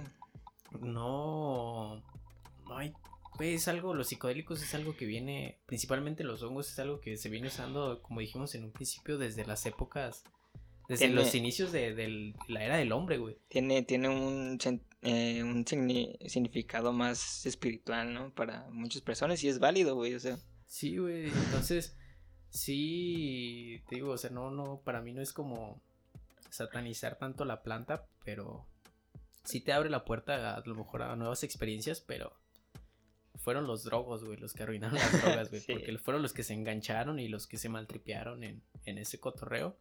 [0.81, 2.01] no.
[2.65, 2.91] No hay.
[3.39, 3.93] Es algo.
[3.93, 5.59] Los psicodélicos es algo que viene.
[5.65, 9.45] Principalmente los hongos es algo que se viene usando, como dijimos en un principio, desde
[9.45, 10.23] las épocas
[10.87, 13.37] desde los inicios de, la era del hombre, güey.
[13.47, 14.57] Tiene, tiene un,
[15.01, 18.33] eh, un significado más espiritual, ¿no?
[18.33, 20.37] Para muchas personas y es válido, güey, o sea.
[20.65, 21.95] Sí, güey, entonces,
[22.49, 25.81] sí, te digo, o sea, no, no, para mí no es como
[26.49, 28.65] satanizar tanto la planta, pero
[29.43, 32.33] sí te abre la puerta a, lo mejor a nuevas experiencias, pero
[33.43, 36.53] fueron los drogos, güey, los que arruinaron las drogas, güey, porque fueron los que se
[36.53, 39.77] engancharon y los que se maltripearon en, en ese cotorreo.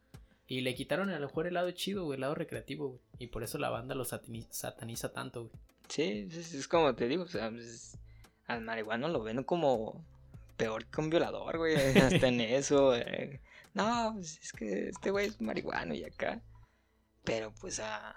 [0.47, 3.01] Y le quitaron a lo mejor el lado chido, güey, el lado recreativo, güey.
[3.19, 5.53] Y por eso la banda lo sataniza, tanto, güey.
[5.89, 7.99] Sí, es, como te digo, o sea, pues,
[8.47, 10.05] al marihuano lo ven como
[10.57, 12.95] peor que un violador, güey, hasta en eso.
[12.95, 13.41] Eh.
[13.75, 16.43] No, pues, es que este güey es marihuano y acá.
[17.25, 18.17] Pero pues a...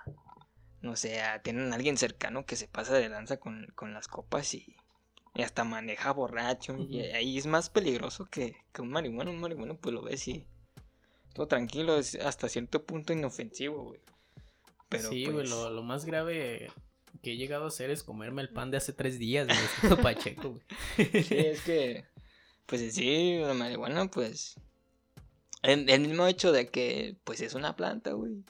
[0.82, 4.76] no sé, tienen a alguien cercano que se pasa de lanza con, las copas y,
[5.36, 6.78] y hasta maneja borracho.
[6.78, 9.32] Y ahí es más peligroso que, que un marihuano.
[9.32, 10.48] Un marihuano pues lo ves y
[11.34, 14.00] todo tranquilo, es hasta cierto punto inofensivo, güey.
[14.88, 16.72] Pero sí, güey, pues lo, más grave
[17.22, 20.52] que he llegado a hacer es comerme el pan de hace tres días, güey, pacheco,
[20.52, 21.24] güey.
[21.24, 22.06] Sí, es que,
[22.66, 24.56] pues sí, la marihuana, pues,
[25.62, 28.46] el, el, mismo hecho de que, pues es una planta, güey.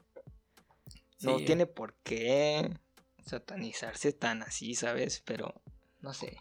[1.21, 2.69] No tiene por qué
[3.25, 5.23] satanizarse tan así, ¿sabes?
[5.25, 5.59] Pero,
[6.01, 6.37] no sé.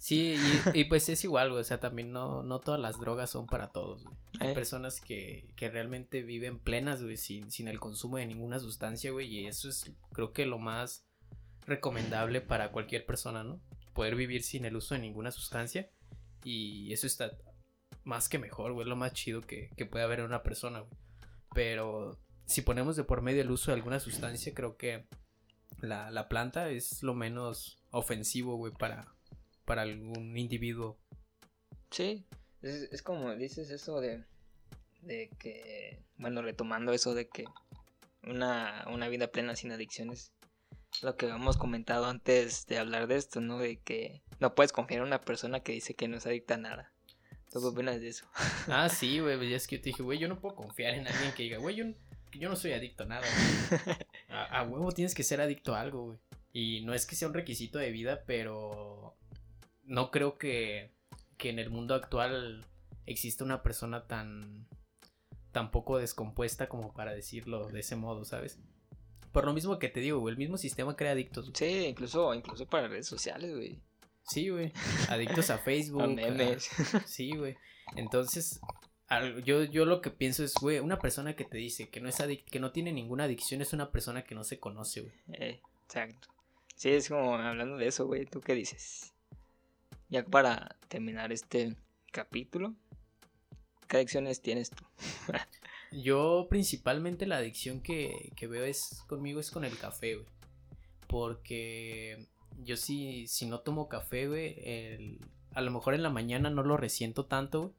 [0.00, 0.36] Sí,
[0.74, 1.60] y, pues es igual, güey.
[1.60, 4.16] O sea, también no, no todas las drogas son para todos, güey.
[4.40, 4.54] Hay eh.
[4.54, 9.28] personas que, que realmente viven plenas, güey, sin, sin el consumo de ninguna sustancia, güey.
[9.28, 11.04] Y eso es, creo que lo más
[11.66, 13.60] recomendable para cualquier persona, ¿no?
[13.92, 15.90] Poder vivir sin el uso de ninguna sustancia.
[16.42, 17.36] Y eso está
[18.02, 18.88] más que mejor, güey.
[18.88, 20.96] Lo más chido que, que puede haber en una persona, güey.
[21.54, 25.04] Pero si ponemos de por medio el uso de alguna sustancia, creo que
[25.82, 29.14] la, la planta es lo menos ofensivo, güey, para,
[29.70, 30.98] para algún individuo.
[31.92, 32.26] Sí,
[32.60, 34.24] es, como dices eso de,
[35.02, 37.44] de que, bueno, retomando eso de que
[38.24, 40.32] una, una vida plena sin adicciones,
[41.02, 43.58] lo que hemos comentado antes de hablar de esto, ¿no?
[43.58, 46.58] De que no puedes confiar en una persona que dice que no es adicta a
[46.58, 46.92] nada.
[47.52, 48.28] ¿Tú qué opinas de eso?
[48.66, 51.06] Ah, sí, güey, pues es que yo te dije, güey, yo no puedo confiar en
[51.06, 51.84] alguien que diga, güey, yo,
[52.32, 53.26] yo no soy adicto a nada.
[54.30, 56.18] A, a, huevo tienes que ser adicto a algo, güey.
[56.52, 59.16] Y no es que sea un requisito de vida, pero
[59.90, 60.92] no creo que,
[61.36, 62.64] que en el mundo actual
[63.06, 64.68] exista una persona tan,
[65.50, 68.60] tan poco descompuesta como para decirlo de ese modo, ¿sabes?
[69.32, 71.50] Por lo mismo que te digo, güey, el mismo sistema crea adictos.
[71.54, 73.80] Sí, incluso, incluso para redes sociales, güey.
[74.22, 74.72] Sí, güey.
[75.08, 76.02] Adictos a Facebook.
[76.02, 76.70] a memes.
[77.06, 77.56] sí, güey.
[77.96, 78.60] Entonces,
[79.44, 82.16] yo, yo lo que pienso es, güey, una persona que te dice que no es
[82.48, 85.14] que no tiene ninguna adicción es una persona que no se conoce, güey.
[85.32, 86.28] Eh, exacto.
[86.76, 88.24] Sí, es como hablando de eso, güey.
[88.24, 89.12] ¿Tú qué dices?
[90.10, 91.76] Ya para terminar este
[92.10, 92.74] capítulo,
[93.86, 94.84] ¿qué adicciones tienes tú?
[95.92, 100.26] Yo principalmente la adicción que, veo es conmigo es con el café, güey.
[101.06, 102.28] Porque
[102.58, 105.18] yo sí, si no tomo café, güey,
[105.52, 107.72] a lo mejor en la mañana no lo resiento tanto, güey.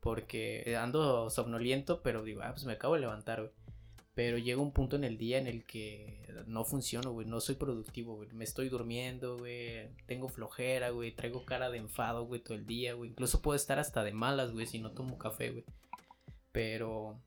[0.00, 3.52] Porque ando somnoliento, pero digo, ah, pues me acabo de levantar, güey.
[4.16, 7.26] Pero llega un punto en el día en el que no funciono, güey.
[7.26, 8.30] No soy productivo, güey.
[8.32, 9.90] Me estoy durmiendo, güey.
[10.06, 11.14] Tengo flojera, güey.
[11.14, 13.10] Traigo cara de enfado, güey, todo el día, güey.
[13.10, 15.66] Incluso puedo estar hasta de malas, güey, si no tomo café, güey.
[16.50, 17.20] Pero...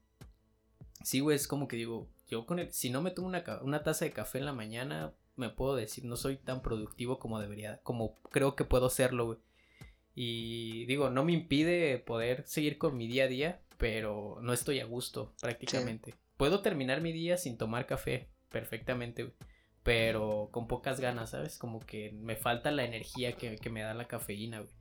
[1.03, 2.73] Sí, güey, es como que digo, yo con el...
[2.73, 6.05] Si no me tomo una, una taza de café en la mañana, me puedo decir,
[6.05, 9.37] no soy tan productivo como debería, como creo que puedo serlo, güey.
[10.15, 14.79] Y digo, no me impide poder seguir con mi día a día, pero no estoy
[14.79, 16.15] a gusto prácticamente.
[16.39, 19.33] Puedo terminar mi día sin tomar café perfectamente,
[19.83, 21.57] Pero con pocas ganas, ¿sabes?
[21.57, 24.71] Como que me falta la energía que, me da la cafeína, güey.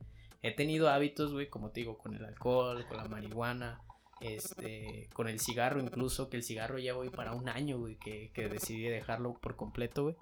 [0.41, 3.81] He tenido hábitos, güey, como te digo, con el alcohol, con la marihuana,
[4.21, 8.31] este, con el cigarro incluso, que el cigarro ya voy para un año, güey, que,
[8.33, 10.15] que decidí dejarlo por completo, güey.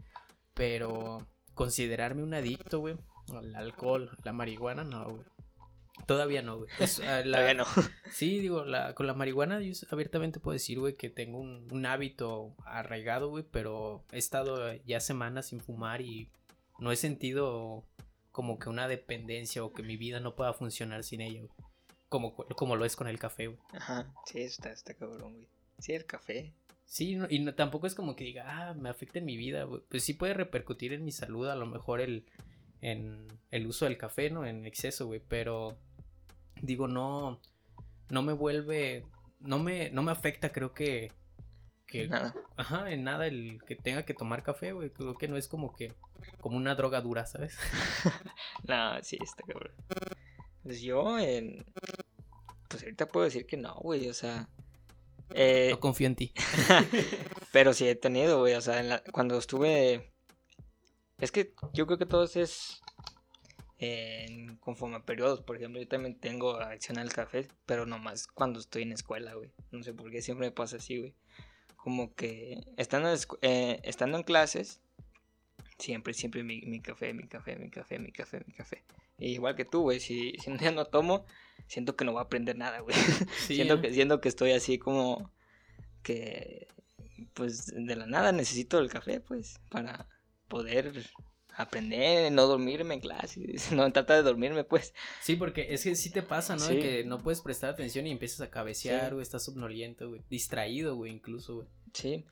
[0.55, 2.97] Pero considerarme un adicto, güey,
[3.31, 5.25] al alcohol, la marihuana, no, güey.
[6.05, 6.69] Todavía no, güey.
[7.05, 7.65] Ah, Todavía no.
[8.11, 12.55] Sí, digo, la, con la marihuana yo abiertamente puedo decir, güey, que tengo un, hábito
[12.65, 16.29] arraigado, güey, pero he estado ya semanas sin fumar y
[16.79, 17.83] no he sentido
[18.31, 21.51] como que una dependencia o que mi vida no pueda funcionar sin ella, güey.
[22.09, 23.59] Como, como lo es con el café, güey.
[23.73, 25.47] Ajá, sí, está, está cabrón, güey.
[25.79, 26.53] Sí, el café.
[26.85, 29.81] Sí, y no, tampoco es como que diga, ah, me afecta en mi vida, güey.
[29.89, 32.25] Pues sí puede repercutir en mi salud, a lo mejor el,
[32.79, 34.45] en el uso del café, ¿no?
[34.45, 35.77] En exceso, güey, pero
[36.61, 37.39] digo, no,
[38.09, 39.05] no me vuelve,
[39.39, 41.11] no me, no me afecta, creo que,
[41.85, 42.33] que, nada.
[42.55, 45.75] ajá, en nada el que tenga que tomar café, güey, creo que no es como
[45.75, 45.93] que,
[46.41, 47.57] como una droga dura, ¿sabes?
[48.67, 49.73] no, sí, está cabrón.
[50.63, 51.65] Pues yo, en...
[52.67, 54.49] pues ahorita puedo decir que no, güey, o sea...
[55.33, 55.69] Eh...
[55.71, 56.33] No confío en ti.
[57.51, 60.13] pero sí he tenido, güey, o sea, cuando estuve...
[61.19, 62.81] Es que yo creo que todo es
[63.79, 65.41] en, conforme a periodos.
[65.41, 69.51] Por ejemplo, yo también tengo adicción al café, pero nomás cuando estoy en escuela, güey.
[69.71, 71.13] No sé por qué siempre me pasa así, güey.
[71.75, 74.81] Como que estando, eh, estando en clases,
[75.77, 78.83] siempre, siempre mi, mi, café, mi café, mi café, mi café, mi café.
[79.19, 81.25] igual que tú, güey, si, si un día no tomo,
[81.67, 82.95] siento que no voy a aprender nada, güey.
[83.47, 83.81] siento, ¿eh?
[83.81, 85.31] que, siento que estoy así como
[86.03, 86.67] que,
[87.33, 90.07] pues, de la nada necesito el café, pues, para
[90.47, 91.05] poder
[91.57, 93.41] aprender, no dormirme en clase,
[93.73, 94.93] no trata de dormirme, pues.
[95.21, 96.67] Sí, porque es que sí te pasa, ¿no?
[96.67, 101.11] que no puedes prestar atención y empiezas a cabecear, güey, estás somnoliento, güey, distraído, güey,
[101.11, 101.67] incluso, güey.
[101.93, 102.25] Sí.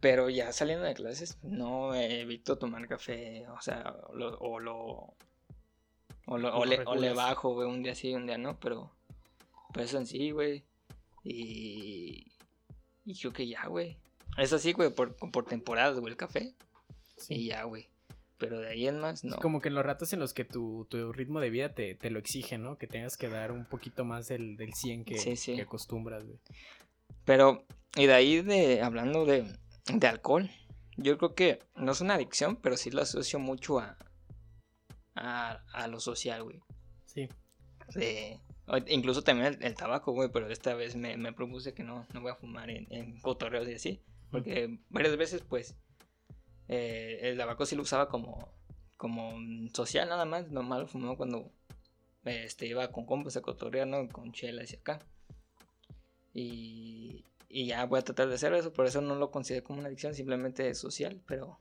[0.00, 4.14] Pero ya saliendo de clases, no evito tomar café, o sea, o
[4.58, 5.14] lo...
[6.30, 8.92] O, lo, o, le, bajo, güey, un día sí, un día no, pero...
[9.72, 10.62] Pues eso en sí, güey.
[11.24, 12.30] Y...
[13.06, 13.96] Y creo que ya, güey.
[14.36, 16.52] Es así, güey, por, por temporadas, güey, el café.
[17.16, 17.34] Sí.
[17.34, 17.88] Y ya, güey
[18.38, 19.36] pero de ahí en más no.
[19.36, 22.56] como que en los ratos en los que tu, ritmo de vida te, lo exige,
[22.56, 22.78] ¿no?
[22.78, 26.38] Que tengas que dar un poquito más del, del 100 que, acostumbras, güey.
[27.24, 27.64] Pero,
[27.96, 29.44] y de ahí de, hablando de,
[29.92, 30.48] de alcohol,
[30.96, 33.96] yo creo que no es una adicción, pero sí lo asocio mucho a,
[35.14, 36.60] a, lo social, güey.
[37.06, 37.28] Sí.
[38.88, 42.30] incluso también el, tabaco, güey, pero esta vez me, me, propuse que no, no voy
[42.30, 44.02] a fumar en, en cotorreos y así.
[44.30, 45.76] Porque varias veces, pues,
[46.68, 48.52] eh, el tabaco sí lo usaba como,
[48.96, 49.34] como
[49.72, 51.50] social nada más, normal lo fumaba cuando
[52.24, 54.08] este, iba con compas a cotorrear, ¿no?
[54.08, 55.00] Con chela hacia acá.
[56.34, 59.80] Y, y ya voy a tratar de hacer eso, por eso no lo considero como
[59.80, 61.58] una adicción, simplemente social, pero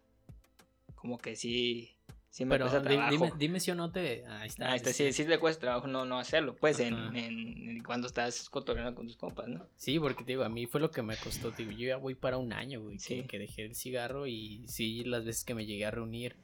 [0.96, 1.97] como que sí,
[2.30, 4.26] sí me Pero dime, dime, si o no te...
[4.28, 4.72] Ahí está.
[4.72, 8.50] Ahí está sí, sí le cuesta trabajo no, no hacerlo, pues, en, en, cuando estás
[8.50, 9.68] cotorreando con tus compas, ¿no?
[9.76, 12.38] Sí, porque, digo, a mí fue lo que me costó, digo, yo ya voy para
[12.38, 15.92] un año, güey, que, dejé el cigarro y sí, las veces que me llegué a
[15.92, 16.36] reunir,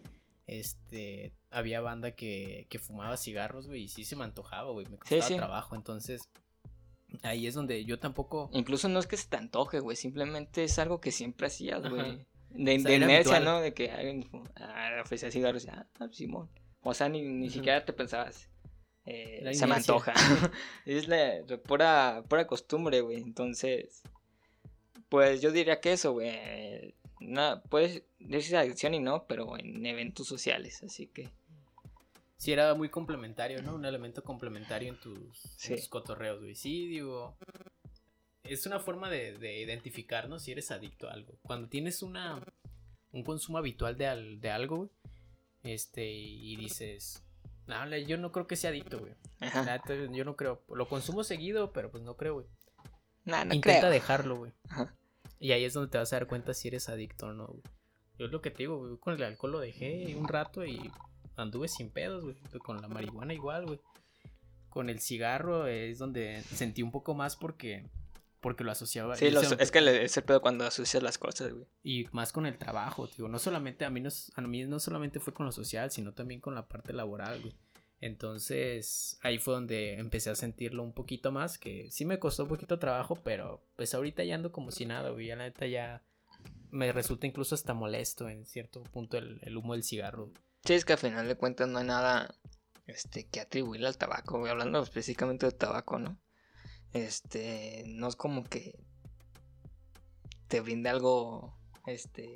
[0.47, 4.97] este, había banda que, que fumaba cigarros, güey, y sí se me antojaba, güey, me
[4.97, 6.29] costaba trabajo, entonces...
[7.21, 8.49] Ahí es donde yo tampoco.
[8.53, 9.95] Incluso no es que se te antoje, güey.
[9.95, 12.25] Simplemente es algo que siempre hacías, güey.
[12.53, 13.61] De, de inercia, ¿no?
[13.61, 16.49] De que alguien ah, ofrecía cigarros, ah, Simón.
[16.81, 18.49] O sea, ni, ni siquiera te pensabas,
[19.05, 20.13] eh, se me antoja.
[20.85, 23.17] es la, pura, pura costumbre, güey.
[23.17, 24.01] Entonces,
[25.09, 26.95] pues yo diría que eso, güey.
[27.19, 31.29] Nada, puedes decir adicción y no, pero en eventos sociales, así que.
[32.37, 33.75] Sí, era muy complementario, ¿no?
[33.75, 36.55] Un elemento complementario en tus, en tus cotorreos, güey.
[36.55, 37.37] Sí, digo,
[38.43, 41.37] es una forma de, identificarnos si eres adicto a algo.
[41.41, 42.41] Cuando tienes una
[43.11, 44.89] un consumo habitual de, de algo,
[45.61, 47.23] este, y dices,
[47.67, 49.13] no, yo no creo que sea adicto, güey.
[50.13, 50.63] Yo no creo.
[50.69, 52.47] Lo consumo seguido, pero pues no creo, güey.
[53.51, 54.51] Intenta dejarlo, güey.
[55.39, 57.63] Y ahí es donde te vas a dar cuenta si eres adicto o no, güey.
[58.17, 58.97] Yo es lo que te digo, güey.
[58.97, 60.91] Con el alcohol lo dejé un rato y
[61.35, 62.35] anduve sin pedos, güey.
[62.59, 63.79] Con la marihuana igual, güey
[64.73, 67.91] con el cigarro es donde sentí un poco más porque
[68.43, 69.15] porque lo asociaba.
[69.15, 71.65] Sí, es que es el pedo cuando asocias las cosas, güey.
[71.81, 75.21] Y más con el trabajo, digo, no solamente a mí no, a mí no solamente
[75.21, 77.55] fue con lo social, sino también con la parte laboral, güey.
[78.01, 82.49] Entonces ahí fue donde empecé a sentirlo un poquito más, que sí me costó un
[82.49, 86.03] poquito trabajo, pero pues ahorita ya ando como si nada, güey, ya la neta ya
[86.69, 90.31] me resulta incluso hasta molesto en cierto punto el, el humo del cigarro.
[90.65, 92.35] Sí, es que al final de cuentas no hay nada
[92.87, 96.17] este, que atribuirle al tabaco, güey, hablando específicamente del tabaco, ¿no?
[96.93, 98.79] Este, no es como que
[100.47, 101.55] te brinde algo,
[101.87, 102.33] este,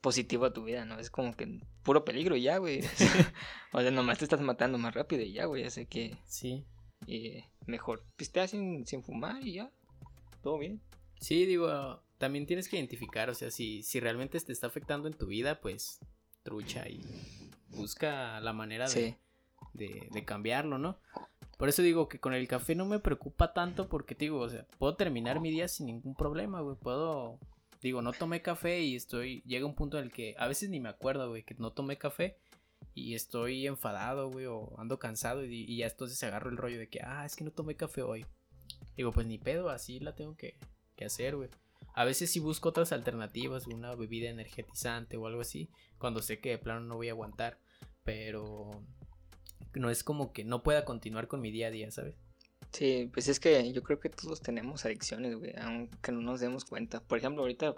[0.00, 0.98] positivo a tu vida, ¿no?
[0.98, 2.80] Es como que puro peligro y ya, güey.
[3.72, 6.16] o sea, nomás te estás matando más rápido y ya, güey, ya sé que...
[6.26, 6.64] Sí.
[7.06, 9.72] Y mejor pistea sin, sin fumar y ya,
[10.42, 10.80] todo bien.
[11.20, 15.14] Sí, digo, también tienes que identificar, o sea, si, si realmente te está afectando en
[15.14, 15.98] tu vida, pues
[16.42, 17.00] trucha y
[17.68, 19.16] busca la manera de,
[19.74, 20.98] de, cambiarlo, ¿no?
[21.60, 24.66] Por eso digo que con el café no me preocupa tanto porque, digo, o sea,
[24.78, 26.74] puedo terminar mi día sin ningún problema, güey.
[26.74, 27.38] Puedo,
[27.82, 30.80] digo, no tomé café y estoy, llega un punto en el que a veces ni
[30.80, 32.38] me acuerdo, güey, que no tomé café
[32.94, 37.00] y estoy enfadado, güey, o ando cansado y, ya entonces agarro el rollo de que,
[37.02, 38.24] ah, es que no tomé café hoy.
[38.96, 40.56] Digo, pues ni pedo, así la tengo que,
[40.96, 41.50] que hacer, güey.
[41.92, 45.68] A veces sí busco otras alternativas, una bebida energetizante o algo así,
[45.98, 47.58] cuando sé que de plano no voy a aguantar,
[48.02, 48.82] pero
[49.74, 52.14] no es como que no pueda continuar con mi día a día, ¿sabes?
[52.72, 56.64] Sí, pues es que yo creo que todos tenemos adicciones, güey, aunque no nos demos
[56.64, 57.00] cuenta.
[57.00, 57.74] Por ejemplo, ahorita,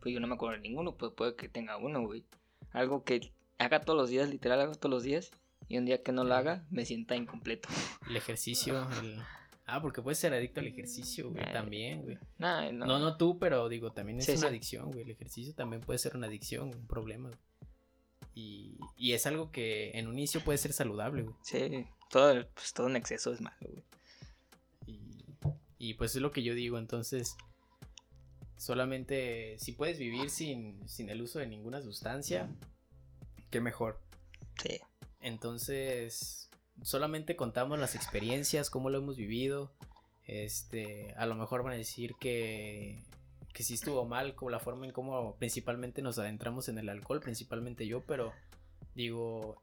[0.00, 2.24] pues yo no me acuerdo de ninguno, pues puede que tenga uno, güey.
[2.72, 5.32] Algo que haga todos los días, literal, hago todos los días,
[5.68, 7.68] y un día que no lo haga, me sienta incompleto.
[8.08, 9.18] El ejercicio, el...
[9.66, 12.18] Ah, porque puedes ser adicto al ejercicio, güey, también, güey.
[12.38, 12.72] no.
[12.72, 12.98] no.
[12.98, 15.02] no, tú, pero digo, también es una adicción, güey.
[15.02, 17.30] El ejercicio también puede ser una adicción, un problema.
[18.34, 21.34] Y, y, es algo que en un inicio puede ser saludable, güey.
[21.42, 23.84] Sí, todo, pues, todo en exceso es malo, güey.
[24.86, 25.24] Y,
[25.78, 27.36] y pues es lo que yo digo, entonces,
[28.56, 32.48] solamente si puedes vivir sin, sin el uso de ninguna sustancia,
[33.50, 34.00] qué mejor.
[34.62, 34.80] Sí.
[35.20, 36.50] Entonces,
[36.82, 39.72] solamente contamos las experiencias, cómo lo hemos vivido.
[40.26, 43.02] Este, a lo mejor van a decir que
[43.52, 47.20] que sí estuvo mal, como la forma en cómo principalmente nos adentramos en el alcohol,
[47.20, 48.32] principalmente yo, pero
[48.94, 49.62] digo,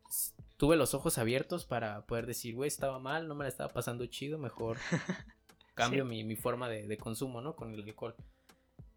[0.58, 4.06] tuve los ojos abiertos para poder decir, güey, estaba mal, no me la estaba pasando
[4.08, 4.78] chido, mejor
[5.76, 7.56] cambio mi, forma de, consumo, ¿no?
[7.56, 8.16] Con el alcohol.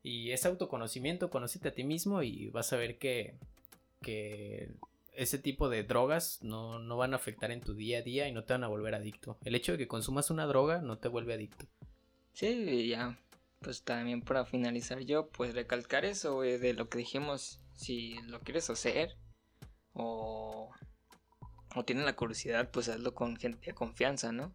[0.02, 3.34] Y es autoconocimiento, conócete a ti mismo y vas a ver que,
[4.00, 4.72] que
[5.12, 8.32] ese tipo de drogas no, no van a afectar en tu día a día y
[8.32, 9.36] no te van a volver adicto.
[9.44, 11.66] El hecho de que consumas una droga no te vuelve adicto.
[12.32, 13.18] Sí, ya
[13.60, 18.70] pues también para finalizar yo, pues recalcar eso, de lo que dijimos, si lo quieres
[18.70, 19.16] hacer
[19.92, 20.70] o,
[21.74, 24.54] o tienes la curiosidad, pues hazlo con gente de confianza, ¿no?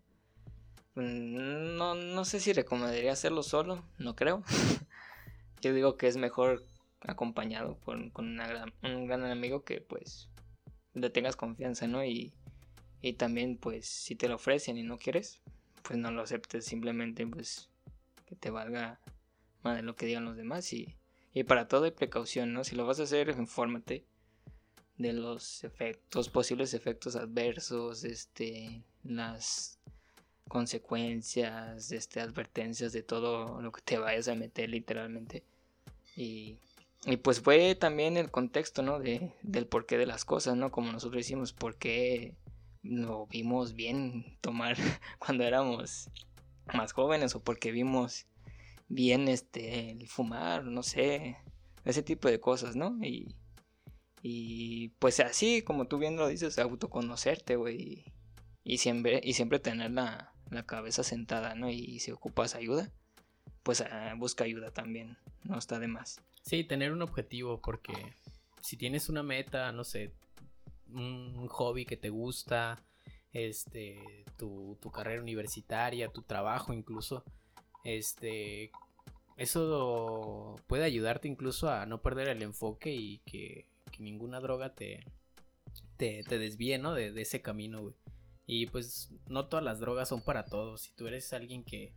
[0.95, 4.43] Mm, no, no sé si recomendaría hacerlo solo, no creo.
[5.61, 6.65] yo digo que es mejor
[7.01, 8.39] acompañado con, con
[8.83, 10.29] un gran amigo que pues
[10.93, 12.03] le tengas confianza, ¿no?
[12.03, 12.33] Y,
[13.01, 15.41] y también pues si te lo ofrecen y no quieres,
[15.83, 17.69] pues no lo aceptes, simplemente pues
[18.35, 18.99] te valga
[19.63, 20.97] más de lo que digan los demás y,
[21.33, 22.63] y para todo hay precaución, ¿no?
[22.63, 24.05] Si lo vas a hacer, infórmate
[24.97, 29.79] de los efectos, posibles efectos adversos, este, las
[30.47, 35.43] consecuencias, este, advertencias de todo lo que te vayas a meter literalmente.
[36.15, 36.57] Y,
[37.05, 38.99] y pues fue también el contexto, ¿no?
[38.99, 40.71] De, del porqué de las cosas, ¿no?
[40.71, 42.35] Como nosotros hicimos, porque
[42.83, 44.77] lo vimos bien tomar
[45.19, 46.09] cuando éramos
[46.73, 48.25] más jóvenes o porque vimos
[48.87, 51.37] bien este el fumar, no sé,
[51.83, 52.97] ese tipo de cosas, ¿no?
[53.03, 53.35] Y,
[54.21, 58.13] y pues así, como tú bien lo dices, autoconocerte, güey,
[58.63, 61.69] y, siempre, y siempre tener la, la, cabeza sentada, ¿no?
[61.69, 62.91] Y si ocupas ayuda,
[63.63, 66.21] pues ah, busca ayuda también, no está de más.
[66.41, 67.93] Sí, tener un objetivo, porque
[68.61, 70.11] si tienes una meta, no sé,
[70.87, 72.83] un hobby que te gusta,
[73.35, 77.25] este, tu, tu carrera universitaria, tu trabajo incluso,
[77.83, 78.71] este,
[79.35, 83.67] eso puede ayudarte incluso a no perder el enfoque y que,
[83.99, 85.05] ninguna droga te,
[85.97, 86.93] te, desvíe, ¿no?
[86.93, 87.93] De, ese camino.
[88.45, 90.81] Y pues no todas las drogas son para todos.
[90.81, 91.93] Si tú eres alguien que,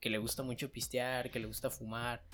[0.00, 2.24] que le gusta mucho pistear, que le gusta fumar,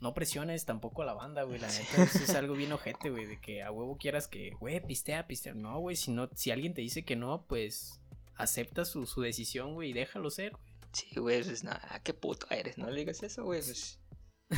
[0.00, 1.58] no presiones tampoco a la banda, güey.
[1.58, 3.26] La neta, eso es algo bien ojete, güey.
[3.26, 5.54] De que a huevo quieras que, güey, pistea, pistea.
[5.54, 5.96] No, güey.
[5.96, 8.00] Si, no, si alguien te dice que no, pues
[8.40, 10.70] acepta su, su decisión, güey, y déjalo ser, güey.
[10.92, 13.60] Sí, güey, es nada, qué puto eres, no le digas eso, güey.
[13.62, 14.00] Pues,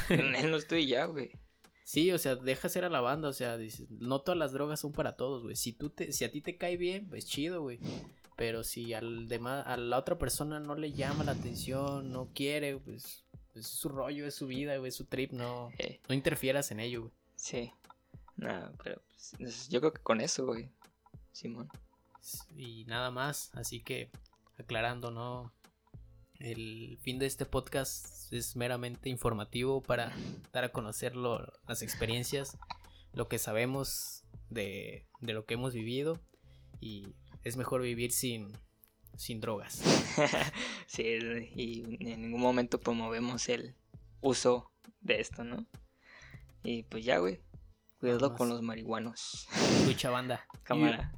[0.09, 1.32] él no estoy ya, güey.
[1.85, 4.81] Sí, o sea, deja ser a la banda, o sea, dices, no todas las drogas
[4.81, 5.56] son para todos, güey.
[5.56, 7.81] Si tú te, si a ti te cae bien, pues chido, güey.
[8.36, 12.78] Pero si al demás, a la otra persona no le llama la atención, no quiere,
[12.78, 13.21] pues, pues
[13.54, 16.80] es su rollo, es su vida, güey, es su trip, no, Eh, no interfieras en
[16.80, 17.12] ello, güey.
[17.36, 17.72] sí.
[18.36, 19.00] Nada, pero
[19.38, 20.68] pues, yo creo que con eso, güey.
[21.32, 21.68] Simón.
[22.56, 24.10] Y nada más, así que
[24.58, 25.52] aclarando, ¿no?
[26.40, 30.12] El fin de este podcast es meramente informativo para
[30.52, 32.56] dar a conocer lo- las experiencias,
[33.12, 36.18] lo que sabemos de, de lo que hemos vivido
[36.80, 37.14] y
[37.44, 38.52] es mejor vivir sin,
[39.16, 39.74] sin drogas.
[40.86, 41.02] sí,
[41.55, 43.74] y en ningún momento promovemos el
[44.20, 44.70] uso
[45.01, 45.66] de esto, ¿no?
[46.62, 47.40] Y pues ya, güey.
[47.98, 49.47] Cuidado con los marihuanos.
[49.80, 50.47] Escucha banda.
[50.64, 51.12] Cámara.